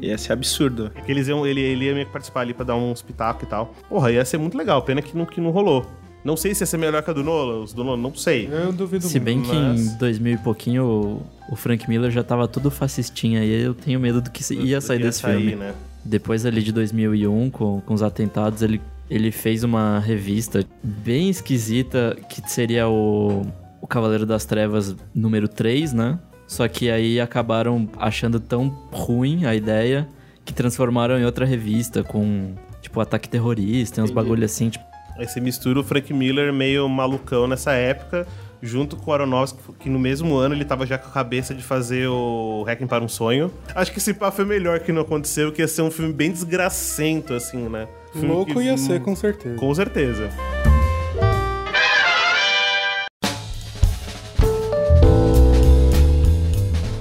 Ia 0.04 0.16
ser 0.20 0.34
absurdo. 0.34 0.92
Que 1.04 1.12
eles 1.12 1.28
iam, 1.28 1.48
ele, 1.48 1.60
ele 1.60 1.86
ia 1.86 1.94
meio 1.96 2.06
que 2.06 2.12
participar 2.12 2.42
ali 2.42 2.54
pra 2.54 2.64
dar 2.64 2.76
um 2.76 2.92
espetáculo 2.94 3.46
e 3.48 3.50
tal. 3.50 3.74
Porra, 3.90 4.12
ia 4.12 4.24
ser 4.24 4.38
muito 4.38 4.56
legal. 4.56 4.84
Pena 4.84 5.02
que 5.02 5.18
não, 5.18 5.26
que 5.26 5.42
não 5.42 5.50
rolou. 5.50 5.84
Não 6.24 6.38
sei 6.38 6.54
se 6.54 6.62
ia 6.62 6.68
ser 6.68 6.78
melhor 6.78 7.02
que 7.02 7.10
a 7.10 7.14
do 7.14 7.24
Nolan, 7.24 7.62
os 7.64 7.74
do 7.74 7.84
Nolan, 7.84 7.98
não 8.02 8.14
sei. 8.14 8.48
Eu 8.52 8.72
duvido 8.72 9.04
Se 9.08 9.20
bem 9.20 9.38
muito. 9.38 9.50
que 9.50 9.56
mas- 9.56 9.82
em 9.94 9.98
2000 9.98 10.34
e 10.34 10.38
pouquinho 10.38 10.86
o, 10.86 11.54
o 11.54 11.56
Frank 11.56 11.90
Miller 11.90 12.12
já 12.12 12.24
tava 12.24 12.48
tudo 12.48 12.70
fascistinha 12.70 13.44
e 13.44 13.64
eu 13.64 13.74
tenho 13.74 14.00
medo 14.00 14.22
do 14.22 14.30
que 14.30 14.42
ia 14.54 14.82
sair 14.82 15.00
Ia 15.00 15.06
desse 15.08 15.22
filme. 15.24 15.56
né? 15.56 15.74
Depois 16.04 16.46
ali 16.46 16.62
de 16.62 16.72
2001, 16.72 17.50
com, 17.50 17.82
com 17.82 17.94
os 17.96 18.04
atentados, 18.04 18.62
ele, 18.62 18.80
ele 19.10 19.32
fez 19.32 19.64
uma 19.64 20.00
revista 20.00 20.66
bem 20.84 21.30
esquisita, 21.30 22.18
que 22.30 22.42
seria 22.50 22.88
o, 22.88 23.46
o 23.82 23.88
Cavaleiro 23.88 24.26
das 24.26 24.46
Trevas 24.46 24.96
número 25.14 25.48
3, 25.48 25.94
né? 25.94 26.20
Só 26.48 26.68
que 26.68 26.90
aí 26.90 27.20
acabaram 27.20 27.90
achando 27.98 28.40
tão 28.40 28.70
ruim 28.92 29.46
a 29.46 29.56
ideia 29.56 30.08
que 30.44 30.54
transformaram 30.54 31.18
em 31.18 31.26
outra 31.26 31.46
revista 31.46 32.04
com, 32.04 32.54
tipo, 32.82 33.00
ataque 33.00 33.28
terrorista, 33.28 34.04
uns 34.04 34.12
bagulho 34.12 34.46
assim, 34.46 34.70
tipo, 34.70 34.86
Aí 35.18 35.26
você 35.28 35.40
mistura 35.40 35.80
o 35.80 35.84
Frank 35.84 36.14
Miller 36.14 36.52
meio 36.52 36.90
malucão 36.90 37.48
nessa 37.48 37.72
época, 37.72 38.28
junto 38.62 38.98
com 38.98 39.12
o 39.12 39.14
Aronofsky, 39.14 39.60
que 39.80 39.90
no 39.90 39.98
mesmo 39.98 40.36
ano 40.36 40.54
ele 40.54 40.66
tava 40.66 40.86
já 40.86 40.98
com 40.98 41.08
a 41.08 41.12
cabeça 41.12 41.56
de 41.56 41.64
fazer 41.64 42.08
o 42.08 42.66
Hacking 42.68 42.86
para 42.86 43.02
um 43.02 43.08
Sonho. 43.08 43.50
Acho 43.74 43.94
que 43.94 44.00
esse 44.00 44.14
pá 44.14 44.30
foi 44.30 44.44
melhor 44.44 44.80
que 44.82 44.92
não 44.92 45.04
aconteceu, 45.04 45.54
que 45.54 45.62
ia 45.62 45.68
ser 45.70 45.84
um 45.84 45.92
filme 45.92 46.12
bem 46.12 46.32
desgracento, 46.32 47.34
assim, 47.34 47.70
né? 47.70 47.88
Louco 48.22 48.62
ia 48.62 48.78
ser, 48.78 49.02
com 49.02 49.16
certeza. 49.16 49.56
Com 49.56 49.76
certeza. 49.76 50.30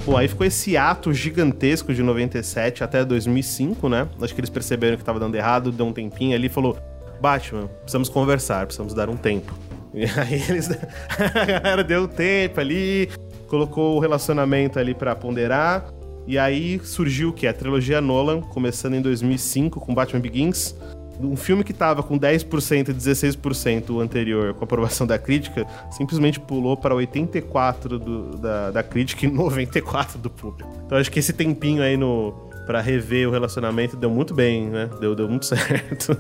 Bom, 0.05 0.17
aí 0.19 0.29
ficou 0.29 0.47
esse 0.47 0.77
ato 0.77 1.13
gigantesco 1.13 1.95
de 1.95 2.03
97 2.03 2.85
até 2.85 3.05
2005, 3.05 3.89
né? 3.89 4.09
Acho 4.21 4.35
que 4.35 4.41
eles 4.41 4.51
perceberam 4.51 4.97
que 4.97 5.05
tava 5.05 5.19
dando 5.19 5.35
errado, 5.35 5.73
deu 5.73 5.87
um 5.87 5.93
tempinho 5.93 6.37
ali 6.37 6.47
e 6.47 6.51
falou: 6.51 6.77
Batman, 7.21 7.69
precisamos 7.69 8.09
conversar, 8.09 8.67
precisamos 8.67 8.93
dar 8.93 9.09
um 9.09 9.17
tempo. 9.17 9.55
E 9.95 10.03
aí 10.19 10.43
eles. 10.49 10.69
a 11.09 11.45
galera 11.45 11.85
deu 11.85 12.03
um 12.03 12.09
tempo 12.09 12.59
ali, 12.59 13.09
colocou 13.47 13.97
o 13.97 14.01
relacionamento 14.01 14.77
ali 14.77 14.93
pra 14.93 15.15
ponderar. 15.15 15.87
E 16.27 16.37
aí 16.37 16.81
surgiu 16.83 17.29
o 17.29 17.33
que? 17.33 17.47
A 17.47 17.53
trilogia 17.53 18.01
Nolan, 18.01 18.41
começando 18.41 18.95
em 18.95 19.01
2005 19.01 19.79
com 19.79 19.95
Batman 19.95 20.21
Begins. 20.21 20.75
Um 21.21 21.37
filme 21.37 21.63
que 21.63 21.73
tava 21.73 22.03
com 22.03 22.19
10% 22.19 22.89
e 22.89 22.95
16% 22.95 23.91
o 23.91 24.01
anterior 24.01 24.53
com 24.55 24.65
aprovação 24.65 25.07
da 25.07 25.19
crítica, 25.19 25.67
simplesmente 25.91 26.41
pulou 26.41 26.77
para 26.77 26.95
84% 26.95 27.89
do- 27.99 28.37
da, 28.39 28.71
da 28.71 28.83
crítica 28.83 29.25
e 29.27 29.31
94% 29.31 30.19
do 30.19 30.29
público. 30.31 30.69
Então 30.87 30.99
acho 30.99 31.11
que 31.11 31.19
esse 31.19 31.33
tempinho 31.33 31.83
aí 31.83 31.97
no, 31.97 32.35
pra 32.67 32.81
rever 32.81 33.29
o 33.29 33.31
relacionamento 33.31 33.97
deu 33.97 34.11
muito 34.11 34.35
bem, 34.35 34.69
né? 34.69 34.89
Deu, 35.01 35.15
deu 35.15 35.29
muito 35.29 35.47
certo. 35.47 36.17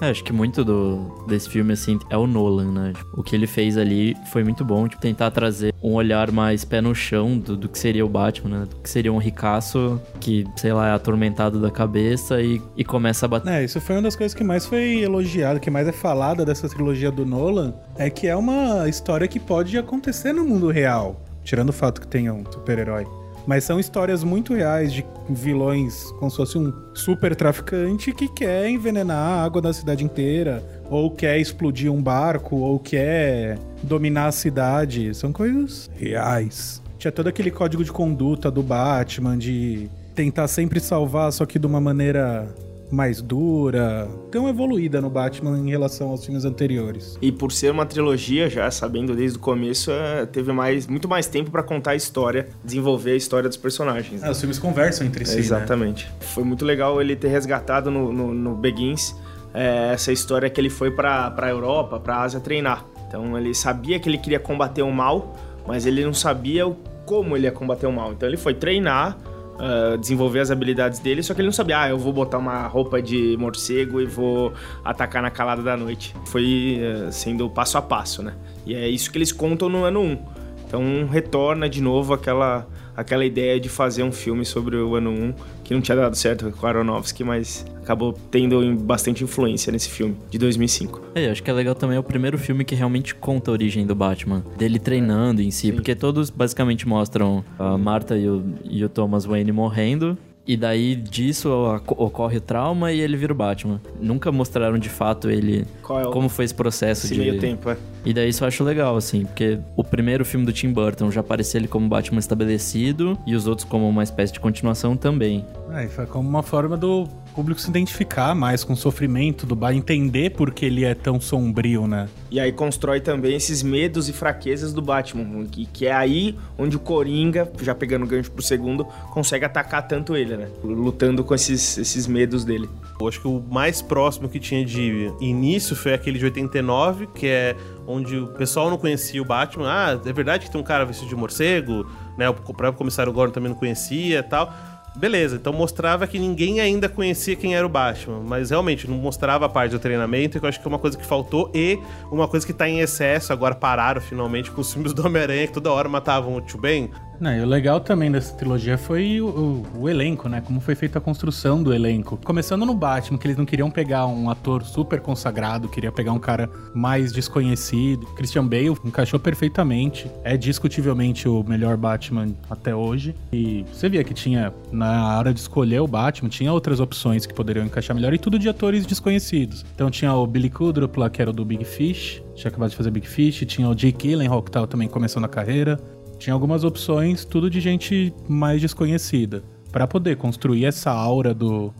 É, 0.00 0.10
acho 0.10 0.22
que 0.22 0.32
muito 0.32 0.64
do, 0.64 1.24
desse 1.26 1.48
filme, 1.48 1.72
assim, 1.72 1.98
é 2.10 2.16
o 2.16 2.26
Nolan, 2.26 2.72
né? 2.72 2.92
Tipo, 2.94 3.20
o 3.20 3.22
que 3.22 3.34
ele 3.34 3.46
fez 3.46 3.76
ali 3.76 4.16
foi 4.32 4.44
muito 4.44 4.64
bom, 4.64 4.86
tipo, 4.88 5.00
tentar 5.00 5.30
trazer 5.30 5.74
um 5.82 5.94
olhar 5.94 6.30
mais 6.30 6.64
pé 6.64 6.80
no 6.80 6.94
chão 6.94 7.38
do, 7.38 7.56
do 7.56 7.68
que 7.68 7.78
seria 7.78 8.04
o 8.04 8.08
Batman, 8.08 8.60
né? 8.60 8.66
Do 8.66 8.76
que 8.76 8.88
seria 8.88 9.12
um 9.12 9.18
ricaço 9.18 10.00
que, 10.20 10.46
sei 10.56 10.72
lá, 10.72 10.88
é 10.88 10.92
atormentado 10.92 11.60
da 11.60 11.70
cabeça 11.70 12.40
e, 12.40 12.60
e 12.76 12.84
começa 12.84 13.26
a 13.26 13.28
bater. 13.28 13.52
É, 13.52 13.64
isso 13.64 13.80
foi 13.80 13.96
uma 13.96 14.02
das 14.02 14.16
coisas 14.16 14.34
que 14.34 14.44
mais 14.44 14.66
foi 14.66 15.00
elogiado, 15.00 15.60
que 15.60 15.70
mais 15.70 15.88
é 15.88 15.92
falada 15.92 16.44
dessa 16.44 16.68
trilogia 16.68 17.10
do 17.10 17.24
Nolan, 17.24 17.74
é 17.96 18.10
que 18.10 18.26
é 18.26 18.36
uma 18.36 18.88
história 18.88 19.26
que 19.26 19.40
pode 19.40 19.76
acontecer 19.76 20.32
no 20.32 20.44
mundo 20.44 20.70
real. 20.70 21.20
Tirando 21.44 21.70
o 21.70 21.72
fato 21.72 22.00
que 22.00 22.06
tenha 22.06 22.32
um 22.32 22.44
super-herói. 22.50 23.06
Mas 23.48 23.64
são 23.64 23.80
histórias 23.80 24.22
muito 24.22 24.52
reais 24.52 24.92
de 24.92 25.02
vilões 25.26 26.12
como 26.18 26.30
se 26.30 26.36
fosse 26.36 26.58
um 26.58 26.70
super 26.92 27.34
traficante 27.34 28.12
que 28.12 28.28
quer 28.28 28.68
envenenar 28.68 29.16
a 29.16 29.42
água 29.42 29.62
da 29.62 29.72
cidade 29.72 30.04
inteira, 30.04 30.62
ou 30.90 31.10
quer 31.10 31.38
explodir 31.38 31.90
um 31.90 32.02
barco, 32.02 32.56
ou 32.56 32.78
quer 32.78 33.58
dominar 33.82 34.26
a 34.26 34.32
cidade. 34.32 35.14
São 35.14 35.32
coisas 35.32 35.88
reais. 35.96 36.82
Tinha 36.98 37.10
todo 37.10 37.28
aquele 37.28 37.50
código 37.50 37.82
de 37.82 37.90
conduta 37.90 38.50
do 38.50 38.62
Batman 38.62 39.38
de 39.38 39.88
tentar 40.14 40.46
sempre 40.46 40.78
salvar, 40.78 41.32
só 41.32 41.46
que 41.46 41.58
de 41.58 41.66
uma 41.66 41.80
maneira 41.80 42.54
mais 42.90 43.20
dura, 43.20 44.08
tão 44.30 44.48
evoluída 44.48 45.00
no 45.00 45.10
Batman 45.10 45.58
em 45.58 45.68
relação 45.70 46.08
aos 46.08 46.24
filmes 46.24 46.44
anteriores. 46.44 47.18
E 47.20 47.30
por 47.30 47.52
ser 47.52 47.70
uma 47.70 47.84
trilogia, 47.84 48.48
já 48.48 48.70
sabendo 48.70 49.14
desde 49.14 49.36
o 49.38 49.40
começo, 49.40 49.90
é, 49.90 50.24
teve 50.26 50.52
mais, 50.52 50.86
muito 50.86 51.08
mais 51.08 51.26
tempo 51.26 51.50
pra 51.50 51.62
contar 51.62 51.90
a 51.92 51.96
história, 51.96 52.48
desenvolver 52.64 53.12
a 53.12 53.16
história 53.16 53.48
dos 53.48 53.58
personagens. 53.58 54.22
Ah, 54.24 54.30
os 54.30 54.38
filmes 54.40 54.58
conversam 54.58 55.06
entre 55.06 55.24
si, 55.24 55.34
né? 55.34 55.40
Exatamente. 55.40 56.10
Foi 56.20 56.44
muito 56.44 56.64
legal 56.64 57.00
ele 57.00 57.14
ter 57.14 57.28
resgatado 57.28 57.90
no, 57.90 58.12
no, 58.12 58.32
no 58.34 58.54
Begins 58.54 59.14
é, 59.52 59.90
essa 59.92 60.12
história 60.12 60.48
que 60.48 60.60
ele 60.60 60.70
foi 60.70 60.90
pra, 60.90 61.30
pra 61.30 61.48
Europa, 61.50 61.98
pra 62.00 62.22
Ásia 62.22 62.40
treinar. 62.40 62.84
Então 63.06 63.36
ele 63.38 63.54
sabia 63.54 63.98
que 63.98 64.08
ele 64.08 64.18
queria 64.18 64.38
combater 64.40 64.82
o 64.82 64.92
mal, 64.92 65.36
mas 65.66 65.86
ele 65.86 66.04
não 66.04 66.12
sabia 66.14 66.66
o- 66.66 66.76
como 67.06 67.34
ele 67.36 67.46
ia 67.46 67.52
combater 67.52 67.86
o 67.86 67.92
mal. 67.92 68.12
Então 68.12 68.28
ele 68.28 68.36
foi 68.36 68.52
treinar, 68.52 69.16
ah, 69.58 69.96
desenvolver 69.96 70.38
as 70.38 70.50
habilidades 70.50 71.00
dele, 71.00 71.22
só 71.22 71.34
que 71.34 71.40
ele 71.40 71.48
não 71.48 71.52
sabia, 71.52 71.80
ah, 71.80 71.88
eu 71.88 71.98
vou 71.98 72.12
botar 72.12 72.38
uma 72.38 72.66
roupa 72.66 73.02
de 73.02 73.36
morcego 73.38 74.00
e 74.00 74.06
vou 74.06 74.52
atacar 74.84 75.20
na 75.20 75.30
calada 75.30 75.62
da 75.62 75.76
noite. 75.76 76.14
Foi 76.26 76.78
eh, 76.80 77.10
sendo 77.10 77.50
passo 77.50 77.76
a 77.76 77.82
passo, 77.82 78.22
né? 78.22 78.34
E 78.64 78.74
é 78.74 78.88
isso 78.88 79.10
que 79.10 79.18
eles 79.18 79.32
contam 79.32 79.68
no 79.68 79.84
ano 79.84 80.00
1. 80.00 80.18
Então 80.66 81.08
retorna 81.10 81.68
de 81.68 81.82
novo 81.82 82.14
aquela, 82.14 82.66
aquela 82.98 83.24
ideia 83.24 83.60
de 83.60 83.68
fazer 83.68 84.02
um 84.02 84.10
filme 84.10 84.44
sobre 84.44 84.76
o 84.76 84.96
ano 84.96 85.10
1, 85.10 85.34
que 85.62 85.72
não 85.72 85.80
tinha 85.80 85.96
dado 85.96 86.16
certo 86.16 86.50
com 86.50 86.66
Aronofsky, 86.66 87.22
mas 87.22 87.64
acabou 87.80 88.12
tendo 88.12 88.74
bastante 88.74 89.22
influência 89.22 89.70
nesse 89.70 89.88
filme, 89.88 90.16
de 90.28 90.36
2005. 90.36 91.00
É, 91.14 91.30
acho 91.30 91.40
que 91.40 91.48
é 91.48 91.52
legal 91.52 91.76
também 91.76 91.96
é 91.96 92.00
o 92.00 92.02
primeiro 92.02 92.36
filme 92.36 92.64
que 92.64 92.74
realmente 92.74 93.14
conta 93.14 93.52
a 93.52 93.52
origem 93.52 93.86
do 93.86 93.94
Batman, 93.94 94.42
dele 94.58 94.80
treinando 94.80 95.40
em 95.40 95.52
si, 95.52 95.70
porque 95.70 95.94
todos 95.94 96.28
basicamente 96.28 96.88
mostram 96.88 97.44
a 97.56 97.78
Martha 97.78 98.18
e 98.18 98.28
o, 98.28 98.42
e 98.64 98.84
o 98.84 98.88
Thomas 98.88 99.24
Wayne 99.24 99.52
morrendo. 99.52 100.18
E 100.48 100.56
daí 100.56 100.96
disso 100.96 101.50
oco- 101.50 101.94
ocorre 102.02 102.38
o 102.38 102.40
trauma 102.40 102.90
e 102.90 102.98
ele 103.00 103.18
vira 103.18 103.34
o 103.34 103.36
Batman. 103.36 103.78
Nunca 104.00 104.32
mostraram 104.32 104.78
de 104.78 104.88
fato 104.88 105.28
ele 105.30 105.66
Qual 105.82 106.00
é 106.00 106.06
o 106.08 106.10
como 106.10 106.26
foi 106.30 106.46
esse 106.46 106.54
processo 106.54 107.04
esse 107.04 107.14
de 107.14 107.20
meio 107.20 107.38
tempo? 107.38 107.68
É. 107.68 107.76
E 108.02 108.14
daí 108.14 108.30
isso 108.30 108.42
eu 108.44 108.48
acho 108.48 108.64
legal, 108.64 108.96
assim, 108.96 109.26
porque 109.26 109.58
o 109.76 109.84
primeiro 109.84 110.24
filme 110.24 110.46
do 110.46 110.52
Tim 110.52 110.72
Burton 110.72 111.10
já 111.10 111.20
aparecia 111.20 111.58
ele 111.60 111.68
como 111.68 111.86
Batman 111.86 112.18
estabelecido 112.18 113.18
e 113.26 113.34
os 113.34 113.46
outros 113.46 113.68
como 113.68 113.86
uma 113.86 114.02
espécie 114.02 114.32
de 114.32 114.40
continuação 114.40 114.96
também. 114.96 115.44
É, 115.74 115.84
e 115.84 115.88
foi 115.88 116.06
como 116.06 116.26
uma 116.26 116.42
forma 116.42 116.78
do 116.78 117.06
público 117.38 117.60
se 117.60 117.70
identificar 117.70 118.34
mais 118.34 118.64
com 118.64 118.72
o 118.72 118.76
sofrimento 118.76 119.46
do 119.46 119.54
Batman, 119.54 119.78
entender 119.78 120.30
por 120.30 120.50
que 120.50 120.66
ele 120.66 120.84
é 120.84 120.92
tão 120.92 121.20
sombrio, 121.20 121.86
né? 121.86 122.08
E 122.32 122.40
aí 122.40 122.50
constrói 122.50 123.00
também 123.00 123.36
esses 123.36 123.62
medos 123.62 124.08
e 124.08 124.12
fraquezas 124.12 124.72
do 124.72 124.82
Batman, 124.82 125.46
que, 125.46 125.64
que 125.66 125.86
é 125.86 125.92
aí 125.92 126.36
onde 126.58 126.76
o 126.76 126.80
Coringa, 126.80 127.48
já 127.62 127.76
pegando 127.76 128.04
o 128.04 128.08
gancho 128.08 128.28
pro 128.32 128.42
segundo, 128.42 128.84
consegue 129.12 129.44
atacar 129.44 129.86
tanto 129.86 130.16
ele, 130.16 130.36
né? 130.36 130.48
Lutando 130.64 131.22
com 131.22 131.32
esses, 131.32 131.78
esses 131.78 132.08
medos 132.08 132.44
dele. 132.44 132.68
Eu 133.00 133.06
acho 133.06 133.20
que 133.20 133.28
o 133.28 133.40
mais 133.48 133.80
próximo 133.80 134.28
que 134.28 134.40
tinha 134.40 134.64
de 134.64 135.12
início 135.20 135.76
foi 135.76 135.94
aquele 135.94 136.18
de 136.18 136.24
89, 136.24 137.06
que 137.14 137.28
é 137.28 137.54
onde 137.86 138.16
o 138.16 138.26
pessoal 138.26 138.68
não 138.68 138.76
conhecia 138.76 139.22
o 139.22 139.24
Batman. 139.24 139.68
Ah, 139.68 140.00
é 140.04 140.12
verdade 140.12 140.46
que 140.46 140.50
tem 140.50 140.60
um 140.60 140.64
cara 140.64 140.84
vestido 140.84 141.08
de 141.08 141.14
morcego, 141.14 141.88
né? 142.16 142.28
O 142.28 142.34
próprio 142.34 142.72
comissário 142.72 143.12
Gordon 143.12 143.32
também 143.32 143.50
não 143.50 143.56
conhecia 143.56 144.18
e 144.18 144.22
tal. 144.24 144.52
Beleza, 144.98 145.36
então 145.36 145.52
mostrava 145.52 146.08
que 146.08 146.18
ninguém 146.18 146.60
ainda 146.60 146.88
conhecia 146.88 147.36
quem 147.36 147.54
era 147.54 147.64
o 147.64 147.68
Batman, 147.68 148.20
mas 148.26 148.50
realmente 148.50 148.90
não 148.90 148.96
mostrava 148.96 149.46
a 149.46 149.48
parte 149.48 149.70
do 149.70 149.78
treinamento, 149.78 150.40
que 150.40 150.44
eu 150.44 150.48
acho 150.48 150.60
que 150.60 150.66
é 150.66 150.68
uma 150.68 150.78
coisa 150.78 150.98
que 150.98 151.06
faltou, 151.06 151.52
e 151.54 151.78
uma 152.10 152.26
coisa 152.26 152.44
que 152.44 152.52
tá 152.52 152.68
em 152.68 152.80
excesso, 152.80 153.32
agora 153.32 153.54
pararam 153.54 154.00
finalmente 154.00 154.50
com 154.50 154.60
os 154.60 154.72
filmes 154.72 154.92
do 154.92 155.06
Homem-Aranha, 155.06 155.46
que 155.46 155.52
toda 155.52 155.70
hora 155.70 155.88
matavam 155.88 156.34
o 156.34 156.40
Tio 156.40 156.60
Ben. 156.60 156.90
Não, 157.20 157.34
e 157.36 157.40
o 157.40 157.46
legal 157.46 157.80
também 157.80 158.12
dessa 158.12 158.32
trilogia 158.36 158.78
foi 158.78 159.20
o, 159.20 159.26
o- 159.26 159.66
o 159.80 159.88
elenco, 159.88 160.28
né? 160.28 160.40
Como 160.40 160.60
foi 160.60 160.76
feita 160.76 160.98
a 160.98 161.00
construção 161.00 161.60
do 161.60 161.74
elenco. 161.74 162.16
Começando 162.24 162.64
no 162.64 162.72
Batman, 162.74 163.18
que 163.18 163.26
eles 163.26 163.36
não 163.36 163.44
queriam 163.44 163.68
pegar 163.72 164.06
um 164.06 164.30
ator 164.30 164.62
super 164.62 165.00
consagrado, 165.00 165.68
queria 165.68 165.90
pegar 165.90 166.12
um 166.12 166.18
cara 166.20 166.48
mais 166.72 167.12
desconhecido. 167.12 168.06
Christian 168.14 168.46
Bale 168.46 168.76
encaixou 168.84 169.18
perfeitamente. 169.18 170.08
É 170.22 170.36
discutivelmente 170.36 171.28
o 171.28 171.42
melhor 171.42 171.76
Batman 171.76 172.28
até 172.48 172.72
hoje. 172.72 173.14
E 173.32 173.64
você 173.72 173.88
via 173.88 174.04
que 174.04 174.14
tinha, 174.14 174.54
na 174.70 175.18
hora 175.18 175.34
de 175.34 175.40
escolher 175.40 175.80
o 175.80 175.88
Batman, 175.88 176.28
tinha 176.28 176.52
outras 176.52 176.78
opções 176.78 177.26
que 177.26 177.34
poderiam 177.34 177.66
encaixar 177.66 177.96
melhor, 177.96 178.14
e 178.14 178.18
tudo 178.18 178.38
de 178.38 178.48
atores 178.48 178.86
desconhecidos. 178.86 179.66
Então 179.74 179.90
tinha 179.90 180.14
o 180.14 180.24
Billy 180.24 180.50
Kudrup 180.50 180.96
lá, 180.96 181.10
que 181.10 181.20
era 181.20 181.30
o 181.30 181.32
do 181.32 181.44
Big 181.44 181.64
Fish, 181.64 182.22
tinha 182.36 182.48
acabado 182.48 182.70
de 182.70 182.76
fazer 182.76 182.92
Big 182.92 183.08
Fish, 183.08 183.44
tinha 183.48 183.68
o 183.68 183.74
Jake 183.74 184.06
Gyllenhaal, 184.06 184.40
que 184.40 184.52
tava 184.52 184.68
também 184.68 184.86
começando 184.86 185.24
a 185.24 185.28
carreira. 185.28 185.80
Tinha 186.18 186.34
algumas 186.34 186.64
opções, 186.64 187.24
tudo 187.24 187.48
de 187.48 187.60
gente 187.60 188.12
mais 188.28 188.60
desconhecida, 188.60 189.42
Pra 189.70 189.86
poder 189.86 190.16
construir 190.16 190.64
essa 190.64 190.90
aura 190.90 191.34
do, 191.34 191.72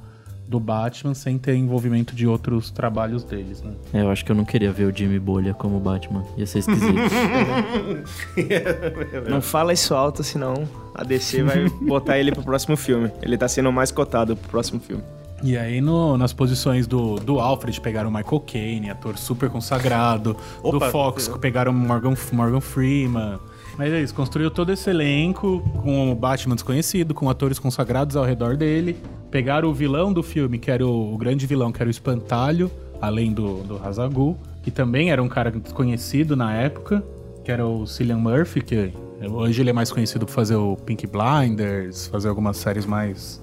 do 0.46 0.60
Batman 0.60 1.14
sem 1.14 1.38
ter 1.38 1.54
envolvimento 1.56 2.14
de 2.14 2.26
outros 2.26 2.70
trabalhos 2.70 3.24
deles, 3.24 3.62
né? 3.62 3.72
É, 3.94 4.02
eu 4.02 4.10
acho 4.10 4.22
que 4.24 4.30
eu 4.30 4.36
não 4.36 4.44
queria 4.44 4.70
ver 4.70 4.84
o 4.84 4.94
Jimmy 4.94 5.18
Bolha 5.18 5.54
como 5.54 5.80
Batman. 5.80 6.22
Ia 6.36 6.46
ser 6.46 6.58
esquisito. 6.58 6.84
Não 9.28 9.40
fala 9.40 9.72
isso 9.72 9.94
alto, 9.94 10.22
senão 10.22 10.68
a 10.94 11.02
DC 11.04 11.42
vai 11.42 11.68
botar 11.80 12.18
ele 12.18 12.32
pro 12.32 12.42
próximo 12.42 12.76
filme. 12.76 13.10
Ele 13.22 13.36
tá 13.38 13.48
sendo 13.48 13.72
mais 13.72 13.90
cotado 13.90 14.36
pro 14.36 14.50
próximo 14.50 14.80
filme. 14.80 15.02
E 15.42 15.56
aí, 15.56 15.80
no- 15.80 16.18
nas 16.18 16.32
posições 16.32 16.86
do, 16.86 17.14
do 17.16 17.38
Alfred, 17.38 17.80
pegaram 17.80 18.10
o 18.10 18.12
Michael 18.12 18.40
Caine, 18.40 18.90
ator 18.90 19.16
super 19.16 19.48
consagrado. 19.48 20.36
do 20.62 20.76
Opa, 20.76 20.90
Fox, 20.90 21.28
eu- 21.28 21.38
pegaram 21.38 21.72
o 21.72 21.74
Morgan, 21.74 22.14
Morgan 22.32 22.60
Freeman. 22.60 23.38
Mas 23.78 23.92
é 23.92 24.02
isso, 24.02 24.12
construiu 24.12 24.50
todo 24.50 24.72
esse 24.72 24.90
elenco 24.90 25.60
com 25.82 26.10
o 26.10 26.14
Batman 26.14 26.56
desconhecido, 26.56 27.14
com 27.14 27.30
atores 27.30 27.60
consagrados 27.60 28.16
ao 28.16 28.24
redor 28.24 28.56
dele. 28.56 28.96
Pegaram 29.30 29.68
o 29.68 29.72
vilão 29.72 30.12
do 30.12 30.22
filme, 30.22 30.58
que 30.58 30.68
era 30.70 30.84
o, 30.84 31.14
o 31.14 31.16
grande 31.16 31.46
vilão, 31.46 31.70
que 31.70 31.80
era 31.80 31.86
o 31.88 31.90
Espantalho, 31.90 32.68
além 33.00 33.32
do, 33.32 33.62
do 33.62 33.80
Hazagul, 33.82 34.36
que 34.64 34.70
também 34.72 35.12
era 35.12 35.22
um 35.22 35.28
cara 35.28 35.50
desconhecido 35.52 36.34
na 36.34 36.52
época, 36.54 37.04
que 37.44 37.52
era 37.52 37.64
o 37.64 37.86
Cillian 37.86 38.16
Murphy, 38.18 38.60
que 38.62 38.92
hoje 39.30 39.62
ele 39.62 39.70
é 39.70 39.72
mais 39.72 39.92
conhecido 39.92 40.26
por 40.26 40.32
fazer 40.32 40.56
o 40.56 40.76
Pink 40.76 41.06
Blinders, 41.06 42.08
fazer 42.08 42.28
algumas 42.28 42.56
séries 42.56 42.84
mais 42.84 43.40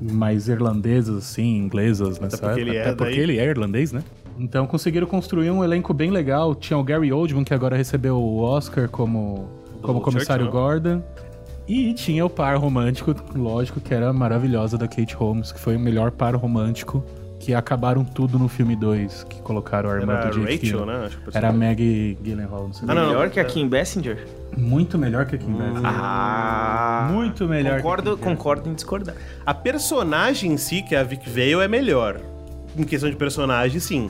mais 0.00 0.48
irlandesas, 0.48 1.16
assim, 1.16 1.58
inglesas 1.58 2.18
nessa 2.18 2.36
porque 2.36 2.60
época. 2.60 2.60
ele 2.60 2.76
é 2.76 2.82
Até 2.82 2.94
porque 2.94 3.14
daí. 3.14 3.20
ele 3.20 3.38
é 3.38 3.44
irlandês, 3.44 3.92
né? 3.92 4.02
Então 4.38 4.66
conseguiram 4.66 5.06
construir 5.06 5.50
um 5.50 5.62
elenco 5.62 5.92
bem 5.94 6.10
legal. 6.10 6.54
Tinha 6.56 6.76
o 6.76 6.82
Gary 6.82 7.12
Oldman, 7.12 7.44
que 7.44 7.54
agora 7.54 7.76
recebeu 7.76 8.16
o 8.16 8.40
Oscar 8.40 8.88
como, 8.88 9.48
como 9.82 9.98
Church, 9.98 10.12
comissário 10.14 10.44
né? 10.46 10.50
Gordon. 10.50 11.02
E 11.68 11.94
tinha 11.94 12.24
o 12.26 12.30
par 12.30 12.56
romântico, 12.56 13.14
lógico, 13.34 13.80
que 13.80 13.94
era 13.94 14.12
maravilhosa 14.12 14.76
da 14.76 14.88
Kate 14.88 15.14
Holmes, 15.14 15.52
que 15.52 15.60
foi 15.60 15.76
o 15.76 15.80
melhor 15.80 16.10
par 16.10 16.34
romântico. 16.34 17.04
Que 17.38 17.52
acabaram 17.54 18.04
tudo 18.04 18.38
no 18.38 18.48
filme 18.48 18.76
2, 18.76 19.24
que 19.24 19.42
colocaram 19.42 19.90
a 19.90 19.96
irmã 19.96 20.12
Era 20.12 20.30
do 20.30 20.40
Jake 20.46 20.70
Rachel, 20.70 20.86
né? 20.86 21.06
Acho 21.06 21.18
que 21.18 21.28
o 21.28 21.32
Era 21.34 21.48
a. 21.48 21.52
Maggie 21.52 22.16
Gyllenhaal, 22.22 22.62
não 22.68 22.72
sei. 22.72 22.88
Ah, 22.88 22.94
não, 22.94 23.06
Melhor 23.08 23.24
não. 23.24 23.30
que 23.30 23.40
a 23.40 23.44
Kim 23.44 23.68
Basinger? 23.68 24.28
Muito 24.56 24.96
melhor 24.96 25.26
que 25.26 25.34
a 25.34 25.38
Kim 25.38 25.52
Basinger. 25.52 25.82
Ah. 25.84 27.08
Muito 27.10 27.48
melhor 27.48 27.76
que 27.78 27.82
Concordo, 27.82 28.10
a 28.10 28.12
Kim 28.12 28.18
Basinger. 28.20 28.36
concordo 28.36 28.68
em 28.70 28.74
discordar. 28.74 29.14
A 29.44 29.52
personagem 29.52 30.52
em 30.52 30.56
si, 30.56 30.82
que 30.82 30.94
é 30.94 31.00
a 31.00 31.02
Vic 31.02 31.28
Vale, 31.28 31.64
é 31.64 31.66
melhor. 31.68 32.20
Em 32.78 32.84
questão 32.84 33.10
de 33.10 33.16
personagem, 33.16 33.80
sim. 33.80 34.08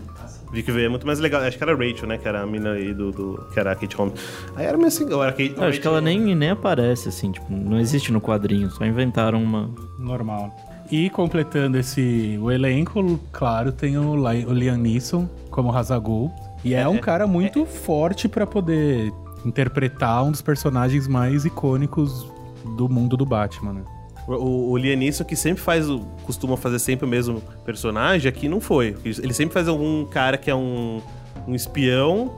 Vic 0.52 0.70
Vale 0.70 0.84
é 0.84 0.88
muito 0.88 1.06
mais 1.06 1.18
legal. 1.18 1.40
Acho 1.42 1.56
que 1.56 1.64
era 1.64 1.72
a 1.72 1.76
Rachel, 1.76 2.06
né? 2.06 2.18
Que 2.18 2.28
era 2.28 2.42
a 2.42 2.46
mina 2.46 2.72
aí 2.72 2.92
do, 2.92 3.10
do- 3.10 3.46
Que 3.52 3.58
era 3.60 3.72
a 3.72 3.74
Kate 3.74 3.96
Holmes. 3.96 4.14
Aí 4.54 4.66
era 4.66 4.76
meio 4.76 4.88
assim. 4.88 5.04
Era 5.06 5.28
a 5.28 5.32
Kate, 5.32 5.54
Eu 5.56 5.64
acho 5.64 5.80
que 5.80 5.86
ela 5.86 6.00
nem, 6.00 6.20
nem 6.34 6.50
aparece, 6.50 7.08
assim, 7.08 7.32
tipo, 7.32 7.50
não 7.52 7.80
existe 7.80 8.12
no 8.12 8.20
quadrinho, 8.20 8.70
só 8.70 8.84
inventaram 8.84 9.42
uma. 9.42 9.70
Normal. 9.98 10.54
E 10.90 11.08
completando 11.10 11.78
esse 11.78 12.38
o 12.42 12.50
elenco, 12.50 13.18
claro, 13.32 13.72
tem 13.72 13.96
o, 13.96 14.14
Li- 14.14 14.44
o 14.44 14.52
Liam 14.52 14.76
Neeson 14.76 15.26
como 15.50 15.74
Hazagul. 15.74 16.30
E 16.62 16.74
é, 16.74 16.86
um 16.86 16.98
cara 16.98 17.26
muito 17.26 17.64
forte 17.64 18.28
pra 18.28 18.46
poder 18.46 19.10
interpretar 19.44 20.22
um 20.22 20.30
dos 20.30 20.42
personagens 20.42 21.08
mais 21.08 21.44
icônicos 21.44 22.30
do 22.76 22.88
mundo 22.88 23.16
do 23.16 23.24
Batman, 23.26 23.72
né? 23.72 23.82
O, 24.26 24.70
o 24.70 24.76
Liam 24.76 24.96
Neeson, 24.96 25.24
que 25.24 25.34
sempre 25.34 25.62
faz 25.62 25.88
o. 25.88 26.00
costuma 26.24 26.56
fazer 26.56 26.78
sempre 26.78 27.04
o 27.04 27.08
mesmo 27.08 27.42
personagem, 27.64 28.28
aqui 28.28 28.48
não 28.48 28.60
foi. 28.60 28.96
Ele 29.04 29.34
sempre 29.34 29.52
faz 29.52 29.68
algum 29.68 30.04
cara 30.06 30.36
que 30.36 30.50
é 30.50 30.54
um, 30.54 31.00
um 31.46 31.54
espião 31.54 32.32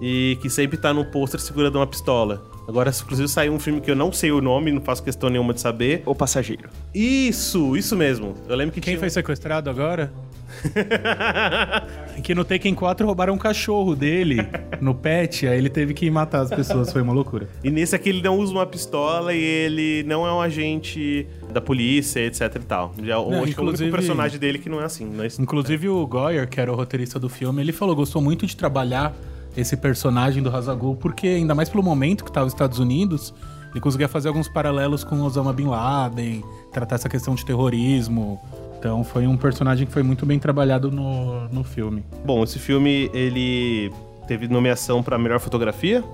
e 0.00 0.38
que 0.40 0.48
sempre 0.48 0.78
tá 0.78 0.94
num 0.94 1.04
pôster 1.04 1.40
segurando 1.40 1.76
uma 1.76 1.86
pistola. 1.86 2.42
Agora, 2.68 2.90
inclusive, 2.90 3.28
saiu 3.28 3.54
um 3.54 3.58
filme 3.58 3.80
que 3.80 3.90
eu 3.90 3.96
não 3.96 4.12
sei 4.12 4.30
o 4.30 4.42
nome, 4.42 4.70
não 4.70 4.82
faço 4.82 5.02
questão 5.02 5.30
nenhuma 5.30 5.54
de 5.54 5.60
saber. 5.60 6.02
O 6.04 6.14
passageiro. 6.14 6.68
Isso, 6.94 7.74
isso 7.76 7.96
mesmo. 7.96 8.34
Eu 8.46 8.54
lembro 8.54 8.74
que 8.74 8.80
Quem 8.80 8.92
tinha... 8.92 9.00
foi 9.00 9.08
sequestrado 9.08 9.70
agora? 9.70 10.12
Que 12.22 12.34
no 12.34 12.44
Taken 12.44 12.74
4 12.74 13.06
roubaram 13.06 13.34
um 13.34 13.38
cachorro 13.38 13.94
dele 13.94 14.38
no 14.80 14.94
pet, 14.94 15.46
aí 15.46 15.56
ele 15.56 15.70
teve 15.70 15.94
que 15.94 16.10
matar 16.10 16.40
as 16.40 16.50
pessoas, 16.50 16.92
foi 16.92 17.00
uma 17.00 17.12
loucura. 17.12 17.48
E 17.62 17.70
nesse 17.70 17.94
aqui 17.94 18.08
ele 18.08 18.22
não 18.22 18.38
usa 18.38 18.52
uma 18.52 18.66
pistola 18.66 19.32
e 19.32 19.40
ele 19.42 20.02
não 20.06 20.26
é 20.26 20.32
um 20.32 20.40
agente 20.40 21.26
da 21.52 21.60
polícia, 21.60 22.20
etc 22.20 22.56
e 22.56 22.58
tal. 22.60 22.92
Já, 23.02 23.14
Não, 23.16 23.20
acho 23.22 23.28
que 23.28 23.34
é 23.34 23.38
o 23.38 23.42
único 23.42 23.60
inclusive- 23.62 23.90
personagem 23.90 24.38
dele 24.38 24.58
que 24.58 24.68
não 24.68 24.80
é 24.80 24.84
assim. 24.84 25.06
Não 25.06 25.24
é 25.24 25.28
Inclusive 25.38 25.88
o 25.88 26.06
Goyer, 26.06 26.48
que 26.48 26.60
era 26.60 26.72
o 26.72 26.76
roteirista 26.76 27.18
do 27.18 27.28
filme, 27.28 27.62
ele 27.62 27.72
falou, 27.72 27.94
gostou 27.94 28.20
muito 28.20 28.44
de 28.46 28.56
trabalhar 28.56 29.14
esse 29.56 29.76
personagem 29.76 30.42
do 30.42 30.54
Hazagul, 30.54 30.96
porque 30.96 31.26
ainda 31.28 31.54
mais 31.54 31.68
pelo 31.68 31.82
momento 31.82 32.24
que 32.24 32.30
estava 32.30 32.46
os 32.46 32.52
Estados 32.52 32.78
Unidos, 32.78 33.32
ele 33.70 33.80
conseguia 33.80 34.08
fazer 34.08 34.28
alguns 34.28 34.48
paralelos 34.48 35.04
com 35.04 35.20
Osama 35.22 35.52
Bin 35.52 35.66
Laden, 35.66 36.44
tratar 36.72 36.96
essa 36.96 37.08
questão 37.08 37.34
de 37.34 37.44
terrorismo. 37.44 38.40
Então 38.78 39.02
foi 39.02 39.26
um 39.26 39.36
personagem 39.36 39.86
que 39.86 39.92
foi 39.92 40.02
muito 40.02 40.24
bem 40.24 40.38
trabalhado 40.38 40.90
no, 40.90 41.48
no 41.48 41.64
filme. 41.64 42.04
Bom, 42.24 42.44
esse 42.44 42.58
filme 42.58 43.10
ele 43.12 43.92
teve 44.26 44.46
nomeação 44.46 45.02
para 45.02 45.18
melhor 45.18 45.40
fotografia. 45.40 46.04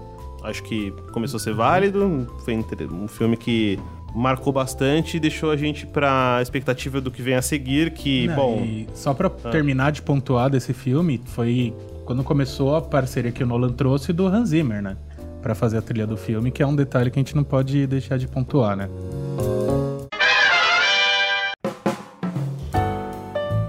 Acho 0.43 0.63
que 0.63 0.91
começou 1.13 1.39
a 1.39 1.41
ser 1.41 1.55
válido. 1.55 2.27
Foi 2.45 2.57
um 2.57 3.09
filme 3.09 3.37
que 3.37 3.79
marcou 4.15 4.53
bastante 4.53 5.17
e 5.17 5.21
deixou 5.21 5.51
a 5.51 5.57
gente 5.57 5.87
pra 5.87 6.39
expectativa 6.41 7.01
do 7.01 7.11
que 7.11 7.21
vem 7.21 7.35
a 7.35 7.43
seguir, 7.43 7.91
que, 7.91 8.29
Não, 8.29 8.37
bom, 8.37 8.87
só 8.95 9.13
pra 9.13 9.29
terminar 9.29 9.91
de 9.91 10.01
pontuar 10.01 10.49
desse 10.49 10.73
filme, 10.73 11.21
foi 11.25 11.75
quando 12.05 12.23
começou 12.23 12.77
a 12.77 12.81
parceria 12.83 13.33
que 13.33 13.43
o 13.43 13.47
Nolan 13.47 13.73
trouxe 13.73 14.13
do 14.13 14.27
Hans 14.27 14.51
Zimmer, 14.51 14.81
né? 14.81 14.97
Pra 15.43 15.55
fazer 15.55 15.79
a 15.79 15.83
trilha 15.83 16.07
do 16.07 16.17
filme, 16.17 16.51
que 16.51 16.63
é 16.63 16.67
um 16.67 16.77
detalhe 16.77 17.11
que 17.11 17.19
a 17.19 17.23
gente 17.23 17.35
não 17.35 17.45
pode 17.45 17.87
deixar 17.87 18.17
de 18.17 18.29
pontuar, 18.29 18.77
né? 18.77 18.89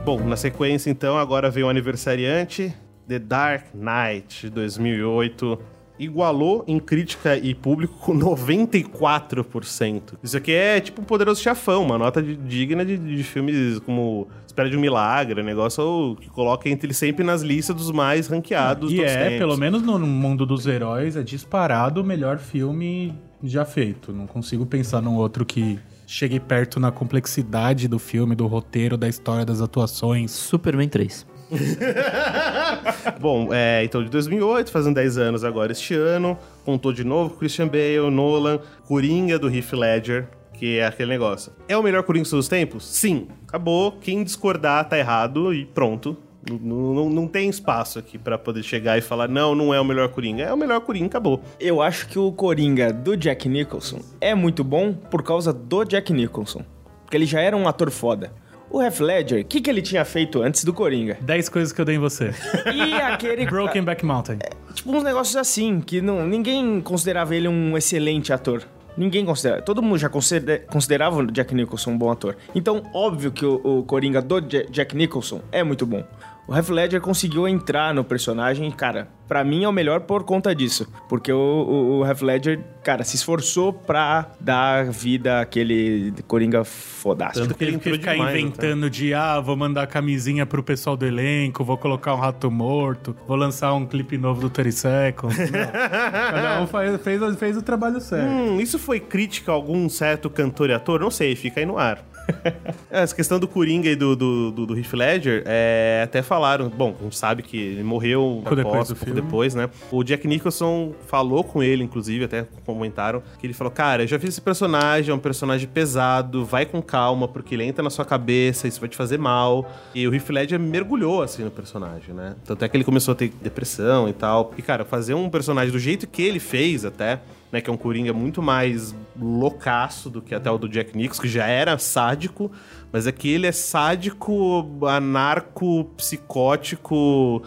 Bom, 0.05 0.19
na 0.23 0.35
sequência, 0.37 0.89
então, 0.91 1.17
agora 1.17 1.49
veio 1.49 1.65
o 1.65 1.69
aniversariante, 1.69 2.71
The 3.07 3.17
Dark 3.17 3.65
Knight, 3.73 4.43
de 4.43 4.49
2008. 4.51 5.57
Igualou 5.97 6.63
em 6.67 6.77
crítica 6.77 7.37
e 7.37 7.55
público 7.55 7.93
com 7.99 8.13
94%. 8.19 10.01
Isso 10.21 10.35
aqui 10.37 10.51
é 10.51 10.79
tipo 10.81 11.01
um 11.01 11.05
poderoso 11.05 11.41
chafão, 11.41 11.83
uma 11.83 11.97
nota 11.97 12.21
de- 12.21 12.35
digna 12.35 12.85
de, 12.85 12.97
de 12.97 13.23
filmes 13.23 13.79
como 13.79 14.27
Espera 14.45 14.69
de 14.69 14.75
um 14.77 14.79
Milagre, 14.81 15.41
negócio 15.41 16.17
que 16.19 16.29
coloca 16.29 16.67
entre 16.69 16.93
sempre 16.93 17.23
nas 17.23 17.41
listas 17.41 17.75
dos 17.75 17.91
mais 17.91 18.27
ranqueados 18.27 18.91
E 18.91 19.01
é, 19.01 19.23
tempos. 19.23 19.37
pelo 19.39 19.57
menos 19.57 19.81
no 19.81 19.97
mundo 19.99 20.45
dos 20.45 20.67
heróis, 20.67 21.15
é 21.15 21.23
disparado 21.23 22.01
o 22.01 22.03
melhor 22.03 22.37
filme 22.39 23.13
já 23.41 23.63
feito. 23.65 24.11
Não 24.11 24.27
consigo 24.27 24.65
pensar 24.65 25.01
num 25.01 25.15
outro 25.15 25.45
que 25.45 25.79
chegue 26.05 26.39
perto 26.39 26.79
na 26.79 26.91
complexidade 26.91 27.87
do 27.87 27.99
filme, 27.99 28.35
do 28.35 28.47
roteiro, 28.47 28.97
da 28.97 29.07
história, 29.07 29.45
das 29.45 29.61
atuações. 29.61 30.31
Superman 30.31 30.87
3. 30.87 31.25
Bom, 33.19 33.53
é, 33.53 33.83
então 33.83 34.03
de 34.03 34.09
2008, 34.09 34.71
fazendo 34.71 34.95
10 34.95 35.17
anos 35.17 35.43
agora 35.43 35.71
este 35.71 35.93
ano, 35.93 36.37
contou 36.63 36.91
de 36.91 37.03
novo 37.03 37.35
Christian 37.37 37.67
Bale, 37.67 38.09
Nolan, 38.09 38.59
Coringa 38.87 39.37
do 39.37 39.49
Heath 39.49 39.73
Ledger, 39.73 40.27
que 40.53 40.79
é 40.79 40.85
aquele 40.85 41.09
negócio. 41.09 41.51
É 41.67 41.77
o 41.77 41.83
melhor 41.83 42.03
Coringa 42.03 42.29
dos 42.29 42.47
tempos? 42.47 42.85
Sim. 42.85 43.27
Acabou. 43.47 43.93
Quem 44.01 44.23
discordar 44.23 44.87
tá 44.87 44.97
errado 44.97 45.53
e 45.53 45.65
pronto. 45.65 46.17
Não, 46.49 46.93
não, 46.93 47.09
não 47.09 47.27
tem 47.27 47.49
espaço 47.49 47.97
aqui 47.97 48.17
pra 48.17 48.37
poder 48.37 48.61
chegar 48.63 48.97
e 48.97 49.01
falar, 49.01 49.27
não, 49.27 49.55
não 49.55 49.73
é 49.73 49.79
o 49.79 49.85
melhor 49.85 50.09
Coringa. 50.09 50.43
É 50.43 50.53
o 50.53 50.57
melhor 50.57 50.79
Coringa, 50.81 51.07
acabou. 51.07 51.41
Eu 51.59 51.81
acho 51.81 52.07
que 52.07 52.19
o 52.19 52.31
Coringa 52.31 52.93
do 52.93 53.17
Jack 53.17 53.49
Nicholson 53.49 53.99
é 54.21 54.35
muito 54.35 54.63
bom 54.63 54.93
por 54.93 55.23
causa 55.23 55.51
do 55.51 55.83
Jack 55.83 56.13
Nicholson. 56.13 56.63
Porque 57.03 57.17
ele 57.17 57.25
já 57.25 57.39
era 57.41 57.55
um 57.57 57.67
ator 57.67 57.89
foda. 57.89 58.31
O 58.69 58.81
Heath 58.81 58.99
Ledger, 58.99 59.41
o 59.41 59.45
que, 59.45 59.61
que 59.61 59.69
ele 59.69 59.81
tinha 59.81 60.03
feito 60.03 60.41
antes 60.41 60.63
do 60.65 60.73
Coringa? 60.73 61.17
10 61.21 61.49
coisas 61.49 61.71
que 61.71 61.79
eu 61.79 61.85
dei 61.85 61.95
em 61.95 61.99
você. 61.99 62.31
E 62.73 62.93
aquele... 62.95 63.45
Broken 63.49 63.83
Back 63.83 64.03
Mountain. 64.05 64.39
Tipo, 64.73 64.91
uns 64.91 65.03
negócios 65.03 65.35
assim, 65.37 65.79
que 65.79 66.01
não, 66.01 66.25
ninguém 66.27 66.81
considerava 66.81 67.35
ele 67.35 67.47
um 67.47 67.77
excelente 67.77 68.33
ator. 68.33 68.63
Ninguém 68.97 69.25
considera. 69.25 69.61
Todo 69.61 69.81
mundo 69.83 69.97
já 69.97 70.07
considera- 70.09 70.59
considerava 70.67 71.17
o 71.19 71.27
Jack 71.31 71.53
Nicholson 71.53 71.91
um 71.91 71.97
bom 71.97 72.09
ator. 72.11 72.37
Então, 72.55 72.81
óbvio 72.93 73.29
que 73.31 73.45
o, 73.45 73.61
o 73.63 73.83
Coringa 73.83 74.21
do 74.21 74.39
Ja- 74.39 74.63
Jack 74.69 74.95
Nicholson 74.95 75.41
é 75.51 75.63
muito 75.63 75.85
bom. 75.85 76.03
O 76.47 76.55
Heath 76.55 76.69
Ledger 76.69 77.01
conseguiu 77.01 77.47
entrar 77.47 77.91
no 77.91 78.03
personagem, 78.03 78.69
cara, 78.69 79.07
pra 79.27 79.43
mim 79.43 79.63
é 79.63 79.67
o 79.67 79.71
melhor 79.71 80.01
por 80.01 80.23
conta 80.23 80.53
disso. 80.53 80.87
Porque 81.09 81.31
o, 81.33 81.37
o, 81.37 81.99
o 82.01 82.05
Heath 82.05 82.21
Ledger, 82.21 82.59
cara, 82.83 83.03
se 83.03 83.15
esforçou 83.15 83.73
pra 83.73 84.27
dar 84.39 84.85
vida 84.85 85.41
àquele 85.41 86.13
Coringa 86.27 86.63
fodástico. 86.63 87.47
Tanto 87.47 87.57
que 87.57 87.63
ele 87.63 87.71
Ele 87.83 87.97
ficar 87.97 88.11
demais. 88.13 88.39
inventando 88.39 88.89
de, 88.91 89.11
ah, 89.15 89.39
vou 89.39 89.55
mandar 89.57 89.87
camisinha 89.87 90.45
pro 90.45 90.61
pessoal 90.61 90.95
do 90.95 91.03
elenco, 91.03 91.63
vou 91.63 91.79
colocar 91.79 92.13
um 92.13 92.19
rato 92.19 92.51
morto, 92.51 93.15
vou 93.27 93.35
lançar 93.37 93.73
um 93.73 93.83
clipe 93.85 94.15
novo 94.15 94.41
do 94.41 94.49
30 94.49 94.71
Seconds. 94.71 95.37
Não. 95.37 95.47
Cada 95.71 96.61
um 96.61 96.67
faz- 96.67 97.01
fez, 97.01 97.35
fez 97.37 97.57
o 97.57 97.63
trabalho 97.63 97.99
certo. 97.99 98.29
Hum, 98.29 98.59
isso 98.59 98.77
foi 98.77 98.99
crítica 98.99 99.51
a 99.51 99.55
algum 99.55 99.89
certo 99.89 100.29
cantor 100.29 100.69
e 100.69 100.73
ator? 100.73 100.99
Não 100.99 101.09
sei, 101.09 101.35
fica 101.35 101.59
aí 101.59 101.65
no 101.65 101.79
ar. 101.79 102.03
Essa 102.89 103.15
questão 103.15 103.39
do 103.39 103.47
Coringa 103.47 103.89
e 103.89 103.95
do, 103.95 104.15
do, 104.15 104.51
do, 104.51 104.65
do 104.65 104.77
Heath 104.77 104.93
Ledger, 104.93 105.43
é, 105.45 106.01
até 106.03 106.21
falaram, 106.21 106.69
bom, 106.69 106.95
a 106.99 107.03
gente 107.03 107.17
sabe 107.17 107.43
que 107.43 107.57
ele 107.57 107.83
morreu 107.83 108.41
Pouco 108.43 108.55
depois 108.55 108.73
após, 108.73 108.87
do 108.87 108.93
um 108.93 108.95
pouco 108.95 109.05
filme. 109.05 109.21
depois, 109.21 109.55
né? 109.55 109.69
O 109.91 110.03
Jack 110.03 110.27
Nicholson 110.27 110.93
falou 111.07 111.43
com 111.43 111.61
ele, 111.61 111.83
inclusive, 111.83 112.25
até 112.25 112.45
comentaram, 112.65 113.21
que 113.39 113.45
ele 113.45 113.53
falou, 113.53 113.71
cara, 113.71 114.03
eu 114.03 114.07
já 114.07 114.19
fiz 114.19 114.29
esse 114.29 114.41
personagem, 114.41 115.11
é 115.11 115.13
um 115.13 115.19
personagem 115.19 115.67
pesado, 115.67 116.45
vai 116.45 116.65
com 116.65 116.81
calma, 116.81 117.27
porque 117.27 117.55
ele 117.55 117.63
entra 117.63 117.83
na 117.83 117.89
sua 117.89 118.05
cabeça, 118.05 118.67
isso 118.67 118.79
vai 118.79 118.89
te 118.89 118.97
fazer 118.97 119.17
mal. 119.17 119.69
E 119.93 120.07
o 120.07 120.13
Heath 120.13 120.29
Ledger 120.29 120.59
mergulhou, 120.59 121.21
assim, 121.21 121.43
no 121.43 121.51
personagem, 121.51 122.13
né? 122.13 122.35
Tanto 122.45 122.63
é 122.63 122.69
que 122.69 122.77
ele 122.77 122.83
começou 122.83 123.11
a 123.13 123.15
ter 123.15 123.31
depressão 123.41 124.07
e 124.09 124.13
tal. 124.13 124.53
E, 124.57 124.61
cara, 124.61 124.85
fazer 124.85 125.13
um 125.13 125.29
personagem 125.29 125.71
do 125.71 125.79
jeito 125.79 126.07
que 126.07 126.21
ele 126.21 126.39
fez 126.39 126.85
até, 126.85 127.19
né, 127.55 127.61
que 127.61 127.69
é 127.69 127.73
um 127.73 127.77
Coringa 127.77 128.11
muito 128.11 128.41
mais 128.41 128.93
loucaço 129.17 130.09
do 130.09 130.21
que 130.21 130.35
até 130.35 130.51
o 130.51 130.57
do 130.57 130.67
Jack 130.67 130.95
Nicholson, 130.95 131.21
que 131.21 131.29
já 131.29 131.47
era 131.47 131.77
sádico, 131.77 132.51
mas 132.91 133.07
aqui 133.07 133.29
ele 133.29 133.47
é 133.47 133.51
sádico, 133.53 134.85
anarco, 134.85 135.85
psicótico. 135.95 137.41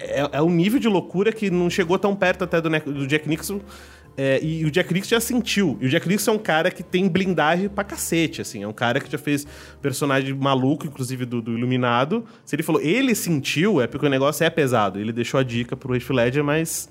É, 0.00 0.30
é 0.32 0.42
um 0.42 0.50
nível 0.50 0.80
de 0.80 0.88
loucura 0.88 1.30
que 1.30 1.48
não 1.48 1.70
chegou 1.70 1.96
tão 1.96 2.16
perto 2.16 2.42
até 2.42 2.60
do, 2.60 2.68
do 2.68 3.06
Jack 3.06 3.28
Nicholson. 3.28 3.60
É, 4.16 4.42
e 4.42 4.64
o 4.64 4.70
Jack 4.70 4.92
Nicholson 4.92 5.14
já 5.14 5.20
sentiu. 5.20 5.78
E 5.80 5.86
o 5.86 5.88
Jack 5.88 6.08
Nicholson 6.08 6.32
é 6.32 6.34
um 6.34 6.38
cara 6.38 6.68
que 6.68 6.82
tem 6.82 7.08
blindagem 7.08 7.68
pra 7.68 7.84
cacete, 7.84 8.40
assim. 8.42 8.64
É 8.64 8.68
um 8.68 8.72
cara 8.72 8.98
que 8.98 9.08
já 9.08 9.16
fez 9.16 9.46
personagem 9.80 10.34
maluco, 10.34 10.88
inclusive 10.88 11.24
do, 11.24 11.40
do 11.40 11.56
Iluminado. 11.56 12.24
Se 12.44 12.56
ele 12.56 12.64
falou, 12.64 12.82
ele 12.82 13.14
sentiu, 13.14 13.80
é 13.80 13.86
porque 13.86 14.04
o 14.04 14.10
negócio 14.10 14.42
é 14.42 14.50
pesado. 14.50 14.98
Ele 14.98 15.12
deixou 15.12 15.38
a 15.38 15.44
dica 15.44 15.76
pro 15.76 15.94
Heath 15.94 16.10
Ledger, 16.10 16.42
mas 16.42 16.90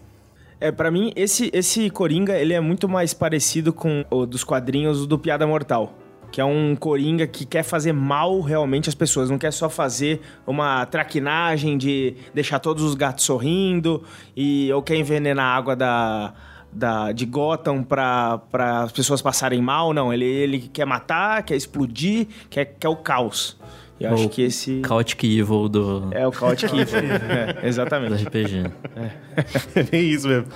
É, 0.61 0.71
pra 0.71 0.91
mim, 0.91 1.11
esse, 1.15 1.49
esse 1.51 1.89
Coringa, 1.89 2.37
ele 2.37 2.53
é 2.53 2.59
muito 2.59 2.87
mais 2.87 3.15
parecido 3.15 3.73
com 3.73 4.05
o 4.11 4.27
dos 4.27 4.43
quadrinhos 4.43 5.07
do 5.07 5.17
Piada 5.17 5.47
Mortal. 5.47 5.97
Que 6.31 6.39
é 6.39 6.45
um 6.45 6.75
Coringa 6.75 7.25
que 7.25 7.45
quer 7.45 7.63
fazer 7.63 7.91
mal 7.91 8.39
realmente 8.41 8.87
às 8.87 8.93
pessoas. 8.93 9.31
Não 9.31 9.39
quer 9.39 9.51
só 9.51 9.67
fazer 9.71 10.21
uma 10.45 10.85
traquinagem 10.85 11.79
de 11.79 12.13
deixar 12.31 12.59
todos 12.59 12.83
os 12.83 12.93
gatos 12.93 13.25
sorrindo. 13.25 14.03
E, 14.37 14.71
ou 14.71 14.83
quer 14.83 14.97
envenenar 14.97 15.45
a 15.47 15.57
água 15.57 15.75
da, 15.75 16.33
da, 16.71 17.11
de 17.11 17.25
Gotham 17.25 17.81
pra 17.81 18.39
as 18.83 18.91
pessoas 18.91 19.19
passarem 19.19 19.63
mal. 19.63 19.95
Não, 19.95 20.13
ele, 20.13 20.25
ele 20.25 20.59
quer 20.59 20.85
matar, 20.85 21.41
quer 21.41 21.55
explodir, 21.55 22.27
quer, 22.51 22.65
quer 22.65 22.87
o 22.87 22.95
caos. 22.95 23.57
Eu 24.09 24.13
acho 24.13 24.29
que 24.29 24.41
esse... 24.41 24.81
Chaotic 24.85 25.23
Evil 25.23 25.69
do, 25.69 26.07
É 26.11 26.27
o 26.27 26.31
Chaotic 26.31 26.71
Evil. 26.73 26.99
É, 26.99 27.53
do 27.53 27.67
exatamente. 27.67 28.23
RPG. 28.25 28.71
É 29.75 29.83
bem 29.89 30.09
isso 30.09 30.27
mesmo. 30.27 30.47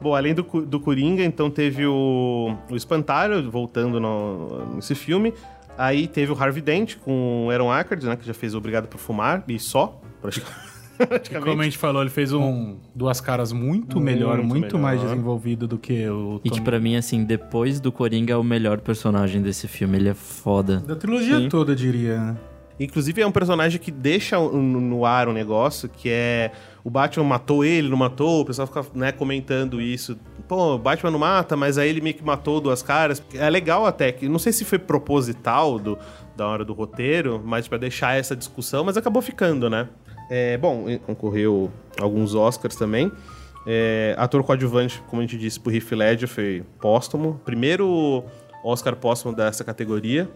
Bom, 0.00 0.14
além 0.14 0.34
do, 0.34 0.42
do 0.42 0.78
Coringa, 0.78 1.24
então 1.24 1.50
teve 1.50 1.86
o, 1.86 2.54
o 2.70 2.76
Espantalho 2.76 3.50
voltando 3.50 3.98
no- 3.98 4.74
nesse 4.76 4.94
filme. 4.94 5.32
Aí 5.78 6.06
teve 6.06 6.32
o 6.32 6.34
Harvey 6.42 6.62
Dent 6.62 6.96
com 6.96 7.46
o 7.46 7.50
Aaron 7.50 7.74
Eckhart, 7.74 8.02
né? 8.02 8.16
Que 8.16 8.26
já 8.26 8.34
fez 8.34 8.54
Obrigado 8.54 8.88
por 8.88 8.98
Fumar 8.98 9.42
e 9.48 9.58
só, 9.58 10.00
praticamente. 10.20 10.66
Como 11.44 11.60
a 11.60 11.64
gente 11.64 11.76
falou, 11.76 12.00
ele 12.00 12.08
fez 12.10 12.32
um 12.32 12.76
Duas 12.94 13.20
Caras 13.20 13.52
muito, 13.52 14.00
melhor, 14.00 14.38
muito 14.42 14.62
melhor. 14.62 14.80
mais 14.80 15.00
desenvolvido 15.02 15.66
do 15.68 15.76
que 15.76 16.08
o 16.08 16.40
E 16.42 16.48
que 16.48 16.56
Tom- 16.58 16.64
pra 16.64 16.80
mim, 16.80 16.96
assim, 16.96 17.22
depois 17.24 17.80
do 17.80 17.92
Coringa 17.92 18.32
é 18.32 18.36
o 18.36 18.42
melhor 18.42 18.80
personagem 18.80 19.42
desse 19.42 19.68
filme. 19.68 19.98
Ele 19.98 20.08
é 20.08 20.14
foda. 20.14 20.78
Da 20.80 20.96
trilogia 20.96 21.36
Sim. 21.38 21.48
toda, 21.50 21.72
eu 21.72 21.76
diria. 21.76 22.18
né? 22.18 22.36
Inclusive 22.78 23.22
é 23.22 23.26
um 23.26 23.32
personagem 23.32 23.80
que 23.80 23.90
deixa 23.90 24.38
no, 24.38 25.06
ar 25.06 25.28
um 25.28 25.32
negócio 25.32 25.88
que 25.88 26.10
é 26.10 26.52
o 26.84 26.90
Batman 26.90 27.24
matou 27.24 27.64
ele, 27.64 27.88
não 27.88 27.96
matou, 27.96 28.42
o 28.42 28.44
pessoal 28.44 28.66
fica 28.66 28.84
né, 28.94 29.12
comentando 29.12 29.80
isso. 29.80 30.16
Pô, 30.46 30.74
o 30.74 30.78
Batman 30.78 31.10
não 31.10 31.18
mata, 31.18 31.56
mas 31.56 31.78
aí 31.78 31.88
ele 31.88 32.00
meio 32.00 32.14
que 32.14 32.22
matou 32.22 32.60
duas 32.60 32.82
caras. 32.82 33.22
É 33.34 33.48
legal 33.48 33.86
até 33.86 34.12
que 34.12 34.28
não 34.28 34.38
sei 34.38 34.52
se 34.52 34.64
foi 34.64 34.78
proposital 34.78 35.78
do, 35.78 35.98
da 36.36 36.46
hora 36.46 36.64
do 36.64 36.74
roteiro, 36.74 37.42
mas 37.44 37.66
pra 37.66 37.78
deixar 37.78 38.16
essa 38.16 38.36
discussão, 38.36 38.84
mas 38.84 38.96
acabou 38.96 39.22
ficando, 39.22 39.70
né? 39.70 39.88
É, 40.30 40.56
bom, 40.58 40.84
concorreu 41.06 41.70
alguns 42.00 42.34
Oscars 42.34 42.76
também. 42.76 43.10
É, 43.66 44.14
ator 44.16 44.44
coadjuvante, 44.44 45.02
como 45.08 45.20
a 45.20 45.24
gente 45.24 45.38
disse, 45.38 45.58
pro 45.58 45.74
Heath 45.74 45.90
Ledger 45.90 46.28
foi 46.28 46.62
póstumo. 46.80 47.40
Primeiro 47.44 48.22
Oscar 48.62 48.94
póstumo 48.94 49.34
dessa 49.34 49.64
categoria. 49.64 50.28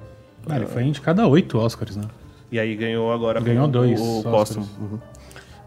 Ah, 0.48 0.56
ele 0.56 0.66
foi 0.66 0.82
indicado 0.82 1.20
a 1.20 1.26
oito 1.26 1.58
Oscars, 1.58 1.96
né? 1.96 2.04
E 2.50 2.58
aí 2.58 2.74
ganhou 2.74 3.12
agora 3.12 3.40
Ganhou 3.40 3.66
com 3.66 3.70
dois 3.70 4.00
o, 4.00 4.20
o 4.20 4.22
póstumo. 4.22 4.68
Uhum. 4.80 4.98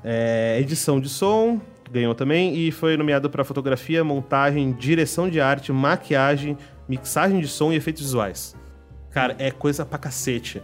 É, 0.03 0.57
edição 0.59 0.99
de 0.99 1.07
som, 1.07 1.61
ganhou 1.91 2.13
também. 2.13 2.55
E 2.55 2.71
foi 2.71 2.97
nomeado 2.97 3.29
para 3.29 3.43
fotografia, 3.43 4.03
montagem, 4.03 4.73
direção 4.73 5.29
de 5.29 5.39
arte, 5.39 5.71
maquiagem, 5.71 6.57
mixagem 6.88 7.39
de 7.39 7.47
som 7.47 7.71
e 7.71 7.75
efeitos 7.75 8.03
visuais. 8.03 8.55
Cara, 9.11 9.36
é 9.39 9.51
coisa 9.51 9.86
pra 9.86 9.97
cacete. 9.97 10.61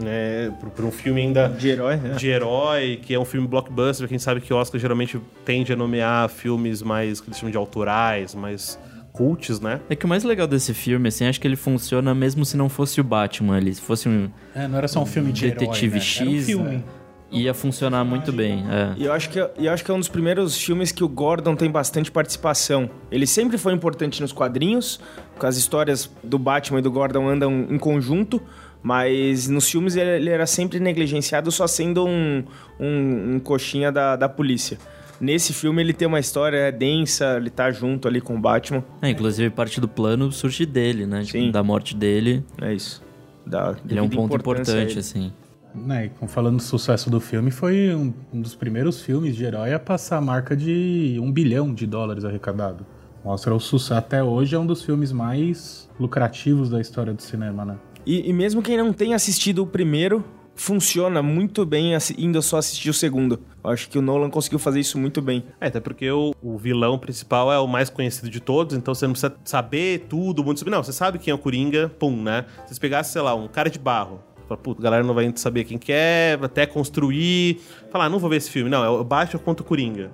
Né? 0.00 0.54
Pra 0.76 0.84
um 0.84 0.92
filme 0.92 1.22
ainda 1.22 1.48
De 1.48 1.68
herói, 1.68 1.96
né? 1.96 2.14
de 2.14 2.28
herói, 2.28 3.00
que 3.02 3.14
é 3.14 3.18
um 3.18 3.24
filme 3.24 3.48
blockbuster. 3.48 4.06
Quem 4.06 4.18
sabe 4.18 4.40
que 4.40 4.52
o 4.52 4.56
Oscar 4.56 4.80
geralmente 4.80 5.20
tende 5.44 5.72
a 5.72 5.76
nomear 5.76 6.28
filmes 6.28 6.82
mais, 6.82 7.20
que 7.20 7.28
eles 7.28 7.38
chamam 7.38 7.50
de 7.50 7.56
autorais, 7.56 8.34
mais 8.34 8.78
cults, 9.18 9.60
né? 9.60 9.80
É 9.90 9.96
que 9.96 10.04
o 10.04 10.08
mais 10.08 10.22
legal 10.22 10.46
desse 10.46 10.72
filme, 10.72 11.08
assim, 11.08 11.26
acho 11.26 11.40
que 11.40 11.48
ele 11.48 11.56
funciona 11.56 12.14
mesmo 12.14 12.44
se 12.44 12.56
não 12.56 12.68
fosse 12.68 13.00
o 13.00 13.04
Batman 13.04 13.56
ali. 13.56 13.74
Se 13.74 13.80
fosse 13.80 14.08
um. 14.08 14.30
É, 14.54 14.68
não 14.68 14.78
era 14.78 14.86
só 14.86 15.02
um 15.02 15.06
filme 15.06 15.32
de 15.32 15.50
Detetive 15.50 15.96
herói, 15.96 15.98
né? 15.98 16.16
Era 16.20 16.30
um 16.30 16.34
X, 16.36 16.46
filme. 16.46 16.68
né? 16.68 16.84
ia 17.30 17.52
funcionar 17.52 18.04
muito 18.04 18.32
bem. 18.32 18.64
É. 18.70 18.94
E 18.96 19.04
eu 19.04 19.12
acho, 19.12 19.28
que, 19.28 19.38
eu 19.38 19.72
acho 19.72 19.84
que 19.84 19.90
é 19.90 19.94
um 19.94 19.98
dos 19.98 20.08
primeiros 20.08 20.56
filmes 20.56 20.92
que 20.92 21.04
o 21.04 21.08
Gordon 21.08 21.54
tem 21.54 21.70
bastante 21.70 22.10
participação. 22.10 22.88
Ele 23.10 23.26
sempre 23.26 23.58
foi 23.58 23.72
importante 23.72 24.22
nos 24.22 24.32
quadrinhos, 24.32 25.00
porque 25.34 25.44
as 25.44 25.56
histórias 25.56 26.10
do 26.22 26.38
Batman 26.38 26.78
e 26.78 26.82
do 26.82 26.90
Gordon 26.90 27.28
andam 27.28 27.66
em 27.68 27.78
conjunto, 27.78 28.40
mas 28.82 29.46
nos 29.46 29.68
filmes 29.68 29.96
ele, 29.96 30.10
ele 30.10 30.30
era 30.30 30.46
sempre 30.46 30.80
negligenciado, 30.80 31.50
só 31.50 31.66
sendo 31.66 32.06
um, 32.06 32.44
um, 32.80 33.34
um 33.34 33.40
coxinha 33.40 33.92
da, 33.92 34.16
da 34.16 34.28
polícia. 34.28 34.78
Nesse 35.20 35.52
filme 35.52 35.82
ele 35.82 35.92
tem 35.92 36.06
uma 36.06 36.20
história 36.20 36.70
densa, 36.70 37.36
ele 37.36 37.50
tá 37.50 37.70
junto 37.70 38.06
ali 38.06 38.20
com 38.20 38.36
o 38.36 38.40
Batman. 38.40 38.84
É, 39.02 39.10
inclusive 39.10 39.50
parte 39.50 39.80
do 39.80 39.88
plano 39.88 40.30
surge 40.30 40.64
dele, 40.64 41.06
né? 41.06 41.22
Tipo, 41.24 41.38
Sim. 41.38 41.50
da 41.50 41.62
morte 41.62 41.96
dele. 41.96 42.44
É 42.60 42.72
isso. 42.72 43.02
Dá 43.44 43.74
Ele 43.88 43.98
é 43.98 44.02
um 44.02 44.08
ponto 44.08 44.36
importante, 44.36 44.98
assim. 44.98 45.32
Né, 45.74 46.06
e 46.06 46.08
com- 46.08 46.26
falando 46.26 46.56
do 46.56 46.62
sucesso 46.62 47.10
do 47.10 47.20
filme, 47.20 47.50
foi 47.50 47.94
um, 47.94 48.12
um 48.32 48.40
dos 48.40 48.54
primeiros 48.54 49.02
filmes 49.02 49.36
de 49.36 49.44
herói 49.44 49.72
a 49.72 49.78
passar 49.78 50.16
a 50.16 50.20
marca 50.20 50.56
de 50.56 51.18
um 51.20 51.30
bilhão 51.30 51.72
de 51.74 51.86
dólares 51.86 52.24
arrecadado. 52.24 52.86
Mostra 53.24 53.54
o 53.54 53.60
sucesso. 53.60 53.94
Até 53.94 54.22
hoje 54.22 54.54
é 54.54 54.58
um 54.58 54.66
dos 54.66 54.82
filmes 54.82 55.12
mais 55.12 55.88
lucrativos 56.00 56.70
da 56.70 56.80
história 56.80 57.12
do 57.12 57.20
cinema, 57.22 57.64
né? 57.64 57.76
E, 58.06 58.28
e 58.28 58.32
mesmo 58.32 58.62
quem 58.62 58.76
não 58.76 58.92
tenha 58.92 59.14
assistido 59.16 59.62
o 59.62 59.66
primeiro, 59.66 60.24
funciona 60.58 61.22
muito 61.22 61.64
bem 61.64 61.92
indo 62.18 62.42
só 62.42 62.58
assistir 62.58 62.90
o 62.90 62.94
segundo. 62.94 63.40
Eu 63.62 63.70
acho 63.70 63.88
que 63.88 63.98
o 63.98 64.02
Nolan 64.02 64.28
conseguiu 64.28 64.58
fazer 64.58 64.80
isso 64.80 64.98
muito 64.98 65.22
bem. 65.22 65.44
É, 65.60 65.68
até 65.68 65.80
porque 65.80 66.10
o, 66.10 66.34
o 66.42 66.58
vilão 66.58 66.98
principal 66.98 67.52
é 67.52 67.58
o 67.58 67.66
mais 67.66 67.88
conhecido 67.88 68.28
de 68.28 68.40
todos, 68.40 68.76
então 68.76 68.94
você 68.94 69.06
não 69.06 69.12
precisa 69.12 69.34
saber 69.44 70.06
tudo, 70.08 70.44
muito 70.44 70.58
sobre. 70.58 70.74
Não, 70.74 70.82
você 70.82 70.92
sabe 70.92 71.18
quem 71.18 71.30
é 71.30 71.34
o 71.34 71.38
Coringa, 71.38 71.88
pum, 71.98 72.22
né? 72.22 72.44
Se 72.66 72.74
você 72.74 72.80
pegasse, 72.80 73.12
sei 73.12 73.22
lá, 73.22 73.34
um 73.34 73.46
cara 73.46 73.70
de 73.70 73.78
barro, 73.78 74.20
fala, 74.48 74.60
puta, 74.60 74.80
a 74.80 74.84
galera 74.84 75.04
não 75.04 75.14
vai 75.14 75.32
saber 75.36 75.64
quem 75.64 75.78
que 75.78 75.92
é, 75.92 76.36
até 76.42 76.66
construir. 76.66 77.60
Falar, 77.90 78.06
ah, 78.06 78.08
não 78.08 78.18
vou 78.18 78.28
ver 78.28 78.36
esse 78.36 78.50
filme. 78.50 78.68
Não, 78.68 78.84
é 78.84 78.88
o 78.88 79.04
Batman 79.04 79.40
contra 79.40 79.62
o 79.62 79.66
Coringa. 79.66 80.10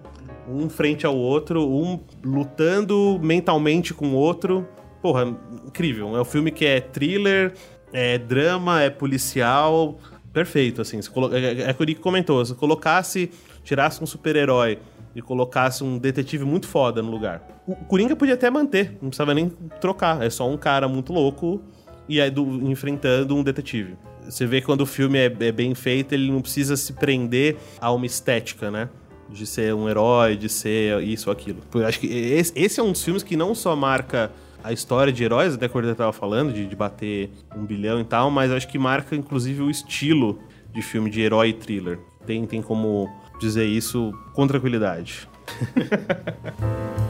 Um 0.46 0.68
frente 0.68 1.06
ao 1.06 1.16
outro, 1.16 1.66
um 1.66 1.98
lutando 2.22 3.18
mentalmente 3.22 3.94
com 3.94 4.08
o 4.08 4.14
outro. 4.14 4.68
Porra, 5.00 5.34
incrível. 5.66 6.14
É 6.16 6.20
um 6.20 6.24
filme 6.24 6.50
que 6.50 6.66
é 6.66 6.80
thriller, 6.80 7.54
é 7.92 8.18
drama, 8.18 8.82
é 8.82 8.90
policial. 8.90 9.98
Perfeito, 10.34 10.82
assim. 10.82 11.00
Se 11.00 11.08
colo- 11.08 11.34
É 11.34 11.62
é 11.62 11.70
o 11.70 11.74
que 11.86 11.92
o 11.92 11.96
comentou. 12.00 12.44
Se 12.44 12.54
colocasse, 12.54 13.30
tirasse 13.62 14.02
um 14.02 14.06
super-herói 14.06 14.78
e 15.14 15.22
colocasse 15.22 15.82
um 15.84 15.96
detetive 15.96 16.44
muito 16.44 16.66
foda 16.66 17.00
no 17.00 17.10
lugar. 17.10 17.62
O 17.66 17.74
Coringa 17.76 18.14
podia 18.16 18.34
até 18.34 18.50
manter, 18.50 18.98
não 19.00 19.08
precisava 19.10 19.32
nem 19.32 19.48
trocar. 19.80 20.20
É 20.22 20.28
só 20.28 20.50
um 20.50 20.56
cara 20.58 20.88
muito 20.88 21.12
louco 21.12 21.62
e 22.08 22.20
aí 22.20 22.30
do- 22.30 22.68
enfrentando 22.70 23.34
um 23.34 23.42
detetive. 23.42 23.96
Você 24.28 24.44
vê 24.46 24.60
que 24.60 24.66
quando 24.66 24.80
o 24.80 24.86
filme 24.86 25.18
é, 25.18 25.26
é 25.26 25.52
bem 25.52 25.74
feito, 25.74 26.12
ele 26.14 26.30
não 26.32 26.40
precisa 26.42 26.76
se 26.76 26.92
prender 26.94 27.56
a 27.80 27.92
uma 27.92 28.04
estética, 28.06 28.70
né? 28.70 28.88
De 29.30 29.46
ser 29.46 29.72
um 29.74 29.88
herói, 29.88 30.36
de 30.36 30.48
ser 30.48 31.00
isso 31.02 31.30
ou 31.30 31.32
aquilo. 31.32 31.60
Eu 31.74 31.86
acho 31.86 32.00
que 32.00 32.06
esse 32.08 32.80
é 32.80 32.82
um 32.82 32.90
dos 32.92 33.02
filmes 33.04 33.22
que 33.22 33.36
não 33.36 33.54
só 33.54 33.76
marca 33.76 34.32
a 34.64 34.72
história 34.72 35.12
de 35.12 35.22
heróis, 35.22 35.54
até 35.54 35.68
quando 35.68 35.86
eu 35.88 35.94
tava 35.94 36.12
falando, 36.12 36.50
de, 36.50 36.66
de 36.66 36.74
bater 36.74 37.30
um 37.54 37.66
bilhão 37.66 38.00
e 38.00 38.04
tal, 38.04 38.30
mas 38.30 38.50
acho 38.50 38.66
que 38.66 38.78
marca 38.78 39.14
inclusive 39.14 39.62
o 39.62 39.70
estilo 39.70 40.40
de 40.72 40.80
filme 40.80 41.10
de 41.10 41.20
herói 41.20 41.50
e 41.50 41.52
thriller. 41.52 41.98
Tem, 42.26 42.46
tem 42.46 42.62
como 42.62 43.06
dizer 43.38 43.66
isso 43.66 44.12
com 44.32 44.46
tranquilidade. 44.46 45.28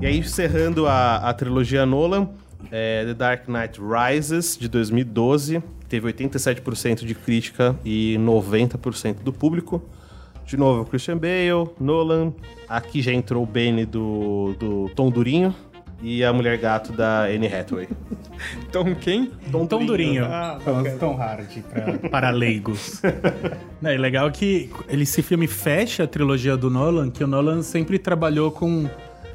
E 0.00 0.06
aí, 0.06 0.18
encerrando 0.18 0.86
a, 0.86 1.16
a 1.16 1.34
trilogia 1.34 1.84
Nolan, 1.84 2.28
é, 2.70 3.04
The 3.04 3.14
Dark 3.14 3.48
Knight 3.48 3.80
Rises, 3.80 4.56
de 4.56 4.68
2012, 4.68 5.60
teve 5.88 6.12
87% 6.12 7.04
de 7.04 7.16
crítica 7.16 7.76
e 7.84 8.16
90% 8.20 9.24
do 9.24 9.32
público. 9.32 9.82
De 10.48 10.56
novo, 10.56 10.86
Christian 10.86 11.18
Bale, 11.18 11.68
Nolan, 11.78 12.32
aqui 12.66 13.02
já 13.02 13.12
entrou 13.12 13.42
o 13.42 13.46
Benny 13.46 13.84
do, 13.84 14.54
do 14.58 14.88
Tom 14.94 15.10
Durinho 15.10 15.54
e 16.02 16.24
a 16.24 16.32
Mulher 16.32 16.56
Gato 16.56 16.90
da 16.90 17.24
Anne 17.24 17.46
Hathaway. 17.46 17.86
Então 18.68 18.94
quem? 18.94 19.32
Tom, 19.50 19.66
Tom 19.66 19.84
Durinho. 19.84 20.24
Ah, 20.24 20.58
Tom, 20.64 20.84
Tom 20.98 21.14
Hard, 21.16 21.48
pra- 21.70 21.98
para 22.08 22.30
leigos. 22.30 23.02
Não, 23.82 23.90
é 23.90 23.96
legal 23.98 24.30
que 24.30 24.70
ele, 24.88 25.02
esse 25.02 25.22
filme 25.22 25.46
fecha 25.48 26.04
a 26.04 26.06
trilogia 26.06 26.56
do 26.56 26.70
Nolan, 26.70 27.10
que 27.10 27.22
o 27.22 27.26
Nolan 27.26 27.60
sempre 27.62 27.98
trabalhou 27.98 28.50
com... 28.52 28.88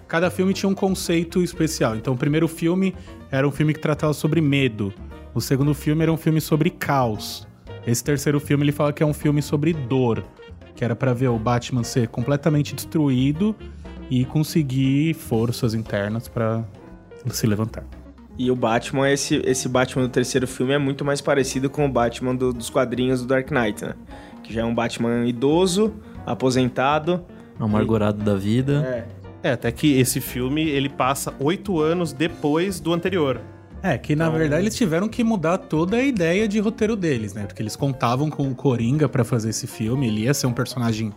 Cada 0.08 0.32
filme 0.32 0.54
tinha 0.54 0.70
um 0.70 0.74
conceito 0.74 1.44
especial. 1.44 1.96
Então, 1.98 2.14
o 2.14 2.18
primeiro 2.18 2.48
filme 2.48 2.96
era 3.30 3.46
um 3.48 3.52
filme 3.52 3.74
que 3.74 3.80
tratava 3.82 4.14
sobre 4.14 4.40
medo. 4.40 4.94
O 5.34 5.42
segundo 5.42 5.74
filme 5.74 6.02
era 6.04 6.12
um 6.12 6.18
filme 6.18 6.40
sobre 6.40 6.70
caos. 6.70 7.46
Esse 7.86 8.04
terceiro 8.04 8.40
filme 8.40 8.64
ele 8.64 8.72
fala 8.72 8.94
que 8.94 9.04
é 9.04 9.06
um 9.06 9.14
filme 9.14 9.42
sobre 9.42 9.74
dor. 9.74 10.24
Que 10.76 10.84
era 10.84 10.96
pra 10.96 11.14
ver 11.14 11.28
o 11.30 11.38
Batman 11.38 11.84
ser 11.84 12.08
completamente 12.08 12.74
destruído 12.76 13.56
e 14.10 14.26
conseguir 14.26 15.14
forças 15.14 15.74
internas 15.74 16.28
pra 16.28 16.64
se 17.30 17.46
levantar. 17.48 17.84
E 18.38 18.50
o 18.50 18.56
Batman, 18.56 19.12
esse, 19.12 19.36
esse 19.46 19.70
Batman 19.70 20.04
do 20.04 20.10
terceiro 20.10 20.48
filme 20.48 20.74
é 20.74 20.78
muito 20.80 21.06
mais 21.06 21.22
parecido 21.22 21.70
com 21.70 21.86
o 21.86 21.90
Batman 21.90 22.36
do- 22.36 22.52
dos 22.52 22.70
quadrinhos 22.70 23.22
do 23.22 23.28
Dark 23.28 23.52
Knight, 23.52 23.86
né? 23.86 23.94
Que 24.44 24.52
já 24.54 24.62
é 24.62 24.66
um 24.66 24.74
Batman 24.74 25.26
idoso, 25.28 25.94
aposentado. 26.26 27.24
Amargurado 27.60 28.24
da 28.24 28.36
vida. 28.36 29.06
É. 29.44 29.50
É, 29.50 29.52
até 29.52 29.72
que 29.72 30.00
esse 30.00 30.20
filme 30.22 30.62
ele 30.70 30.90
passa 30.90 31.34
oito 31.40 31.80
anos 31.80 32.12
depois 32.14 32.80
do 32.80 32.94
anterior. 32.94 33.40
É, 33.84 33.98
que 33.98 34.16
na 34.16 34.30
verdade 34.30 34.64
eles 34.64 34.76
tiveram 34.76 35.10
que 35.10 35.26
mudar 35.26 35.58
toda 35.58 35.98
a 35.98 36.02
ideia 36.02 36.48
de 36.48 36.58
roteiro 36.60 36.96
deles, 36.96 37.34
né? 37.34 37.44
Porque 37.46 37.62
eles 37.62 37.76
contavam 37.76 38.30
com 38.30 38.50
o 38.50 38.56
Coringa 38.56 39.10
pra 39.10 39.26
fazer 39.26 39.50
esse 39.50 39.68
filme, 39.68 40.08
ele 40.08 40.22
ia 40.22 40.34
ser 40.34 40.48
um 40.48 40.54
personagem 40.54 41.12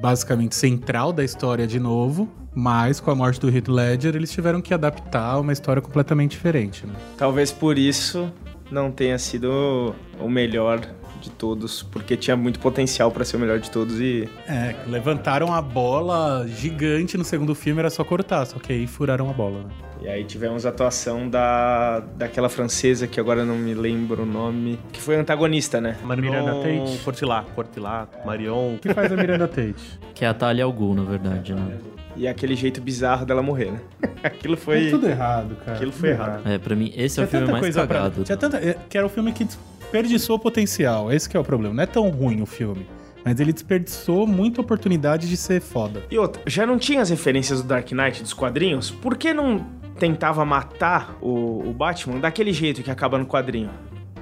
basicamente 0.00 0.56
central 0.56 1.12
da 1.12 1.22
história 1.22 1.66
de 1.66 1.78
novo, 1.78 2.28
mas 2.52 2.98
com 2.98 3.10
a 3.10 3.14
morte 3.14 3.38
do 3.38 3.48
Heath 3.48 3.68
Ledger 3.68 4.16
eles 4.16 4.32
tiveram 4.32 4.60
que 4.60 4.74
adaptar 4.74 5.38
uma 5.38 5.52
história 5.52 5.80
completamente 5.80 6.32
diferente, 6.32 6.84
né? 6.84 6.94
Talvez 7.16 7.52
por 7.52 7.78
isso 7.78 8.32
não 8.72 8.90
tenha 8.90 9.18
sido 9.18 9.94
o 10.18 10.28
melhor 10.28 10.80
de 11.20 11.30
todos, 11.30 11.82
porque 11.82 12.16
tinha 12.16 12.36
muito 12.36 12.58
potencial 12.58 13.10
pra 13.10 13.24
ser 13.24 13.36
o 13.36 13.40
melhor 13.40 13.60
de 13.60 13.70
todos 13.70 14.00
e 14.00 14.28
É, 14.48 14.74
levantaram 14.86 15.52
a 15.52 15.60
bola 15.60 16.46
gigante 16.48 17.16
no 17.16 17.24
segundo 17.24 17.54
filme, 17.54 17.78
era 17.78 17.90
só 17.90 18.02
cortar, 18.02 18.46
só 18.46 18.58
que 18.58 18.72
aí 18.72 18.86
furaram 18.86 19.28
a 19.28 19.32
bola, 19.32 19.60
né? 19.64 19.89
E 20.02 20.08
aí 20.08 20.24
tivemos 20.24 20.64
a 20.64 20.70
atuação 20.70 21.28
da 21.28 22.00
daquela 22.16 22.48
francesa 22.48 23.06
que 23.06 23.20
agora 23.20 23.44
não 23.44 23.56
me 23.56 23.74
lembro 23.74 24.22
o 24.22 24.26
nome, 24.26 24.78
que 24.92 25.00
foi 25.00 25.16
antagonista, 25.16 25.80
né? 25.80 25.96
Miranda 26.16 26.54
Tate. 26.54 26.98
Cortilá, 27.04 27.44
Cortilá, 27.54 28.08
Marion. 28.24 28.74
O 28.76 28.78
que 28.78 28.94
faz 28.94 29.12
a 29.12 29.16
Miranda 29.16 29.46
Tate? 29.46 29.74
Que 30.14 30.24
é 30.24 30.28
a 30.28 30.34
Talia 30.34 30.64
al 30.64 30.72
Ghul, 30.72 30.94
na 30.94 31.02
verdade, 31.04 31.54
né? 31.54 31.78
E 32.16 32.26
aquele 32.28 32.54
jeito 32.54 32.80
bizarro 32.80 33.24
dela 33.24 33.42
morrer, 33.42 33.72
né? 33.72 33.80
Aquilo 34.22 34.56
foi 34.56 34.88
É 34.88 34.90
tudo 34.90 35.06
errado, 35.08 35.56
cara. 35.64 35.76
Aquilo 35.76 35.92
foi 35.92 36.10
errado. 36.10 36.46
É, 36.46 36.58
pra 36.58 36.74
mim, 36.76 36.92
esse 36.94 37.20
é 37.20 37.24
Tinha 37.24 37.26
o 37.26 37.28
filme 37.28 37.46
tanta 37.46 37.52
mais 37.52 37.62
coisa 37.62 37.86
pra- 37.86 38.36
tanta... 38.36 38.56
é, 38.58 38.76
Que 38.88 38.98
era 38.98 39.06
o 39.06 39.10
filme 39.10 39.32
que 39.32 39.44
desperdiçou 39.44 40.36
o 40.36 40.38
potencial. 40.38 41.10
Esse 41.12 41.28
que 41.28 41.36
é 41.36 41.40
o 41.40 41.44
problema. 41.44 41.74
Não 41.74 41.82
é 41.82 41.86
tão 41.86 42.08
ruim 42.10 42.42
o 42.42 42.46
filme. 42.46 42.86
Mas 43.24 43.38
ele 43.40 43.52
desperdiçou 43.52 44.26
muita 44.26 44.60
oportunidade 44.60 45.28
de 45.28 45.36
ser 45.36 45.60
foda. 45.60 46.02
E 46.10 46.18
outra, 46.18 46.42
já 46.46 46.66
não 46.66 46.78
tinha 46.78 47.00
as 47.00 47.08
referências 47.10 47.62
do 47.62 47.68
Dark 47.68 47.90
Knight 47.92 48.22
dos 48.22 48.32
quadrinhos? 48.34 48.90
Por 48.90 49.16
que 49.16 49.32
não 49.32 49.64
tentava 50.00 50.44
matar 50.46 51.18
o, 51.20 51.68
o 51.68 51.72
Batman 51.74 52.18
daquele 52.18 52.54
jeito 52.54 52.82
que 52.82 52.90
acaba 52.90 53.18
no 53.18 53.26
quadrinho? 53.26 53.70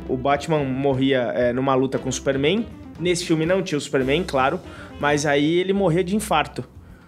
O 0.09 0.17
Batman 0.17 0.65
morria 0.65 1.33
é, 1.35 1.53
numa 1.53 1.75
luta 1.77 1.99
com 1.99 2.09
o 2.09 2.13
Superman. 2.13 2.67
Nesse 2.99 3.25
filme 3.25 3.47
não 3.47 3.63
tinha 3.63 3.79
o 3.79 3.81
Superman, 3.81 4.25
claro, 4.25 4.59
mas 4.99 5.25
aí 5.25 5.59
ele 5.59 5.73
morria 5.73 6.03
de 6.03 6.17
infarto. 6.17 6.65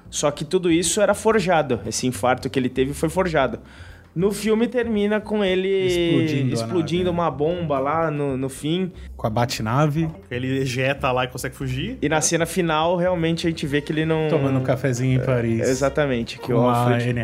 Só 0.08 0.30
que 0.30 0.44
tudo 0.44 0.70
isso 0.70 1.00
era 1.00 1.14
forjado. 1.14 1.80
Esse 1.84 2.06
infarto 2.06 2.48
que 2.48 2.58
ele 2.58 2.68
teve 2.68 2.94
foi 2.94 3.08
forjado. 3.08 3.58
No 4.14 4.32
filme 4.32 4.66
termina 4.66 5.20
com 5.20 5.44
ele 5.44 5.68
Explodindo 5.68 6.54
explodindo, 6.54 7.10
uma 7.10 7.30
bomba 7.30 7.78
lá 7.78 8.10
no, 8.10 8.36
no 8.36 8.48
fim. 8.48 8.90
Com 9.16 9.26
a 9.26 9.30
Batnave, 9.30 10.08
Ele 10.30 10.58
ejeta 10.58 11.12
lá 11.12 11.24
e 11.24 11.28
consegue 11.28 11.54
fugir. 11.54 11.98
E 12.02 12.08
na 12.08 12.20
cena 12.20 12.46
final, 12.46 12.96
realmente, 12.96 13.46
a 13.46 13.50
gente 13.50 13.66
vê 13.66 13.80
que 13.80 13.92
ele 13.92 14.04
não... 14.04 14.28
tomando 14.28 14.58
um 14.58 14.62
cafezinho 14.62 15.20
em 15.20 15.24
Paris. 15.24 15.60
Exatamente, 15.60 16.38
que 16.38 16.52
com 16.52 16.54
o 16.54 16.68
a 16.68 16.76
Alfred, 16.76 17.14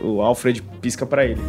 o 0.00 0.20
Alfred 0.20 0.62
pisca 0.80 1.04
pra 1.04 1.24
ele. 1.24 1.40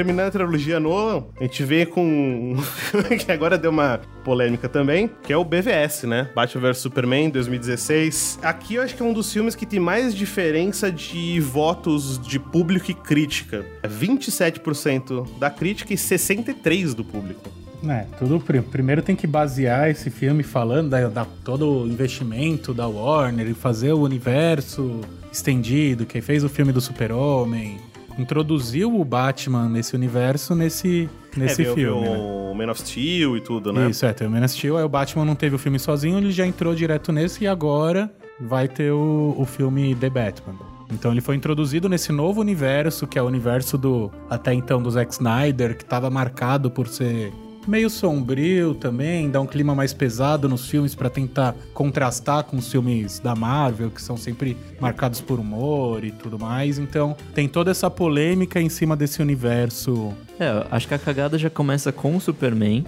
Terminando 0.00 0.28
a 0.28 0.30
trilogia 0.30 0.80
Nolan, 0.80 1.24
a 1.38 1.42
gente 1.42 1.62
vê 1.62 1.84
com 1.84 2.02
um 2.02 2.56
filme 2.62 3.18
que 3.18 3.30
agora 3.30 3.58
deu 3.58 3.70
uma 3.70 4.00
polêmica 4.24 4.66
também, 4.66 5.10
que 5.22 5.30
é 5.30 5.36
o 5.36 5.44
BVS, 5.44 6.04
né? 6.04 6.30
Batman 6.34 6.62
vs 6.68 6.78
Superman 6.78 7.28
2016. 7.28 8.38
Aqui 8.42 8.76
eu 8.76 8.82
acho 8.82 8.94
que 8.96 9.02
é 9.02 9.04
um 9.04 9.12
dos 9.12 9.30
filmes 9.30 9.54
que 9.54 9.66
tem 9.66 9.78
mais 9.78 10.14
diferença 10.14 10.90
de 10.90 11.38
votos 11.40 12.18
de 12.18 12.38
público 12.38 12.90
e 12.90 12.94
crítica. 12.94 13.66
É 13.82 13.88
27% 13.88 15.38
da 15.38 15.50
crítica 15.50 15.92
e 15.92 15.96
63% 15.98 16.94
do 16.94 17.04
público. 17.04 17.50
É, 17.86 18.06
tudo 18.18 18.40
pri- 18.40 18.62
primeiro 18.62 19.02
tem 19.02 19.14
que 19.14 19.26
basear 19.26 19.90
esse 19.90 20.08
filme 20.08 20.42
falando 20.42 20.88
da, 20.88 21.08
da- 21.08 21.26
todo 21.44 21.82
o 21.82 21.86
investimento 21.86 22.72
da 22.72 22.88
Warner 22.88 23.46
e 23.48 23.52
fazer 23.54 23.92
o 23.92 24.00
universo 24.00 25.02
estendido, 25.30 26.06
que 26.06 26.22
fez 26.22 26.42
o 26.42 26.48
filme 26.48 26.72
do 26.72 26.80
Super-Homem, 26.80 27.78
introduziu 28.18 28.98
o 28.98 29.04
Batman 29.04 29.68
nesse 29.68 29.94
universo 29.94 30.54
nesse, 30.54 31.08
nesse 31.36 31.62
é, 31.62 31.64
veio- 31.64 31.74
filme. 31.74 32.00
veio 32.02 32.12
né? 32.12 32.18
o 32.18 32.54
Man 32.54 32.70
of 32.70 32.80
Steel 32.80 33.36
e 33.36 33.40
tudo, 33.40 33.72
né? 33.72 33.88
Isso, 33.90 34.04
é, 34.04 34.12
tem 34.12 34.26
o 34.26 34.30
Man 34.30 34.44
of 34.44 34.48
Steel, 34.48 34.76
aí 34.76 34.84
o 34.84 34.88
Batman 34.88 35.24
não 35.24 35.34
teve 35.34 35.54
o 35.54 35.58
filme 35.58 35.78
sozinho, 35.78 36.18
ele 36.18 36.30
já 36.32 36.46
entrou 36.46 36.74
direto 36.74 37.12
nesse 37.12 37.44
e 37.44 37.46
agora 37.46 38.10
vai 38.40 38.68
ter 38.68 38.90
o, 38.92 39.34
o 39.38 39.44
filme 39.44 39.94
The 39.94 40.10
Batman. 40.10 40.54
Então 40.92 41.12
ele 41.12 41.20
foi 41.20 41.36
introduzido 41.36 41.88
nesse 41.88 42.10
novo 42.10 42.40
universo, 42.40 43.06
que 43.06 43.18
é 43.18 43.22
o 43.22 43.26
universo 43.26 43.78
do 43.78 44.10
até 44.28 44.52
então 44.52 44.82
do 44.82 44.90
Zack 44.90 45.12
Snyder, 45.12 45.76
que 45.76 45.84
estava 45.84 46.10
marcado 46.10 46.70
por 46.70 46.88
ser 46.88 47.32
meio 47.66 47.90
sombrio 47.90 48.74
também, 48.74 49.30
dar 49.30 49.40
um 49.40 49.46
clima 49.46 49.74
mais 49.74 49.92
pesado 49.92 50.48
nos 50.48 50.68
filmes 50.68 50.94
pra 50.94 51.10
tentar 51.10 51.54
contrastar 51.74 52.44
com 52.44 52.56
os 52.56 52.70
filmes 52.70 53.18
da 53.18 53.34
Marvel, 53.34 53.90
que 53.90 54.02
são 54.02 54.16
sempre 54.16 54.56
marcados 54.80 55.20
por 55.20 55.38
humor 55.38 56.04
e 56.04 56.10
tudo 56.10 56.38
mais. 56.38 56.78
Então 56.78 57.16
tem 57.34 57.48
toda 57.48 57.70
essa 57.70 57.90
polêmica 57.90 58.60
em 58.60 58.68
cima 58.68 58.96
desse 58.96 59.20
universo 59.20 60.12
É, 60.38 60.66
acho 60.70 60.88
que 60.88 60.94
a 60.94 60.98
cagada 60.98 61.38
já 61.38 61.50
começa 61.50 61.92
com 61.92 62.16
o 62.16 62.20
Superman, 62.20 62.84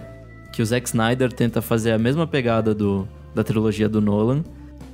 que 0.52 0.62
o 0.62 0.66
Zack 0.66 0.88
Snyder 0.88 1.32
tenta 1.32 1.60
fazer 1.62 1.92
a 1.92 1.98
mesma 1.98 2.26
pegada 2.26 2.74
do, 2.74 3.06
da 3.34 3.42
trilogia 3.42 3.88
do 3.88 4.00
Nolan. 4.00 4.42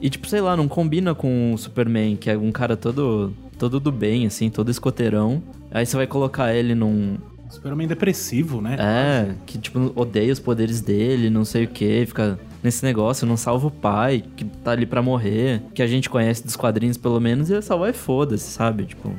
E, 0.01 0.09
tipo, 0.09 0.29
sei 0.29 0.41
lá, 0.41 0.57
não 0.57 0.69
combina 0.69 1.15
com 1.15 1.53
o 1.53 1.59
Superman, 1.59 2.17
que 2.17 2.31
é 2.31 2.39
um 2.39 2.53
cara 2.53 2.77
todo, 2.77 3.33
todo 3.59 3.81
do 3.81 3.91
bem, 3.91 4.27
assim, 4.27 4.49
todo 4.49 4.71
escoteirão. 4.71 5.43
Aí 5.71 5.85
você 5.85 5.97
vai 5.97 6.07
colocar 6.07 6.55
ele 6.55 6.75
num. 6.75 7.19
Super-Homem 7.51 7.87
depressivo, 7.87 8.61
né? 8.61 8.77
É, 8.79 9.35
que, 9.47 9.59
tipo, 9.59 9.93
odeia 9.95 10.33
os 10.33 10.39
poderes 10.39 10.81
dele, 10.81 11.31
não 11.31 11.45
sei 11.45 11.65
o 11.65 11.69
que, 11.69 12.05
fica 12.07 12.39
nesse 12.63 12.85
negócio, 12.85 13.27
não 13.27 13.37
salva 13.37 13.69
o 13.69 13.71
pai, 13.71 14.23
que 14.37 14.45
tá 14.45 14.73
ali 14.73 14.85
pra 14.87 15.01
morrer, 15.03 15.63
que 15.75 15.83
a 15.83 15.87
gente 15.87 16.11
conhece 16.11 16.45
dos 16.45 16.57
quadrinhos 16.57 16.97
pelo 16.97 17.21
menos, 17.21 17.51
e 17.51 17.55
é 17.55 17.61
salvar 17.61 17.91
e 17.91 17.93
foda-se, 17.93 18.51
sabe? 18.51 18.85
Tipo, 18.85 19.13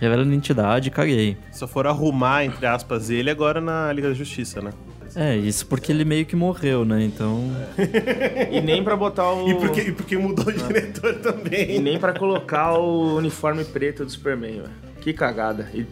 revela 0.00 0.22
a 0.22 0.26
identidade, 0.26 0.90
caguei. 0.90 1.36
Só 1.52 1.66
foram 1.66 1.90
arrumar, 1.90 2.44
entre 2.44 2.64
aspas, 2.66 3.10
ele 3.10 3.30
agora 3.30 3.60
na 3.60 3.92
Liga 3.92 4.08
da 4.08 4.14
Justiça, 4.14 4.60
né? 4.62 4.70
É, 5.16 5.34
isso 5.36 5.66
porque 5.66 5.90
ele 5.90 6.04
meio 6.04 6.24
que 6.26 6.36
morreu, 6.36 6.84
né? 6.84 7.02
Então. 7.02 7.42
E 8.52 8.60
nem 8.60 8.84
pra 8.84 8.94
botar 8.96 9.32
o... 9.32 9.48
E 9.48 9.54
porque, 9.54 9.80
e 9.80 9.92
porque 9.92 10.16
mudou 10.16 10.46
o 10.46 10.52
diretor 10.52 11.12
E 11.12 11.18
também. 11.18 11.80
nem 11.80 11.98
pra 11.98 12.12
colocar 12.12 12.74
o 12.78 13.16
uniforme 13.16 13.64
preto 13.64 14.04
do 14.04 14.10
Superman, 14.10 14.60
velho. 14.60 14.70
Que 15.00 15.12
cagada. 15.12 15.68
E, 15.72 15.80
e 15.80 15.86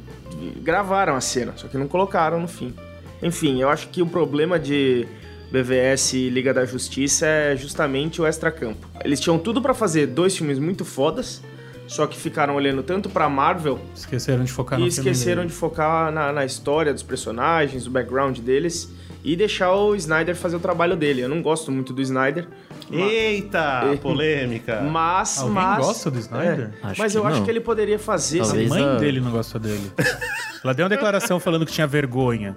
gravaram 0.63 1.15
a 1.15 1.21
cena, 1.21 1.53
só 1.57 1.69
que 1.69 1.77
não 1.77 1.89
colocaram 1.89 2.41
no 2.41 2.49
fim. 2.49 2.75
Enfim, 3.23 3.61
eu 3.61 3.69
acho 3.69 3.89
que 3.89 4.03
o 4.03 4.07
problema 4.07 4.59
de 4.59 5.07
BVS 5.51 6.15
e 6.15 6.29
Liga 6.29 6.53
da 6.53 6.65
Justiça 6.65 7.27
é 7.27 7.57
justamente 7.57 8.21
o 8.21 8.27
extracampo. 8.27 8.87
Eles 9.05 9.21
tinham 9.21 9.39
tudo 9.39 9.63
pra 9.63 9.73
fazer 9.73 10.07
dois 10.07 10.37
filmes 10.37 10.59
muito 10.59 10.85
fodas, 10.85 11.43
só 11.87 12.07
que 12.07 12.17
ficaram 12.17 12.55
olhando 12.55 12.83
tanto 12.83 13.09
pra 13.09 13.29
Marvel 13.29 13.79
Esqueceram 13.95 14.45
de 14.45 14.51
focar 14.51 14.81
e 14.81 14.89
esqueceram 14.89 15.47
de 15.47 15.53
focar 15.53 16.11
na, 16.11 16.33
na 16.33 16.45
história 16.45 16.93
dos 16.93 17.03
personagens, 17.03 17.87
o 17.87 17.91
background 17.91 18.39
deles 18.41 18.93
e 19.23 19.35
deixar 19.35 19.75
o 19.75 19.95
Snyder 19.95 20.37
fazer 20.37 20.57
o 20.57 20.61
trabalho 20.61 20.97
dele. 20.97 21.21
Eu 21.21 21.29
não 21.29 21.43
gosto 21.43 21.73
muito 21.73 21.93
do 21.93 22.01
Snyder, 22.03 22.47
Eita, 22.91 23.97
polêmica. 24.03 24.81
mas... 24.83 25.39
Alguém 25.39 25.55
mas 25.55 25.87
gosta 25.87 26.11
do 26.11 26.19
Snyder? 26.19 26.71
É. 26.83 26.87
Acho 26.89 27.01
mas 27.01 27.15
eu 27.15 27.27
acho 27.27 27.39
não. 27.39 27.45
que 27.45 27.51
ele 27.51 27.61
poderia 27.61 27.99
fazer... 27.99 28.41
A 28.43 28.47
mãe 28.69 28.83
a- 28.85 28.97
dele 28.97 29.21
não 29.21 29.31
gosta 29.31 29.59
dele. 29.59 29.91
Ela 30.65 30.73
deu 30.75 30.85
uma 30.85 30.91
declaração 30.91 31.39
falando 31.39 31.65
que 31.65 31.71
tinha 31.73 31.87
vergonha. 31.87 32.57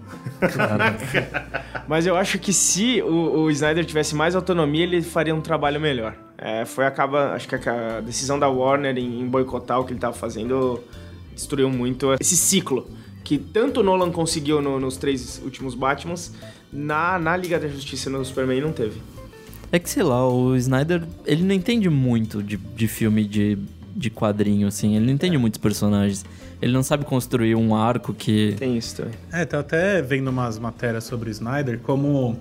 Mas 1.87 2.05
eu 2.07 2.15
acho 2.15 2.39
que 2.39 2.51
se 2.53 3.01
o, 3.03 3.41
o 3.41 3.51
Snyder 3.51 3.85
tivesse 3.85 4.15
mais 4.15 4.35
autonomia, 4.35 4.83
ele 4.83 5.01
faria 5.01 5.33
um 5.35 5.41
trabalho 5.41 5.79
melhor. 5.79 6.15
É, 6.37 6.65
foi 6.65 6.85
acaba, 6.85 7.33
acho 7.33 7.47
que 7.47 7.55
a, 7.55 7.97
a 7.97 8.01
decisão 8.01 8.39
da 8.39 8.47
Warner 8.47 8.97
em, 8.97 9.21
em 9.21 9.27
boicotar 9.27 9.79
o 9.79 9.83
que 9.85 9.93
ele 9.93 9.99
tava 9.99 10.13
fazendo 10.13 10.83
destruiu 11.35 11.69
muito 11.69 12.13
esse 12.19 12.35
ciclo 12.35 12.89
que 13.23 13.37
tanto 13.37 13.81
o 13.81 13.83
Nolan 13.83 14.11
conseguiu 14.11 14.59
no- 14.61 14.79
nos 14.79 14.97
três 14.97 15.39
últimos 15.43 15.75
Batmans, 15.75 16.33
na, 16.73 17.19
na 17.19 17.37
Liga 17.37 17.59
da 17.59 17.67
Justiça 17.67 18.09
no 18.09 18.23
Superman 18.25 18.61
não 18.61 18.71
teve. 18.71 18.99
É 19.71 19.77
que, 19.77 19.89
sei 19.89 20.03
lá, 20.03 20.27
o 20.27 20.55
Snyder, 20.55 21.03
ele 21.25 21.43
não 21.43 21.53
entende 21.53 21.89
muito 21.89 22.41
de, 22.41 22.57
de 22.57 22.87
filme 22.87 23.23
de, 23.25 23.57
de 23.95 24.09
quadrinho, 24.09 24.67
assim. 24.67 24.95
Ele 24.95 25.05
não 25.05 25.13
entende 25.13 25.37
muitos 25.37 25.59
personagens. 25.59 26.25
Ele 26.61 26.73
não 26.73 26.83
sabe 26.83 27.05
construir 27.05 27.55
um 27.55 27.75
arco 27.75 28.13
que. 28.13 28.55
Tem 28.57 28.77
isso 28.77 28.95
também. 28.97 29.13
É, 29.31 29.45
tô 29.45 29.57
até 29.57 30.01
vendo 30.01 30.29
umas 30.29 30.57
matérias 30.57 31.03
sobre 31.03 31.29
o 31.29 31.31
Snyder, 31.31 31.79
como 31.79 32.37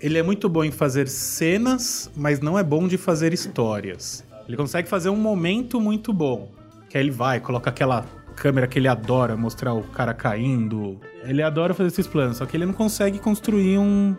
ele 0.00 0.18
é 0.18 0.22
muito 0.22 0.48
bom 0.48 0.62
em 0.62 0.70
fazer 0.70 1.08
cenas, 1.08 2.10
mas 2.14 2.40
não 2.40 2.58
é 2.58 2.62
bom 2.62 2.86
de 2.86 2.98
fazer 2.98 3.32
histórias. 3.32 4.24
Ele 4.46 4.56
consegue 4.56 4.88
fazer 4.88 5.08
um 5.08 5.16
momento 5.16 5.80
muito 5.80 6.12
bom. 6.12 6.50
Que 6.88 6.98
aí 6.98 7.04
ele 7.04 7.10
vai, 7.10 7.40
coloca 7.40 7.70
aquela 7.70 8.04
câmera 8.36 8.66
que 8.66 8.78
ele 8.78 8.86
adora, 8.86 9.36
mostrar 9.36 9.72
o 9.72 9.82
cara 9.82 10.12
caindo. 10.12 11.00
Ele 11.24 11.42
adora 11.42 11.74
fazer 11.74 11.88
esses 11.88 12.06
planos, 12.06 12.36
só 12.36 12.46
que 12.46 12.56
ele 12.56 12.66
não 12.66 12.74
consegue 12.74 13.18
construir 13.18 13.78
um, 13.78 14.14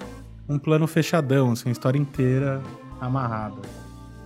um 0.47 0.57
plano 0.57 0.87
fechadão, 0.87 1.51
assim, 1.51 1.69
a 1.69 1.71
história 1.71 1.99
inteira 1.99 2.61
amarrada. 2.99 3.57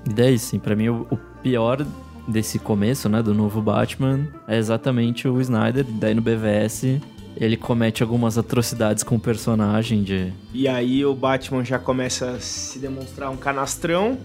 E 0.06 0.14
daí, 0.14 0.38
sim, 0.38 0.60
pra 0.60 0.76
mim, 0.76 0.90
o, 0.90 1.08
o 1.10 1.18
pior 1.42 1.86
desse 2.28 2.60
começo, 2.60 3.10
né, 3.10 3.22
do 3.22 3.34
novo 3.34 3.62
Batman, 3.62 4.28
é 4.48 4.58
exatamente 4.58 5.28
o 5.28 5.40
Snyder. 5.42 5.86
Daí 5.86 6.14
no 6.14 6.22
BVS, 6.22 7.00
ele 7.36 7.58
comete 7.58 8.04
algumas 8.04 8.38
atrocidades 8.38 9.04
com 9.04 9.16
o 9.16 9.20
personagem 9.20 10.04
de. 10.04 10.32
E 10.54 10.68
aí 10.68 11.06
o 11.06 11.14
Batman 11.14 11.64
já 11.64 11.80
começa 11.80 12.32
a 12.32 12.40
se 12.40 12.80
demonstrar 12.80 13.30
um 13.30 13.38
canastrão. 13.38 14.18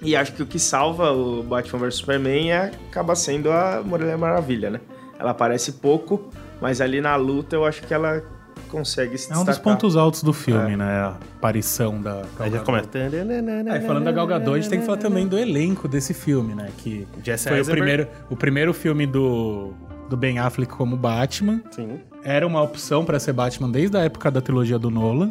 E 0.00 0.14
acho 0.14 0.32
que 0.32 0.42
o 0.42 0.46
que 0.46 0.60
salva 0.60 1.10
o 1.10 1.42
Batman 1.42 1.80
vs 1.80 1.96
Superman 1.96 2.52
é, 2.52 2.70
acaba 2.88 3.16
sendo 3.16 3.50
a 3.50 3.82
Mulher 3.84 4.16
Maravilha, 4.16 4.70
né? 4.70 4.80
Ela 5.18 5.32
aparece 5.32 5.72
pouco, 5.72 6.30
mas 6.60 6.80
ali 6.80 7.00
na 7.00 7.16
luta 7.16 7.56
eu 7.56 7.64
acho 7.64 7.82
que 7.82 7.92
ela 7.92 8.22
consegue 8.68 9.18
se 9.18 9.30
É 9.30 9.34
um 9.34 9.38
dos 9.38 9.46
destacar. 9.46 9.72
pontos 9.74 9.96
altos 9.96 10.22
do 10.22 10.32
filme, 10.32 10.76
né? 10.76 10.84
A 11.00 11.16
aparição 11.36 12.00
da. 12.00 12.22
Aí 12.38 12.50
já 12.50 12.56
Gal 12.58 12.64
começa. 12.64 12.88
É, 12.96 13.80
falando 13.80 14.04
da 14.04 14.12
Gal 14.12 14.26
Gadot, 14.26 14.52
a 14.52 14.60
gente 14.60 14.70
tem 14.70 14.80
que 14.80 14.86
falar 14.86 14.98
também 14.98 15.26
do 15.26 15.38
elenco 15.38 15.88
desse 15.88 16.14
filme, 16.14 16.54
né? 16.54 16.68
Que 16.78 17.06
Jesse 17.24 17.48
foi 17.48 17.60
o 17.60 17.64
primeiro, 17.64 18.06
o 18.30 18.36
primeiro 18.36 18.72
filme 18.74 19.06
do, 19.06 19.72
do 20.08 20.16
Ben 20.16 20.38
Affleck 20.38 20.72
como 20.72 20.96
Batman. 20.96 21.60
Sim. 21.70 21.98
Era 22.22 22.46
uma 22.46 22.62
opção 22.62 23.04
pra 23.04 23.18
ser 23.18 23.32
Batman 23.32 23.70
desde 23.70 23.96
a 23.96 24.00
época 24.00 24.30
da 24.30 24.40
trilogia 24.40 24.78
do 24.78 24.90
Nolan. 24.90 25.30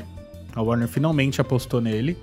A 0.56 0.62
Warner 0.62 0.88
finalmente 0.88 1.40
apostou 1.40 1.80
nele. 1.80 2.18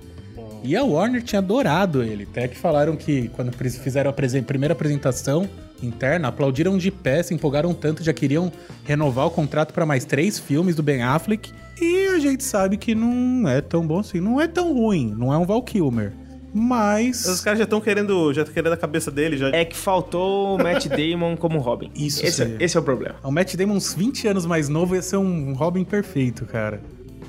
E 0.63 0.75
a 0.75 0.83
Warner 0.83 1.21
tinha 1.21 1.39
adorado 1.39 2.01
ele. 2.01 2.23
Até 2.29 2.47
que 2.47 2.57
falaram 2.57 2.95
que 2.95 3.29
quando 3.29 3.51
fizeram 3.53 4.09
a 4.09 4.13
primeira 4.13 4.73
apresentação 4.73 5.47
interna, 5.83 6.27
aplaudiram 6.29 6.77
de 6.77 6.89
pé, 6.91 7.21
se 7.23 7.33
empolgaram 7.33 7.73
tanto, 7.73 8.03
já 8.03 8.13
queriam 8.13 8.51
renovar 8.83 9.27
o 9.27 9.31
contrato 9.31 9.73
pra 9.73 9.85
mais 9.85 10.05
três 10.05 10.39
filmes 10.39 10.75
do 10.75 10.81
Ben 10.83 11.01
Affleck. 11.03 11.51
E 11.81 12.07
a 12.07 12.19
gente 12.19 12.43
sabe 12.43 12.77
que 12.77 12.95
não 12.95 13.47
é 13.49 13.59
tão 13.61 13.85
bom 13.85 13.99
assim. 13.99 14.19
Não 14.21 14.39
é 14.39 14.47
tão 14.47 14.73
ruim. 14.73 15.13
Não 15.17 15.33
é 15.33 15.37
um 15.37 15.45
Val 15.45 15.61
Kilmer. 15.61 16.13
Mas. 16.53 17.25
Os 17.25 17.41
caras 17.41 17.59
já 17.59 17.65
estão 17.65 17.81
querendo, 17.81 18.33
já 18.33 18.41
estão 18.43 18.53
querendo 18.53 18.71
a 18.71 18.77
cabeça 18.77 19.11
dele, 19.11 19.35
já. 19.35 19.49
É 19.49 19.65
que 19.65 19.75
faltou 19.75 20.55
o 20.55 20.57
Matt 20.57 20.87
Damon 20.95 21.35
como 21.35 21.59
Robin. 21.59 21.91
Isso 21.93 22.25
esse, 22.25 22.37
seria. 22.37 22.55
esse 22.61 22.77
é 22.77 22.79
o 22.79 22.83
problema. 22.83 23.15
O 23.21 23.29
Matt 23.29 23.55
Damon, 23.55 23.73
uns 23.75 23.93
20 23.93 24.27
anos 24.29 24.45
mais 24.45 24.69
novo, 24.69 24.95
ia 24.95 25.01
ser 25.01 25.17
um 25.17 25.53
Robin 25.53 25.83
perfeito, 25.83 26.45
cara. 26.45 26.79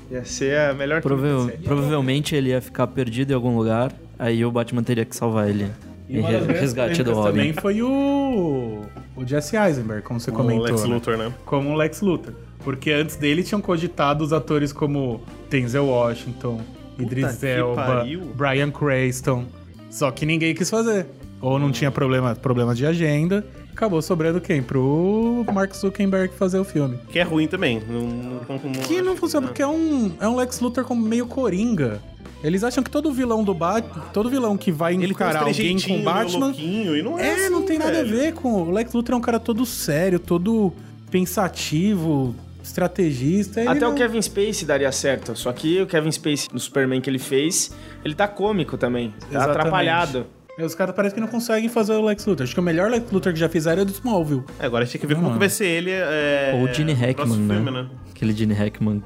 Ia 0.09 0.23
ser 0.23 0.57
a 0.57 0.73
melhor 0.73 1.01
Prova- 1.01 1.47
série. 1.49 1.57
provavelmente 1.63 2.33
ele 2.33 2.51
ia 2.51 2.61
ficar 2.61 2.87
perdido 2.87 3.31
em 3.31 3.33
algum 3.35 3.57
lugar, 3.57 3.91
aí 4.17 4.45
o 4.45 4.49
Batman 4.51 4.81
teria 4.81 5.03
que 5.03 5.13
salvar 5.13 5.49
ele. 5.49 5.67
E 6.09 6.19
uma 6.19 6.31
das 6.31 6.47
resgate 6.47 7.03
do 7.03 7.13
Robin. 7.13 7.29
também 7.29 7.53
foi 7.53 7.81
o, 7.81 8.81
o 9.15 9.25
Jesse 9.25 9.57
Eisenberg, 9.57 10.03
como 10.03 10.19
você 10.19 10.29
o 10.29 10.33
comentou. 10.33 10.65
Lex 10.65 10.83
né? 10.83 10.93
Luthor, 10.93 11.17
né? 11.17 11.33
Como 11.45 11.71
o 11.71 11.75
Lex 11.75 12.01
Luthor. 12.01 12.33
Porque 12.63 12.91
antes 12.91 13.15
dele 13.15 13.43
tinham 13.43 13.61
cogitado 13.61 14.23
os 14.23 14.33
atores 14.33 14.73
como 14.73 15.21
Denzel 15.49 15.85
Washington, 15.85 16.61
Idris 16.99 17.37
que 17.37 17.45
Elba. 17.45 18.05
Brian 18.35 18.71
Cranston. 18.71 19.45
Só 19.89 20.11
que 20.11 20.25
ninguém 20.25 20.53
quis 20.53 20.69
fazer. 20.69 21.05
Ou 21.39 21.59
não 21.59 21.71
tinha 21.71 21.91
problema, 21.91 22.35
problema 22.35 22.73
de 22.73 22.85
agenda. 22.85 23.45
Acabou 23.77 24.01
sobrando 24.01 24.41
quem? 24.41 24.63
Pro 24.63 25.45
Mark 25.53 25.71
Zuckerberg 25.75 26.33
fazer 26.33 26.57
o 26.57 26.63
filme. 26.63 26.97
Que 27.11 27.19
é 27.19 27.21
ruim 27.21 27.47
também. 27.47 27.79
Não, 27.87 28.01
não, 28.01 28.41
não- 28.49 28.71
Que 28.87 29.03
não 29.03 29.15
funciona, 29.15 29.45
porque 29.45 29.61
é 29.61 29.67
um, 29.67 30.11
é 30.19 30.27
um 30.27 30.35
Lex 30.35 30.59
Luthor 30.59 30.83
como 30.83 30.99
meio 31.07 31.27
coringa. 31.27 32.01
Eles 32.43 32.63
acham 32.63 32.83
que 32.83 32.89
todo 32.89 33.11
vilão 33.11 33.43
do 33.43 33.53
Batman, 33.53 34.03
todo 34.11 34.31
vilão 34.31 34.57
que 34.57 34.71
vai 34.71 34.95
encarar 34.95 35.43
alguém 35.43 35.79
com 35.79 36.01
Batman, 36.03 36.45
louquinho, 36.47 36.95
e 36.97 37.03
não 37.03 37.19
é, 37.19 37.27
É, 37.27 37.33
assim, 37.35 37.49
não 37.49 37.61
tem 37.61 37.77
nada 37.77 37.91
a 37.99 38.03
velho. 38.03 38.09
ver 38.17 38.33
com. 38.33 38.63
O 38.63 38.71
Lex 38.71 38.93
Luthor 38.93 39.13
é 39.13 39.17
um 39.17 39.21
cara 39.21 39.39
todo 39.39 39.63
sério, 39.63 40.17
todo 40.19 40.73
pensativo, 41.11 42.35
estrategista. 42.63 43.61
Até 43.61 43.79
não- 43.79 43.91
o 43.91 43.95
Kevin 43.95 44.21
Spacey 44.21 44.65
daria 44.65 44.91
certo. 44.91 45.35
Só 45.35 45.51
que 45.53 45.81
o 45.81 45.85
Kevin 45.87 46.11
Spacey, 46.11 46.47
no 46.51 46.59
Superman 46.59 46.99
que 46.99 47.09
ele 47.09 47.19
fez, 47.19 47.71
ele 48.03 48.15
tá 48.15 48.27
cômico 48.27 48.75
também. 48.77 49.13
Tá 49.19 49.27
Exatamente. 49.29 49.57
atrapalhado. 49.59 50.25
E 50.57 50.63
Os 50.63 50.73
caras 50.73 50.95
parecem 50.95 51.15
que 51.15 51.21
não 51.21 51.27
conseguem 51.27 51.69
fazer 51.69 51.93
o 51.93 52.03
Lex 52.03 52.25
Luthor. 52.25 52.43
Acho 52.45 52.53
que 52.53 52.59
o 52.59 52.63
melhor 52.63 52.89
Lex 52.89 53.11
Luthor 53.11 53.31
que 53.31 53.39
já 53.39 53.47
fizeram 53.47 53.79
é 53.79 53.83
o 53.83 53.85
do 53.85 53.91
Smallville. 53.91 54.43
É, 54.59 54.65
Agora 54.65 54.83
a 54.83 54.85
gente 54.85 54.93
tem 54.93 55.01
que 55.01 55.07
ver 55.07 55.13
como 55.15 55.27
Não, 55.27 55.33
que 55.33 55.39
vai 55.39 55.49
ser 55.49 55.65
ele. 55.67 55.91
É, 55.91 56.53
Ou 56.55 56.63
o 56.63 56.73
Gene 56.73 56.93
Hackman, 56.93 57.37
né? 57.37 57.53
filme, 57.55 57.71
né? 57.71 57.87
Aquele 58.09 58.33
Gene 58.33 58.53
Hackman. 58.55 59.03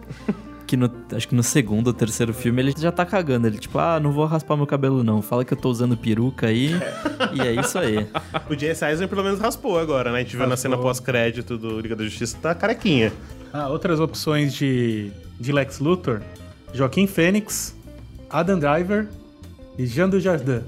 Que 0.65 0.77
no, 0.77 0.89
acho 1.13 1.27
que 1.27 1.35
no 1.35 1.43
segundo 1.43 1.87
ou 1.87 1.93
terceiro 1.93 2.33
filme 2.33 2.61
ele 2.61 2.73
já 2.77 2.89
tá 2.93 3.05
cagando. 3.05 3.45
Ele, 3.47 3.57
tipo, 3.57 3.77
ah, 3.77 3.99
não 3.99 4.13
vou 4.13 4.25
raspar 4.25 4.55
meu 4.55 4.65
cabelo, 4.65 5.03
não. 5.03 5.21
Fala 5.21 5.43
que 5.43 5.51
eu 5.53 5.57
tô 5.57 5.69
usando 5.69 5.97
peruca 5.97 6.47
aí. 6.47 6.71
e 7.33 7.41
é 7.41 7.51
isso 7.59 7.77
aí. 7.77 8.07
O 8.49 8.55
J.S. 8.55 8.85
Eisner 8.85 9.09
pelo 9.09 9.21
menos 9.23 9.39
raspou 9.39 9.77
agora, 9.77 10.11
né? 10.13 10.19
A 10.19 10.23
gente 10.23 10.37
viu 10.37 10.47
na 10.47 10.55
cena 10.55 10.77
pós-crédito 10.77 11.57
do 11.57 11.81
Liga 11.81 11.95
da 11.97 12.03
Justiça, 12.05 12.37
tá 12.41 12.55
carequinha. 12.55 13.11
Ah, 13.51 13.67
outras 13.67 13.99
opções 13.99 14.53
de, 14.53 15.11
de 15.37 15.51
Lex 15.51 15.79
Luthor: 15.79 16.21
Joaquim 16.73 17.05
Fênix, 17.07 17.75
Adam 18.29 18.57
Driver 18.57 19.09
e 19.77 19.85
Jean 19.85 20.07
Dujardin. 20.07 20.61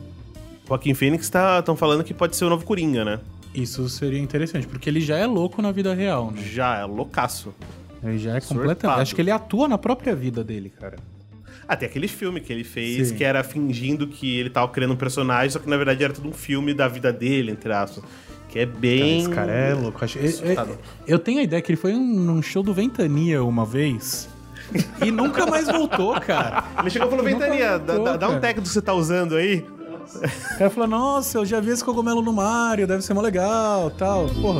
Joaquim 0.73 0.93
Phoenix 0.93 1.29
tá, 1.29 1.61
tão 1.61 1.75
falando 1.75 2.03
que 2.03 2.13
pode 2.13 2.35
ser 2.35 2.45
o 2.45 2.49
novo 2.49 2.65
Coringa, 2.65 3.05
né? 3.05 3.19
Isso 3.53 3.87
seria 3.87 4.19
interessante, 4.19 4.65
porque 4.65 4.89
ele 4.89 4.99
já 4.99 5.17
é 5.17 5.25
louco 5.27 5.61
na 5.61 5.71
vida 5.71 5.93
real, 5.93 6.31
né? 6.31 6.41
Já, 6.41 6.79
é 6.79 6.85
loucaço. 6.85 7.53
Ele 8.03 8.17
já 8.17 8.35
é 8.35 8.39
Surtado. 8.39 8.59
completamente. 8.59 9.01
Acho 9.01 9.15
que 9.15 9.21
ele 9.21 9.29
atua 9.31 9.67
na 9.67 9.77
própria 9.77 10.15
vida 10.15 10.43
dele, 10.43 10.69
cara. 10.71 10.97
Ah, 11.67 11.75
tem 11.77 11.87
aquele 11.87 12.07
filme 12.07 12.41
que 12.41 12.51
ele 12.51 12.63
fez 12.63 13.09
Sim. 13.09 13.15
que 13.15 13.23
era 13.23 13.43
fingindo 13.43 14.07
que 14.07 14.39
ele 14.39 14.49
tava 14.49 14.67
criando 14.69 14.93
um 14.93 14.97
personagem, 14.97 15.49
só 15.51 15.59
que 15.59 15.69
na 15.69 15.77
verdade 15.77 16.03
era 16.03 16.11
tudo 16.11 16.27
um 16.27 16.33
filme 16.33 16.73
da 16.73 16.87
vida 16.87 17.13
dele, 17.13 17.51
entre 17.51 17.71
aspas. 17.71 18.03
Que 18.49 18.59
é 18.59 18.65
bem. 18.65 19.19
Esse 19.21 19.29
cara 19.29 19.51
é 19.51 19.73
louco. 19.73 20.03
Acho- 20.03 20.17
eu, 20.17 20.23
eu- 20.23 20.29
Assustador. 20.29 20.75
eu 21.07 21.19
tenho 21.19 21.39
a 21.39 21.43
ideia 21.43 21.61
que 21.61 21.71
ele 21.71 21.77
foi 21.79 21.93
num 21.93 22.41
show 22.41 22.61
do 22.63 22.73
Ventania 22.73 23.43
uma 23.43 23.65
vez 23.65 24.27
e 25.05 25.09
nunca 25.11 25.45
mais 25.45 25.67
voltou, 25.67 26.19
cara. 26.19 26.63
Ele 26.79 26.89
chegou 26.89 27.07
e 27.07 27.11
falou: 27.11 27.23
Ventania, 27.25 27.77
dá, 27.79 27.93
voltou, 27.93 28.03
dá- 28.05 28.17
dá 28.17 28.29
um 28.29 28.39
técnico 28.39 28.67
que 28.67 28.73
você 28.73 28.81
tá 28.81 28.93
usando 28.93 29.35
aí. 29.35 29.63
O 30.19 30.57
cara 30.57 30.69
falou: 30.69 30.87
Nossa, 30.87 31.37
eu 31.37 31.45
já 31.45 31.59
vi 31.59 31.71
esse 31.71 31.83
cogumelo 31.83 32.21
no 32.21 32.33
Mario, 32.33 32.87
deve 32.87 33.01
ser 33.01 33.13
mó 33.13 33.21
legal 33.21 33.91
tal. 33.91 34.27
Porra. 34.41 34.59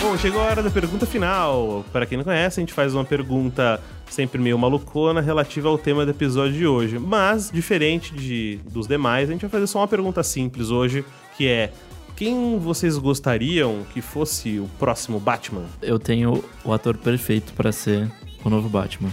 Bom, 0.00 0.18
chegou 0.18 0.40
a 0.40 0.44
hora 0.44 0.62
da 0.62 0.70
pergunta 0.70 1.06
final. 1.06 1.84
Para 1.92 2.04
quem 2.04 2.18
não 2.18 2.24
conhece, 2.24 2.60
a 2.60 2.62
gente 2.62 2.72
faz 2.72 2.94
uma 2.94 3.04
pergunta 3.04 3.80
sempre 4.10 4.40
meio 4.40 4.58
malucona 4.58 5.20
relativa 5.20 5.68
ao 5.68 5.78
tema 5.78 6.04
do 6.04 6.10
episódio 6.10 6.52
de 6.52 6.66
hoje. 6.66 6.98
Mas, 6.98 7.50
diferente 7.50 8.14
de, 8.14 8.60
dos 8.70 8.86
demais, 8.86 9.28
a 9.28 9.32
gente 9.32 9.42
vai 9.42 9.50
fazer 9.50 9.66
só 9.66 9.78
uma 9.78 9.88
pergunta 9.88 10.22
simples 10.22 10.70
hoje, 10.70 11.04
que 11.36 11.48
é: 11.48 11.72
quem 12.14 12.58
vocês 12.58 12.98
gostariam 12.98 13.84
que 13.92 14.02
fosse 14.02 14.58
o 14.58 14.68
próximo 14.78 15.18
Batman? 15.18 15.64
Eu 15.80 15.98
tenho 15.98 16.44
o 16.64 16.72
ator 16.72 16.96
perfeito 16.96 17.52
pra 17.54 17.72
ser 17.72 18.10
o 18.44 18.50
novo 18.50 18.68
Batman. 18.68 19.10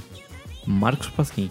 Marcos 0.74 1.09
Pasquim. 1.09 1.49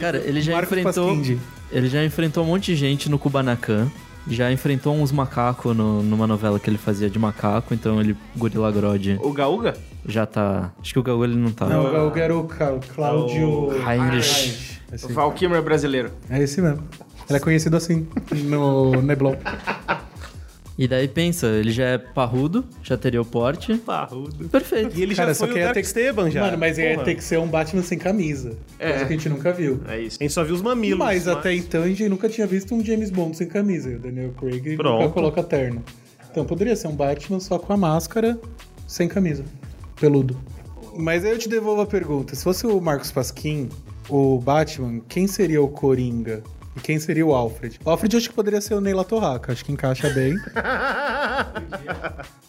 Cara, 0.00 0.18
ele 0.18 0.40
já 0.40 0.52
Marcos 0.54 0.72
enfrentou. 0.78 1.08
Pasquinde. 1.08 1.38
Ele 1.70 1.88
já 1.88 2.02
enfrentou 2.04 2.42
um 2.42 2.46
monte 2.46 2.66
de 2.72 2.76
gente 2.76 3.10
no 3.10 3.18
Kubanacan. 3.18 3.88
Já 4.26 4.50
enfrentou 4.50 4.94
uns 4.94 5.12
macacos 5.12 5.76
no- 5.76 6.02
numa 6.02 6.26
novela 6.26 6.58
que 6.58 6.70
ele 6.70 6.78
fazia 6.78 7.10
de 7.10 7.18
macaco, 7.18 7.74
então 7.74 8.00
ele, 8.00 8.16
Gorila 8.34 8.72
Grodd, 8.72 9.18
O 9.22 9.32
Gaúga? 9.34 9.74
já 10.06 10.24
tá. 10.24 10.72
Acho 10.80 10.94
que 10.94 10.98
o 10.98 11.02
Gaúl 11.02 11.24
ele 11.26 11.36
não 11.36 11.52
tá. 11.52 11.66
Não, 11.66 11.84
eu 11.92 12.10
quero 12.10 12.40
o 12.40 12.44
Ca- 12.44 12.78
Cláudio 12.94 13.68
Heinrich. 13.86 14.80
O 14.90 14.94
Esse. 14.94 15.12
Valkymer 15.12 15.60
brasileiro. 15.62 16.10
É 16.30 16.42
esse 16.42 16.62
mesmo. 16.62 16.82
Ele 17.28 17.36
é 17.36 17.40
conhecido 17.40 17.76
assim 17.76 18.06
no 18.32 19.02
Neblon. 19.02 19.34
E 20.76 20.88
daí 20.88 21.06
pensa, 21.06 21.46
ele 21.46 21.70
já 21.70 21.84
é 21.84 21.98
parrudo, 21.98 22.64
já 22.82 22.96
teria 22.96 23.20
o 23.22 23.24
porte. 23.24 23.74
Parrudo. 23.78 24.48
Perfeito. 24.48 24.98
E 24.98 25.02
ele 25.02 25.14
Cara, 25.14 25.28
já 25.28 25.34
só 25.34 25.44
foi 25.44 25.54
que 25.54 25.54
o 25.54 25.58
ia 25.60 25.64
Dark 25.66 25.74
ter 25.74 25.80
que- 25.82 25.86
Esteban 25.86 26.30
já. 26.30 26.40
Mano, 26.40 26.58
mas 26.58 26.78
ia 26.78 26.90
Porra. 26.94 27.04
ter 27.04 27.14
que 27.14 27.22
ser 27.22 27.38
um 27.38 27.46
Batman 27.46 27.82
sem 27.82 27.96
camisa. 27.96 28.56
É. 28.78 28.90
Coisa 28.90 29.04
que 29.06 29.12
a 29.12 29.16
gente 29.16 29.28
nunca 29.28 29.52
viu. 29.52 29.80
É 29.86 30.00
isso. 30.00 30.16
A 30.20 30.24
gente 30.24 30.32
só 30.32 30.42
viu 30.42 30.54
os 30.54 30.62
mamilos. 30.62 30.98
Mas 30.98 31.28
até 31.28 31.54
então 31.54 31.84
a 31.84 31.86
gente 31.86 32.08
nunca 32.08 32.28
tinha 32.28 32.46
visto 32.46 32.74
um 32.74 32.84
James 32.84 33.10
Bond 33.10 33.36
sem 33.36 33.46
camisa. 33.46 33.88
E 33.88 33.94
o 33.94 33.98
Daniel 34.00 34.32
Craig 34.32 34.76
Pronto. 34.76 35.02
nunca 35.02 35.12
coloca 35.14 35.42
terno. 35.44 35.84
Então 36.30 36.44
poderia 36.44 36.74
ser 36.74 36.88
um 36.88 36.96
Batman 36.96 37.38
só 37.38 37.56
com 37.56 37.72
a 37.72 37.76
máscara, 37.76 38.36
sem 38.88 39.06
camisa. 39.06 39.44
Peludo. 40.00 40.36
Mas 40.96 41.24
aí 41.24 41.30
eu 41.30 41.38
te 41.38 41.48
devolvo 41.48 41.82
a 41.82 41.86
pergunta. 41.86 42.34
Se 42.34 42.42
fosse 42.42 42.66
o 42.66 42.80
Marcos 42.80 43.12
Pasquim, 43.12 43.68
o 44.08 44.40
Batman, 44.40 45.00
quem 45.08 45.28
seria 45.28 45.62
o 45.62 45.68
Coringa? 45.68 46.42
E 46.76 46.80
quem 46.80 46.98
seria 46.98 47.24
o 47.24 47.34
Alfred? 47.34 47.78
O 47.84 47.90
Alfred 47.90 48.14
eu 48.14 48.18
acho 48.18 48.28
que 48.28 48.34
poderia 48.34 48.60
ser 48.60 48.74
o 48.74 48.80
Neila 48.80 49.04
Torraca. 49.04 49.52
Acho 49.52 49.64
que 49.64 49.72
encaixa 49.72 50.10
bem. 50.10 50.34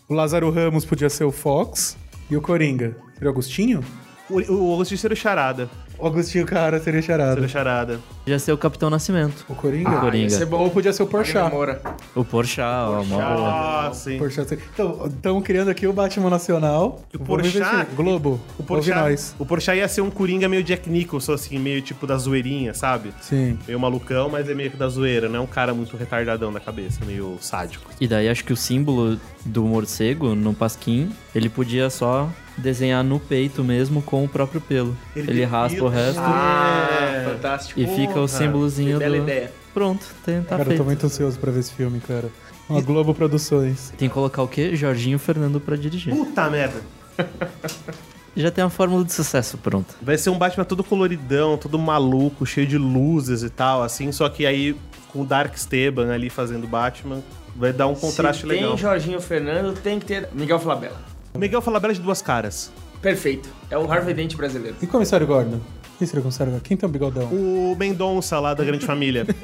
o 0.09 0.13
Lázaro 0.13 0.49
Ramos 0.49 0.85
podia 0.85 1.09
ser 1.09 1.23
o 1.23 1.31
Fox. 1.31 1.97
E 2.29 2.35
o 2.35 2.41
Coringa? 2.41 2.95
Seria 3.13 3.29
o 3.29 3.31
Agostinho? 3.31 3.83
O, 4.29 4.39
o 4.39 4.73
Agostinho 4.73 4.97
seria 4.97 5.13
o 5.13 5.17
Charada. 5.17 5.69
O 5.97 6.07
Agostinho, 6.07 6.45
cara, 6.45 6.77
seria 6.81 7.01
charado. 7.01 7.35
Seria 7.35 7.45
o 7.45 7.49
Charada. 7.49 7.99
Já 8.27 8.37
ser 8.39 8.51
o 8.51 8.57
Capitão 8.57 8.89
Nascimento. 8.89 9.45
O 9.47 9.55
Coringa? 9.55 9.89
Ah, 9.91 10.01
Coringa. 10.01 10.23
Ia 10.23 10.29
ser 10.29 10.45
bom. 10.45 10.57
Ou 10.57 10.69
podia 10.69 10.91
ser 10.91 11.03
o 11.03 11.07
Porchat. 11.07 11.49
Moura. 11.49 11.81
O 12.13 12.25
Porchat, 12.25 12.65
ó, 12.89 13.01
uma 13.01 13.17
boa. 13.17 13.87
Ah, 13.87 13.91
sim. 13.93 14.17
Porchat 14.17 14.49
seria- 14.49 14.63
Então, 14.73 15.05
estamos 15.05 15.43
criando 15.43 15.69
aqui 15.69 15.87
o 15.87 15.93
Batman 15.93 16.29
Nacional. 16.29 17.01
O 17.13 17.17
Vamos 17.23 17.27
Porchat- 17.43 17.57
investir. 17.75 17.95
Globo, 17.95 18.29
O 18.31 18.39
ouve 18.59 18.63
Porchat, 18.67 18.95
nós. 18.99 19.35
o 19.39 19.45
Porchat 19.45 19.77
ia 19.77 19.87
ser 19.87 20.01
um 20.01 20.09
Coringa 20.09 20.49
meio 20.49 20.63
Jack 20.63 20.89
Nicholson, 20.89 21.31
assim, 21.33 21.57
meio 21.59 21.81
tipo 21.81 22.05
da 22.05 22.17
zoeirinha, 22.17 22.73
sabe? 22.73 23.13
Sim. 23.21 23.57
Meio 23.65 23.79
malucão, 23.79 24.27
mas 24.27 24.49
é 24.49 24.53
meio 24.53 24.71
que 24.71 24.75
da 24.77 24.89
zoeira, 24.89 25.29
não 25.29 25.37
é 25.37 25.41
um 25.41 25.47
cara 25.47 25.73
muito 25.73 25.95
retardadão 25.95 26.51
da 26.51 26.59
cabeça, 26.59 27.05
meio 27.05 27.37
sádico. 27.39 27.89
E 28.01 28.07
daí 28.07 28.27
acho 28.27 28.43
que 28.43 28.51
o 28.51 28.57
símbolo 28.57 29.17
do 29.45 29.63
morcego 29.63 30.35
no 30.35 30.53
pasquim, 30.53 31.09
ele 31.33 31.47
podia 31.47 31.89
só 31.89 32.27
desenhar 32.57 33.03
no 33.03 33.19
peito 33.19 33.63
mesmo 33.63 34.01
com 34.01 34.23
o 34.23 34.27
próprio 34.29 34.61
pelo. 34.61 34.95
Ele 35.15 35.31
Ele, 35.31 35.43
raspa 35.45 35.83
o 35.83 35.87
resto 35.89 36.19
Ah, 36.21 37.23
fantástico. 37.33 37.79
e 37.79 37.87
fica 37.87 38.19
o 38.19 38.27
símbolozinho 38.27 38.97
bela 38.99 39.17
do... 39.17 39.23
ideia. 39.23 39.51
Pronto, 39.73 40.05
tem, 40.25 40.41
tá 40.41 40.49
cara, 40.51 40.61
eu 40.61 40.65
feito. 40.67 40.77
tô 40.77 40.83
muito 40.85 41.05
ansioso 41.05 41.37
pra 41.37 41.51
ver 41.51 41.59
esse 41.59 41.73
filme, 41.73 41.99
cara. 41.99 42.29
Uma 42.69 42.81
Globo 42.81 43.13
Produções. 43.13 43.93
Tem 43.97 44.07
que 44.07 44.13
colocar 44.13 44.41
o 44.41 44.47
quê? 44.47 44.75
Jorginho 44.75 45.19
Fernando 45.19 45.59
pra 45.59 45.75
dirigir. 45.75 46.15
Puta 46.15 46.49
merda. 46.49 46.81
Já 48.35 48.51
tem 48.51 48.63
a 48.63 48.69
fórmula 48.69 49.03
de 49.05 49.13
sucesso 49.13 49.57
pronta. 49.57 49.93
Vai 50.01 50.17
ser 50.17 50.29
um 50.29 50.37
Batman 50.37 50.65
todo 50.65 50.83
coloridão, 50.83 51.57
todo 51.57 51.79
maluco, 51.79 52.45
cheio 52.45 52.67
de 52.67 52.77
luzes 52.77 53.43
e 53.43 53.49
tal, 53.49 53.81
assim, 53.81 54.11
só 54.11 54.27
que 54.27 54.45
aí 54.45 54.75
com 55.07 55.21
o 55.21 55.25
Dark 55.25 55.55
Esteban 55.55 56.11
ali 56.13 56.29
fazendo 56.29 56.67
Batman, 56.67 57.21
vai 57.55 57.71
dar 57.71 57.87
um 57.87 57.95
contraste 57.95 58.41
Se 58.41 58.47
legal. 58.47 58.69
tem 58.71 58.77
Jorginho 58.77 59.21
Fernando, 59.21 59.73
tem 59.79 59.99
que 59.99 60.05
ter 60.05 60.27
Miguel 60.33 60.59
Falabella. 60.59 60.99
O 61.35 61.37
Miguel 61.37 61.61
Falabella 61.61 61.93
de 61.93 61.99
duas 61.99 62.21
caras. 62.21 62.71
Perfeito. 63.01 63.49
É 63.69 63.77
o 63.77 63.91
Harvey 63.91 64.13
Dent 64.13 64.35
brasileiro. 64.35 64.77
E 64.81 64.87
Comissário 64.87 65.27
Gordon? 65.27 65.59
Quem 65.97 66.07
seria 66.07 66.21
o 66.21 66.23
Comissário 66.23 66.53
Gordon? 66.53 66.65
Quem 66.65 66.77
tem 66.77 66.87
o 66.87 66.91
bigodão? 66.91 67.25
O 67.25 67.75
Mendonça 67.77 68.39
lá 68.39 68.53
da 68.53 68.63
Grande 68.63 68.85
Família. 68.85 69.27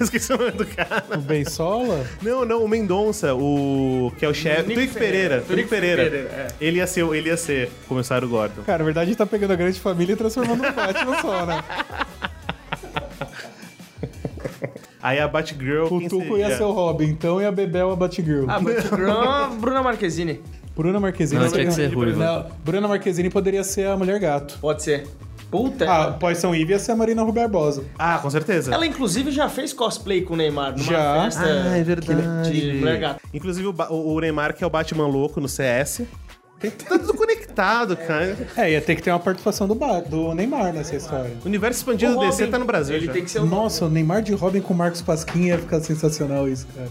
Esqueci 0.00 0.32
o 0.32 0.38
nome 0.38 0.52
do 0.52 0.66
cara. 0.66 1.04
O 1.14 1.18
Ben 1.18 1.44
Sola? 1.44 2.04
Não, 2.22 2.44
não, 2.44 2.64
o 2.64 2.68
Mendonça, 2.68 3.34
o 3.34 4.10
que 4.18 4.24
é 4.24 4.28
o 4.28 4.34
chefe. 4.34 4.62
Nico 4.62 4.74
Tunico 4.80 4.94
Pereira. 4.94 5.40
Tunico 5.42 5.68
Pereira. 5.68 6.02
Pereira, 6.04 6.28
é. 6.28 6.48
Ele 6.60 6.78
ia 6.78 6.86
ser, 6.86 7.04
ele 7.14 7.28
ia 7.28 7.36
ser 7.36 7.70
o 7.84 7.88
comissário 7.88 8.26
Gordon. 8.28 8.62
Cara, 8.62 8.78
na 8.78 8.84
verdade 8.84 9.04
a 9.04 9.08
gente 9.10 9.18
tá 9.18 9.26
pegando 9.26 9.52
a 9.52 9.56
grande 9.56 9.78
família 9.78 10.14
e 10.14 10.16
transformando 10.16 10.62
no 10.62 10.72
Batman 10.72 11.20
só, 11.20 11.46
né? 11.46 11.62
Aí 15.02 15.18
a 15.18 15.28
Batgirl. 15.28 15.84
O 15.84 16.00
Tuco 16.08 16.22
seria? 16.22 16.48
ia 16.48 16.56
ser 16.56 16.62
o 16.62 16.72
Robin, 16.72 17.06
então, 17.06 17.40
e 17.40 17.44
a 17.44 17.52
Bebel 17.52 17.90
a 17.90 17.96
Batgirl. 17.96 18.46
Ah, 18.48 18.58
Batgirl, 18.58 19.56
Bruna 19.60 19.82
Marquezine. 19.82 20.40
Bruna 20.76 20.98
Marquezine... 21.00 21.40
Não, 21.42 21.50
tinha 21.50 21.66
que 21.66 21.72
ser 21.72 21.92
ruiva. 21.92 22.24
Não, 22.24 22.46
Bruna 22.64 22.88
Marquezine 22.88 23.28
poderia 23.30 23.62
ser 23.64 23.86
a 23.88 23.96
Mulher 23.96 24.18
Gato. 24.18 24.58
Pode 24.60 24.82
ser. 24.82 25.06
Puta. 25.50 25.84
Ah, 25.90 26.12
Poison 26.12 26.54
Ivy 26.54 26.72
ia 26.72 26.78
ser 26.78 26.92
a 26.92 26.96
Marina 26.96 27.22
Rui 27.22 27.32
Barbosa. 27.32 27.82
Ah, 27.98 28.18
com 28.22 28.30
certeza. 28.30 28.72
Ela, 28.72 28.86
inclusive, 28.86 29.32
já 29.32 29.48
fez 29.48 29.72
cosplay 29.72 30.22
com 30.22 30.34
o 30.34 30.36
Neymar 30.36 30.72
numa 30.78 30.84
Já? 30.84 31.24
festa 31.24 31.42
Ah, 31.44 31.76
é 31.76 31.82
verdade. 31.82 32.52
de 32.72 32.78
Mulher 32.78 33.00
Gata. 33.00 33.20
Inclusive 33.34 33.66
o, 33.66 33.72
Ba- 33.72 33.90
o 33.90 34.20
Neymar, 34.20 34.54
que 34.54 34.62
é 34.62 34.66
o 34.66 34.70
Batman 34.70 35.08
louco 35.08 35.40
no 35.40 35.48
CS. 35.48 36.02
Tem, 36.60 36.70
tá 36.70 36.96
tudo 36.98 37.14
conectado, 37.14 37.96
cara. 37.96 38.36
É, 38.56 38.70
ia 38.70 38.80
ter 38.80 38.94
que 38.94 39.02
ter 39.02 39.10
uma 39.10 39.18
participação 39.18 39.66
do, 39.66 39.74
ba 39.74 39.98
do 40.00 40.34
Neymar 40.34 40.72
nessa 40.72 40.94
história. 40.94 41.32
O 41.42 41.48
universo 41.48 41.78
expandido 41.80 42.14
do 42.14 42.20
DC 42.20 42.46
tá 42.46 42.58
no 42.58 42.64
Brasil. 42.66 42.94
Ele 42.94 43.06
já. 43.06 43.12
tem 43.12 43.24
que 43.24 43.30
ser 43.30 43.40
o 43.40 43.46
Nossa, 43.46 43.86
o 43.86 43.88
Neymar 43.90 44.22
de 44.22 44.32
Robin 44.34 44.60
com 44.60 44.72
o 44.72 44.76
Marcos 44.76 45.02
Pasquim 45.02 45.46
ia 45.46 45.58
ficar 45.58 45.80
sensacional 45.80 46.46
isso, 46.48 46.66
cara. 46.76 46.88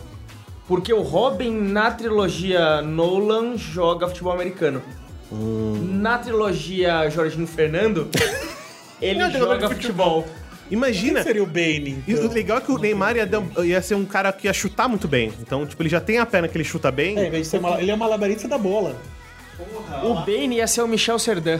Porque 0.70 0.94
o 0.94 1.02
Robin, 1.02 1.50
na 1.50 1.90
trilogia 1.90 2.80
Nolan, 2.84 3.58
joga 3.58 4.08
futebol 4.08 4.32
americano. 4.32 4.84
Na 5.32 6.20
trilogia 6.20 7.10
Jorginho 7.10 7.48
Fernando, 7.48 8.08
ele 9.02 9.18
Não, 9.18 9.32
joga 9.32 9.68
futebol. 9.68 10.28
Imagina. 10.70 11.16
Quem 11.16 11.24
seria 11.24 11.44
o 11.44 11.48
Bane? 11.48 12.04
Então? 12.08 12.28
o 12.28 12.32
legal 12.32 12.60
é 12.60 12.62
que 12.62 12.72
o 12.72 12.78
Neymar 12.78 13.16
ia, 13.16 13.28
ia 13.66 13.82
ser 13.82 13.96
um 13.96 14.06
cara 14.06 14.32
que 14.32 14.46
ia 14.46 14.54
chutar 14.54 14.88
muito 14.88 15.08
bem. 15.08 15.34
Então, 15.42 15.66
tipo, 15.66 15.82
ele 15.82 15.90
já 15.90 16.00
tem 16.00 16.20
a 16.20 16.26
perna 16.28 16.48
que 16.48 16.56
ele 16.56 16.64
chuta 16.64 16.92
bem. 16.92 17.18
É, 17.18 17.32
ele 17.80 17.90
é 17.90 17.96
uma 17.96 18.06
malabarista 18.06 18.48
da 18.48 18.60
bola. 18.60 18.96
O 20.04 20.14
Bane 20.24 20.58
ia 20.58 20.68
ser 20.68 20.84
o 20.84 20.88
Michel 20.88 21.18
Serdan. 21.18 21.60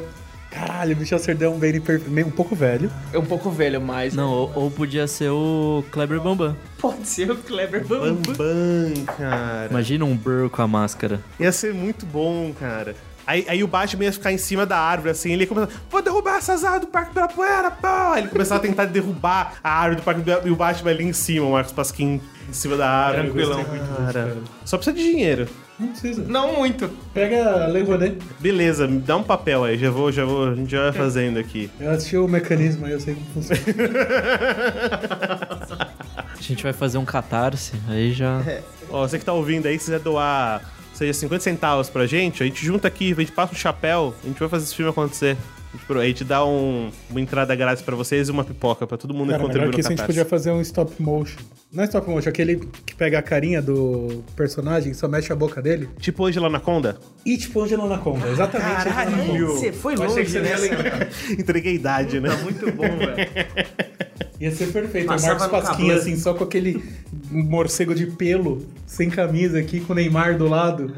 Caralho, 0.52 0.96
o 0.96 1.00
Michel 1.00 1.20
Serdão 1.20 1.52
é 1.52 1.56
um 1.56 1.60
Bane 1.60 1.80
perfe- 1.80 2.10
meio- 2.10 2.28
um 2.28 2.32
pouco 2.32 2.56
velho. 2.56 2.92
É 3.14 3.18
um 3.20 3.26
pouco 3.26 3.52
velho, 3.52 3.80
mas... 3.80 4.14
Não, 4.16 4.30
ou, 4.32 4.52
ou 4.56 4.72
podia 4.72 5.08
ser 5.08 5.30
o 5.30 5.84
Kleber 5.92 6.20
Bambam. 6.20 6.56
Pode 6.80 7.08
ser 7.08 7.30
o 7.30 7.36
Kleber 7.38 7.86
Bambam. 7.86 8.16
Bambam, 8.36 9.06
cara. 9.18 9.68
Imagina 9.70 10.06
um 10.06 10.16
Burr 10.18 10.50
com 10.50 10.62
a 10.62 10.68
máscara. 10.68 11.20
Ia 11.40 11.52
ser 11.52 11.74
muito 11.74 12.06
bom, 12.06 12.52
cara. 12.60 12.96
Aí, 13.28 13.46
aí 13.48 13.64
o 13.64 13.68
Batman 13.68 14.06
ia 14.06 14.12
ficar 14.14 14.32
em 14.32 14.40
cima 14.40 14.66
da 14.66 14.76
árvore, 14.80 15.12
assim, 15.12 15.32
ele 15.32 15.44
ia 15.44 15.48
começar, 15.48 15.70
vou 15.88 16.02
derrubar 16.02 16.38
essas 16.38 16.64
árvores 16.64 16.88
do 16.88 16.92
Parque 16.92 17.12
Ibirapuera, 17.12 17.70
pô! 17.70 18.16
Ele 18.18 18.28
começava 18.28 18.60
a 18.60 18.64
tentar 18.68 18.86
derrubar 18.86 19.54
a 19.64 19.70
árvore 19.70 19.98
do 19.98 20.04
Parque 20.04 20.22
Ibirapuera, 20.22 20.50
e 20.50 20.52
o 20.52 20.56
Batman 20.56 20.90
ali 20.90 21.04
em 21.04 21.14
cima, 21.14 21.46
o 21.46 21.52
Marcos 21.52 21.72
Pasquim 21.72 22.20
em 22.50 22.54
cima 22.54 22.76
da 22.76 22.90
árvore. 22.90 23.26
Tranquilão. 23.28 23.64
Cara, 23.98 24.38
só 24.66 24.78
precisa 24.78 24.98
de 24.98 25.04
dinheiro. 25.04 25.48
Não 25.80 25.88
precisa. 25.88 26.24
Não 26.24 26.58
muito. 26.58 26.90
Pega 27.14 27.64
a 27.64 27.68
Lei 27.68 27.84
Rouanet. 27.84 28.18
Beleza, 28.40 28.86
me 28.88 29.00
dá 29.00 29.16
um 29.16 29.24
papel 29.24 29.64
aí, 29.64 29.78
já 29.78 29.90
vou, 29.90 30.12
já 30.12 30.26
vou, 30.26 30.50
a 30.50 30.56
gente 30.56 30.70
já 30.70 30.84
vai 30.84 30.92
fazendo 30.92 31.40
aqui. 31.40 31.72
Eu 31.80 31.92
assisti 31.92 32.18
o 32.18 32.28
mecanismo 32.28 32.86
aí, 32.86 32.92
eu 32.92 33.00
sei 33.00 33.16
como 33.16 33.26
funciona. 33.28 33.62
A 36.40 36.42
gente 36.42 36.64
vai 36.64 36.74
fazer 36.74 36.98
um 36.98 37.06
catarse, 37.06 37.74
aí 37.88 38.12
já. 38.14 38.42
Ó, 38.90 39.08
você 39.08 39.20
que 39.20 39.26
tá 39.26 39.34
ouvindo 39.34 39.68
aí, 39.68 39.78
se 39.78 39.86
quiser 39.86 40.00
doar, 40.00 40.64
seja 40.94 41.14
50 41.14 41.44
centavos 41.44 41.90
pra 41.90 42.08
gente, 42.08 42.42
a 42.42 42.46
gente 42.46 42.66
junta 42.66 42.88
aqui, 42.88 43.12
a 43.12 43.16
gente 43.16 43.34
passa 43.34 43.54
um 43.54 43.58
chapéu, 43.58 44.16
a 44.24 44.28
gente 44.28 44.40
vai 44.40 44.48
fazer 44.50 44.64
esse 44.64 44.74
filme 44.74 44.90
acontecer. 44.90 45.38
A 45.72 45.78
gente 45.78 45.86
pro- 45.86 46.00
A 46.00 46.06
gente 46.06 46.24
dá 46.24 46.44
um- 46.46 46.90
uma 47.12 47.22
entrada 47.22 47.56
grátis 47.56 47.84
pra 47.84 47.96
vocês 47.96 48.28
e 48.28 48.32
uma 48.32 48.44
pipoca 48.44 48.88
pra 48.88 48.98
todo 48.98 49.14
mundo 49.14 49.30
Cara, 49.30 49.40
contribuir 49.40 49.60
melhor 49.68 49.72
no 49.72 49.74
que 49.76 49.82
isso 49.82 49.88
a 49.90 49.96
gente 49.96 50.06
podia 50.06 50.26
fazer 50.26 50.52
um 50.52 50.60
stop 50.62 51.00
motion. 51.00 51.38
Não 51.72 51.84
é 51.84 51.86
stop 51.86 52.10
motion, 52.10 52.30
aquele 52.30 52.56
que 52.86 52.96
pega 52.96 53.20
a 53.20 53.22
carinha 53.22 53.62
do 53.62 54.24
personagem, 54.36 54.94
só 54.96 55.08
mexe 55.08 55.32
a 55.32 55.36
boca 55.36 55.62
dele. 55.62 55.88
Tipo 56.00 56.26
Angela 56.26 56.48
Anaconda? 56.48 56.98
E 57.24 57.38
tipo 57.38 57.62
Angela 57.62 57.84
Anaconda, 57.84 58.28
exatamente. 58.30 58.88
Anaconda. 58.88 59.46
Você 59.46 59.72
foi 59.72 59.94
Eu 59.94 60.04
achei 60.04 60.08
longe 60.08 60.24
que 60.26 60.32
você 60.32 60.40
nessa. 60.40 61.34
Entreguei 61.40 61.76
idade, 61.76 62.20
né? 62.20 62.30
Tá 62.30 62.38
muito 62.38 62.72
bom, 62.72 62.88
velho. 62.98 63.30
Ia 64.42 64.52
ser 64.52 64.72
perfeito. 64.72 65.06
O 65.06 65.08
Passava 65.10 65.38
Marcos 65.40 65.60
no 65.60 65.68
Pasquinha, 65.68 65.96
assim, 65.96 66.16
só 66.16 66.34
com 66.34 66.46
aquele 66.46 66.82
morcego 67.30 67.94
de 67.94 68.08
pelo, 68.08 68.66
sem 68.88 69.10
camisa 69.10 69.60
aqui, 69.60 69.82
com 69.82 69.92
o 69.94 69.96
Neymar 69.96 70.38
do 70.38 70.48
lado. 70.48 70.92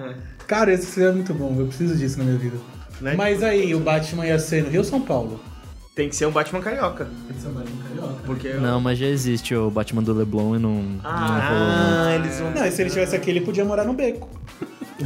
Cara, 0.47 0.72
esse 0.72 0.86
seria 0.86 1.11
muito 1.11 1.34
bom. 1.34 1.55
Eu 1.59 1.65
preciso 1.65 1.95
disso 1.97 2.19
na 2.19 2.24
minha 2.24 2.38
vida. 2.38 2.55
Né? 3.01 3.15
Mas 3.15 3.41
aí, 3.43 3.73
o 3.73 3.79
Batman 3.79 4.25
ia 4.25 4.39
ser 4.39 4.63
no 4.63 4.69
Rio 4.69 4.81
ou 4.81 4.85
São 4.85 5.01
Paulo? 5.01 5.39
Tem 5.95 6.07
que 6.07 6.15
ser 6.15 6.25
um 6.25 6.31
Batman 6.31 6.61
carioca. 6.61 7.05
Tem 7.27 7.35
que 7.35 7.41
ser 7.41 7.47
o 7.49 7.51
Batman 7.51 7.83
carioca. 7.83 8.15
Porque... 8.25 8.53
Não, 8.53 8.79
mas 8.79 8.97
já 8.97 9.07
existe 9.07 9.53
o 9.53 9.69
Batman 9.69 10.03
do 10.03 10.13
Leblon 10.13 10.55
e 10.55 10.59
não. 10.59 10.99
Ah, 11.03 12.11
eles 12.15 12.39
vão... 12.39 12.51
Não, 12.51 12.65
e 12.65 12.71
se 12.71 12.81
ele 12.81 12.89
tivesse 12.89 13.15
aqui, 13.15 13.29
ele 13.29 13.41
podia 13.41 13.65
morar 13.65 13.83
no 13.83 13.93
beco. 13.93 14.29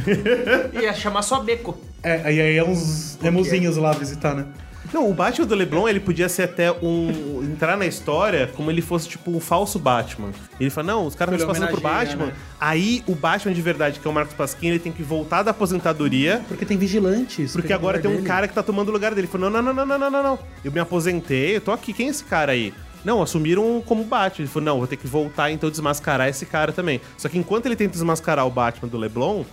Ia 0.80 0.92
chamar 0.94 1.22
só 1.22 1.40
Beco. 1.40 1.76
É, 2.02 2.20
aí 2.24 2.40
aí 2.40 2.56
é 2.56 2.64
uns 2.64 3.18
emuzinhos 3.22 3.76
lá 3.76 3.92
visitar, 3.92 4.34
né? 4.34 4.46
Não, 4.92 5.10
o 5.10 5.14
Batman 5.14 5.46
do 5.46 5.54
Leblon, 5.54 5.88
ele 5.88 6.00
podia 6.00 6.28
ser 6.28 6.42
até 6.44 6.72
um. 6.72 7.42
entrar 7.42 7.76
na 7.76 7.86
história 7.86 8.50
como 8.54 8.70
ele 8.70 8.82
fosse, 8.82 9.08
tipo, 9.08 9.30
um 9.30 9.40
falso 9.40 9.78
Batman. 9.78 10.30
Ele 10.60 10.70
fala, 10.70 10.88
não, 10.88 11.06
os 11.06 11.14
caras 11.14 11.34
estão 11.34 11.54
se 11.54 11.60
passando 11.60 11.70
por 11.70 11.80
Batman. 11.80 12.26
né? 12.26 12.32
Aí 12.60 13.02
o 13.06 13.14
Batman 13.14 13.54
de 13.54 13.62
verdade, 13.62 14.00
que 14.00 14.06
é 14.06 14.10
o 14.10 14.14
Marcos 14.14 14.34
Pasquim, 14.34 14.68
ele 14.68 14.78
tem 14.78 14.92
que 14.92 15.02
voltar 15.02 15.42
da 15.42 15.50
aposentadoria. 15.50 16.42
Porque 16.48 16.64
tem 16.64 16.76
vigilantes. 16.76 17.52
Porque 17.52 17.68
que 17.68 17.72
agora 17.72 17.98
tem 17.98 18.10
um 18.10 18.16
lugar 18.16 18.26
cara 18.36 18.48
que 18.48 18.54
tá 18.54 18.62
tomando 18.62 18.88
o 18.88 18.92
lugar 18.92 19.10
dele. 19.14 19.26
Ele 19.26 19.32
falou: 19.32 19.50
não, 19.50 19.62
não, 19.62 19.72
não, 19.72 19.86
não, 19.86 19.98
não, 19.98 20.10
não, 20.10 20.22
não. 20.22 20.38
Eu 20.64 20.72
me 20.72 20.80
aposentei, 20.80 21.56
eu 21.56 21.60
tô 21.60 21.72
aqui. 21.72 21.92
Quem 21.92 22.08
é 22.08 22.10
esse 22.10 22.24
cara 22.24 22.52
aí? 22.52 22.72
Não, 23.04 23.22
assumiram 23.22 23.82
como 23.86 24.04
Batman. 24.04 24.44
Ele 24.44 24.48
falou: 24.52 24.64
não, 24.64 24.78
vou 24.78 24.86
ter 24.86 24.96
que 24.96 25.06
voltar 25.06 25.50
então 25.50 25.70
desmascarar 25.70 26.28
esse 26.28 26.44
cara 26.44 26.72
também. 26.72 27.00
Só 27.16 27.28
que 27.28 27.38
enquanto 27.38 27.66
ele 27.66 27.76
tenta 27.76 27.92
desmascarar 27.92 28.46
o 28.46 28.50
Batman 28.50 28.88
do 28.88 28.98
Leblon, 28.98 29.44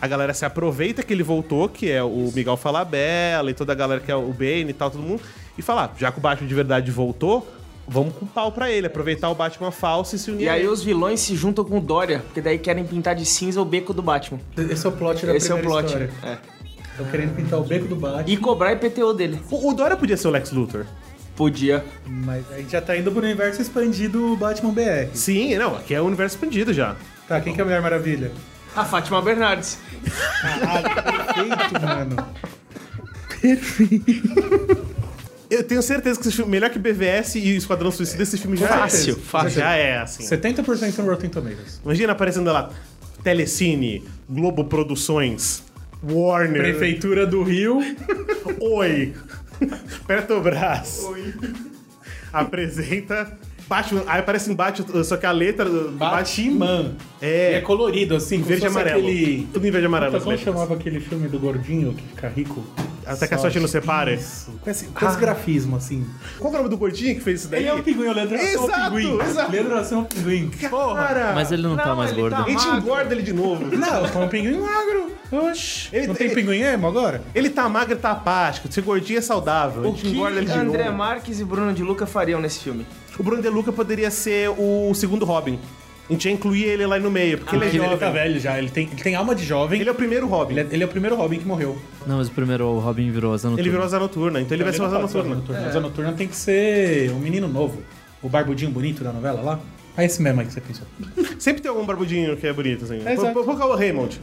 a 0.00 0.06
galera 0.06 0.32
se 0.32 0.44
aproveita 0.44 1.02
que 1.02 1.12
ele 1.12 1.22
voltou, 1.22 1.68
que 1.68 1.90
é 1.90 2.02
o 2.02 2.30
Miguel 2.34 2.56
Falabella 2.56 3.50
e 3.50 3.54
toda 3.54 3.72
a 3.72 3.74
galera 3.74 4.00
que 4.00 4.10
é 4.10 4.14
o 4.16 4.32
Bane 4.32 4.70
e 4.70 4.72
tal, 4.72 4.90
todo 4.90 5.02
mundo, 5.02 5.22
e 5.58 5.62
fala: 5.62 5.84
ah, 5.84 5.90
já 5.98 6.10
que 6.10 6.18
o 6.18 6.20
Batman 6.20 6.48
de 6.48 6.54
verdade 6.54 6.90
voltou, 6.90 7.46
vamos 7.86 8.14
com 8.14 8.24
pau 8.24 8.50
pra 8.50 8.70
ele, 8.70 8.86
aproveitar 8.86 9.28
o 9.28 9.34
Batman 9.34 9.70
falso 9.70 10.16
e 10.16 10.18
se 10.18 10.30
unir 10.30 10.44
E 10.44 10.48
aí 10.48 10.66
os 10.66 10.82
vilões 10.82 11.20
se 11.20 11.36
juntam 11.36 11.64
com 11.64 11.78
o 11.78 11.80
Dória, 11.80 12.20
porque 12.20 12.40
daí 12.40 12.58
querem 12.58 12.84
pintar 12.84 13.14
de 13.14 13.26
cinza 13.26 13.60
o 13.60 13.64
beco 13.64 13.92
do 13.92 14.02
Batman. 14.02 14.40
Esse 14.56 14.86
é 14.86 14.88
o 14.88 14.92
plot 14.92 15.26
da 15.26 15.36
Esse 15.36 15.50
é 15.50 15.54
o 15.54 15.58
plot. 15.60 15.86
história. 15.86 16.10
É. 16.22 16.38
Tô 16.96 17.04
querendo 17.04 17.34
pintar 17.34 17.58
o 17.58 17.64
beco 17.64 17.86
do 17.86 17.96
Batman. 17.96 18.24
E 18.26 18.36
cobrar 18.36 18.72
IPTU 18.72 19.14
dele. 19.14 19.40
O, 19.50 19.70
o 19.70 19.74
Dora 19.74 19.96
podia 19.96 20.16
ser 20.16 20.28
o 20.28 20.30
Lex 20.30 20.50
Luthor. 20.50 20.86
Podia. 21.34 21.84
Mas 22.06 22.44
a 22.52 22.58
gente 22.58 22.72
já 22.72 22.82
tá 22.82 22.96
indo 22.96 23.10
pro 23.10 23.22
universo 23.22 23.62
expandido 23.62 24.36
Batman 24.36 24.72
BR. 24.72 25.08
Sim, 25.14 25.56
não, 25.56 25.76
aqui 25.76 25.94
é 25.94 26.00
o 26.00 26.04
universo 26.04 26.36
expandido 26.36 26.72
já. 26.72 26.96
Tá, 27.26 27.40
quem 27.40 27.54
que 27.54 27.60
é 27.60 27.62
a 27.62 27.64
Mulher 27.64 27.80
Maravilha? 27.80 28.30
A 28.76 28.84
Fátima 28.84 29.20
Bernardes. 29.20 29.78
Perfeito, 31.34 31.82
mano. 31.82 32.16
Eu 35.50 35.64
tenho 35.64 35.82
certeza 35.82 36.20
que 36.20 36.28
esse 36.28 36.36
filme, 36.36 36.50
melhor 36.52 36.70
que 36.70 36.78
BVS 36.78 37.34
e 37.34 37.56
Esquadrão 37.56 37.90
Suicida, 37.90 38.22
esse 38.22 38.38
filme 38.38 38.56
já 38.56 38.68
Fácil, 38.68 39.16
é. 39.16 39.18
fácil. 39.18 39.50
Já 39.50 39.74
é, 39.74 39.98
assim. 39.98 40.24
70% 40.24 40.98
no 40.98 41.10
Rotten 41.10 41.28
Tomatoes. 41.28 41.80
Imagina 41.84 42.12
aparecendo 42.12 42.52
lá, 42.52 42.70
Telecine, 43.24 44.04
Globo 44.28 44.64
Produções, 44.66 45.64
Warner, 46.02 46.62
Prefeitura 46.62 47.26
do 47.26 47.42
Rio. 47.42 47.80
Oi, 48.60 49.12
Petrobras. 50.06 51.02
Oi. 51.04 51.34
Apresenta 52.32 53.36
Batman, 53.70 54.02
aí 54.08 54.18
aparece 54.18 54.50
embaixo, 54.50 54.84
só 55.04 55.16
que 55.16 55.24
a 55.24 55.30
letra 55.30 55.64
do 55.64 55.92
Batman. 55.92 56.96
É. 57.22 57.52
E 57.52 57.54
é 57.54 57.60
colorido, 57.60 58.16
assim. 58.16 58.42
verde 58.42 58.64
e 58.64 58.66
amarelo. 58.66 58.98
Aquele... 59.06 59.48
Tudo 59.52 59.64
em 59.64 59.70
verde 59.70 59.84
e 59.84 59.86
amarelo. 59.86 60.20
Como 60.20 60.36
chamava 60.36 60.74
aquele 60.74 60.98
filme 60.98 61.28
do 61.28 61.38
gordinho 61.38 61.94
que 61.94 62.02
fica 62.02 62.28
rico? 62.28 62.64
Até 63.12 63.26
que 63.26 63.34
a 63.34 63.38
sorte 63.38 63.58
não 63.60 63.68
separe. 63.68 64.14
Isso. 64.14 64.52
Com 64.60 64.70
esse, 64.70 64.86
com 64.86 65.06
esse 65.06 65.18
grafismo, 65.18 65.76
assim. 65.76 66.06
Qual 66.38 66.52
é 66.52 66.56
o 66.56 66.58
nome 66.58 66.70
do 66.70 66.76
gordinho 66.78 67.14
que 67.14 67.20
fez 67.20 67.40
isso 67.40 67.48
daí? 67.48 67.60
Ele 67.62 67.68
é 67.68 67.74
um 67.74 67.82
pinguim, 67.82 68.06
o 68.08 68.12
Leandro 68.12 68.36
Ação 68.36 68.46
é 68.46 68.58
um 68.58 68.64
Exato, 68.64 68.94
pinguim. 68.96 69.20
exato. 69.20 69.52
Leandro 69.52 69.74
é 69.78 69.96
um 69.96 70.04
pinguim. 70.04 70.50
Cara, 70.50 71.32
Mas 71.34 71.52
ele 71.52 71.62
não, 71.62 71.76
tá 71.76 71.86
Não, 71.86 71.96
mais 71.96 72.10
ele 72.12 72.20
gordo. 72.20 72.36
tá 72.36 72.44
a 72.44 72.48
gente 72.48 72.66
engorda 72.68 73.14
ele 73.14 73.22
de 73.22 73.32
novo. 73.32 73.76
Não, 73.76 74.04
foi 74.08 74.22
um 74.22 74.28
pinguim 74.28 74.58
magro. 74.58 75.10
Oxi. 75.32 75.88
Ele- 75.92 76.06
não 76.08 76.14
tem 76.14 76.26
ele- 76.26 76.34
pinguim 76.34 76.60
emo 76.60 76.86
agora? 76.88 77.22
Ele 77.34 77.50
tá 77.50 77.68
magro, 77.68 77.92
ele 77.94 78.00
tá 78.00 78.10
apático. 78.10 78.70
Ser 78.72 78.82
gordinho 78.82 79.18
é 79.18 79.22
saudável. 79.22 79.84
a 79.84 79.86
O 79.88 79.90
gente 79.92 80.02
que 80.02 80.08
engorda 80.08 80.38
ele 80.38 80.46
de 80.46 80.52
André 80.58 80.84
novo. 80.86 80.96
Marques 80.98 81.38
e 81.40 81.44
Bruno 81.44 81.72
de 81.72 81.82
Luca 81.82 82.04
fariam 82.06 82.40
nesse 82.40 82.60
filme? 82.60 82.84
O 83.18 83.22
Bruno 83.22 83.42
De 83.42 83.48
Luca 83.48 83.70
poderia 83.70 84.10
ser 84.10 84.48
o 84.50 84.92
segundo 84.94 85.24
Robin. 85.26 85.58
A 86.10 86.12
gente 86.12 86.24
ia 86.26 86.32
incluir 86.32 86.64
ele 86.64 86.84
lá 86.84 86.98
no 86.98 87.08
meio, 87.08 87.38
porque 87.38 87.54
ele 87.54 87.66
é 87.66 87.70
jovem. 87.70 87.88
ele 87.90 87.96
tá 87.96 88.10
velho 88.10 88.40
já. 88.40 88.58
Ele 88.58 88.68
tem, 88.68 88.88
ele 88.92 89.00
tem 89.00 89.14
alma 89.14 89.32
de 89.32 89.44
jovem. 89.44 89.80
Ele 89.80 89.88
é 89.88 89.92
o 89.92 89.94
primeiro 89.94 90.26
Robin. 90.26 90.54
Ele 90.54 90.60
é, 90.60 90.66
ele 90.72 90.82
é 90.82 90.86
o 90.86 90.88
primeiro 90.88 91.14
Robin 91.14 91.38
que 91.38 91.46
morreu. 91.46 91.78
Não, 92.04 92.16
mas 92.16 92.26
o 92.26 92.32
primeiro 92.32 92.66
o 92.66 92.80
Robin 92.80 93.08
virou 93.12 93.32
asa 93.32 93.48
noturna. 93.48 93.62
Ele 93.62 93.70
virou 93.70 93.84
Asa 93.86 93.98
Noturna, 94.00 94.40
então 94.40 94.56
ele 94.56 94.64
vai 94.64 94.72
ser 94.72 94.82
o 94.82 94.86
Asa 94.86 94.98
pode 94.98 95.28
Noturna. 95.28 95.66
Asa 95.68 95.80
Noturna 95.80 96.12
tem 96.12 96.26
que 96.26 96.34
ser 96.34 97.12
um 97.12 97.20
menino 97.20 97.46
novo. 97.46 97.80
O 98.20 98.28
barbudinho 98.28 98.72
bonito 98.72 99.04
da 99.04 99.12
novela 99.12 99.40
lá. 99.40 99.60
É 99.96 100.04
esse 100.04 100.20
mesmo 100.20 100.40
aí 100.40 100.46
que 100.48 100.52
você 100.52 100.60
pensou. 100.60 100.86
Sempre 101.38 101.62
tem 101.62 101.70
algum 101.70 101.86
barbudinho 101.86 102.36
que 102.36 102.46
é 102.46 102.52
bonito, 102.52 102.84
assim. 102.84 103.00
É, 103.06 103.12
exato. 103.12 103.44
Pô, 103.44 103.54
Cauã 103.56 103.76
Raymond. 103.76 104.20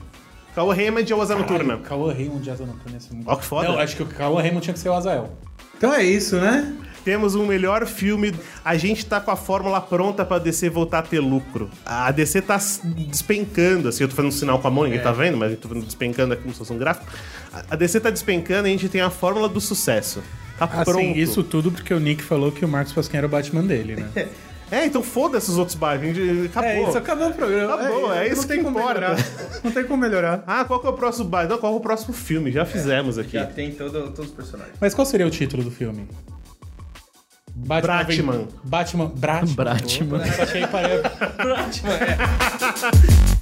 Cauã 0.53 0.73
Raymond 0.73 1.09
é 1.09 1.15
o 1.15 1.21
Asa 1.21 1.35
Noturna. 1.35 1.77
Cauã 1.77 2.11
Raymond 2.11 2.43
de 2.43 2.51
Asa 2.51 2.65
Noturna 2.65 2.95
ia 2.95 2.99
ser 2.99 3.13
muito 3.13 3.29
Ó, 3.29 3.35
que 3.37 3.45
foda. 3.45 3.69
Não, 3.69 3.79
acho 3.79 3.95
que 3.95 4.03
o 4.03 4.07
Cauã 4.07 4.41
Raymond 4.41 4.61
tinha 4.61 4.73
que 4.73 4.79
ser 4.79 4.89
o 4.89 4.93
Azael. 4.93 5.29
Então 5.77 5.93
é 5.93 6.03
isso, 6.03 6.35
né? 6.37 6.75
Temos 7.07 7.35
um 7.35 7.45
melhor 7.45 7.85
filme. 7.87 8.35
A 8.65 8.75
gente 8.75 9.05
tá 9.05 9.21
com 9.21 9.31
a 9.31 9.37
fórmula 9.37 9.79
pronta 9.79 10.25
pra 10.25 10.39
DC 10.39 10.69
voltar 10.69 10.99
a 10.99 11.01
ter 11.03 11.21
lucro. 11.21 11.69
A 11.85 12.11
DC 12.11 12.41
tá 12.41 12.57
despencando, 12.83 13.87
assim. 13.87 14.03
Eu 14.03 14.09
tô 14.09 14.15
fazendo 14.17 14.27
um 14.27 14.35
sinal 14.35 14.59
com 14.59 14.67
a 14.67 14.71
mão, 14.71 14.83
ninguém 14.83 14.99
tá 14.99 15.13
vendo, 15.13 15.37
mas 15.37 15.51
eu 15.51 15.57
tô 15.57 15.69
despencando 15.75 16.33
aqui 16.33 16.41
como 16.43 16.53
se 16.53 16.59
fosse 16.59 16.73
um 16.73 16.77
gráfico. 16.77 17.07
A- 17.69 17.77
DC 17.77 18.01
tá 18.01 18.09
despencando 18.09 18.67
e 18.67 18.71
a 18.71 18.73
gente 18.73 18.89
tem 18.89 18.99
a 18.99 19.09
fórmula 19.09 19.47
do 19.47 19.61
sucesso. 19.61 20.21
Tá 20.59 20.67
pronto. 20.67 20.89
Assim, 20.99 21.13
isso 21.13 21.43
tudo 21.43 21.71
porque 21.71 21.93
o 21.93 21.99
Nick 21.99 22.21
falou 22.21 22.51
que 22.51 22.65
o 22.65 22.67
Marcos 22.67 22.91
Pasquim 22.91 23.15
era 23.15 23.25
o 23.25 23.29
Batman 23.29 23.63
dele, 23.63 23.95
né? 23.95 24.27
É, 24.69 24.85
então 24.85 25.01
foda-se 25.01 25.49
os 25.49 25.57
outros 25.57 25.77
gente- 26.13 26.47
Acabou. 26.47 26.69
É 26.69 26.83
isso, 26.89 26.97
acabou 26.97 27.29
o 27.29 27.33
programa. 27.33 27.73
Acabou, 27.75 28.13
é 28.13 28.27
isso 28.27 28.41
não 28.41 28.47
tem 28.49 28.57
que 28.57 28.63
como 28.65 28.77
importa. 28.79 28.99
melhorar. 28.99 29.25
Não 29.63 29.71
tem 29.71 29.83
como 29.85 30.01
melhorar. 30.01 30.43
Ah, 30.45 30.65
qual 30.65 30.81
que 30.81 30.87
é 30.87 30.89
o 30.89 30.93
próximo 30.93 31.23
Batman? 31.23 31.51
Não, 31.53 31.57
qual 31.57 31.73
é 31.73 31.75
o 31.77 31.79
próximo 31.79 32.13
filme? 32.13 32.51
Já 32.51 32.65
fizemos 32.65 33.17
aqui. 33.17 33.37
tem 33.45 33.71
todo, 33.71 33.93
todos 34.11 34.25
os 34.29 34.31
personagens. 34.35 34.75
Mas 34.81 34.93
qual 34.93 35.05
seria 35.05 35.25
o 35.25 35.29
título 35.29 35.63
do 35.63 35.71
filme? 35.71 36.05
Batman. 37.65 38.05
Bratman. 38.05 38.47
Batman. 38.63 39.07
Bratman. 39.15 39.55
Bratman. 39.55 40.21
Achei 40.21 40.61
que 40.61 40.67
parei. 40.67 41.01
Batman, 41.01 41.93
é. 41.93 42.17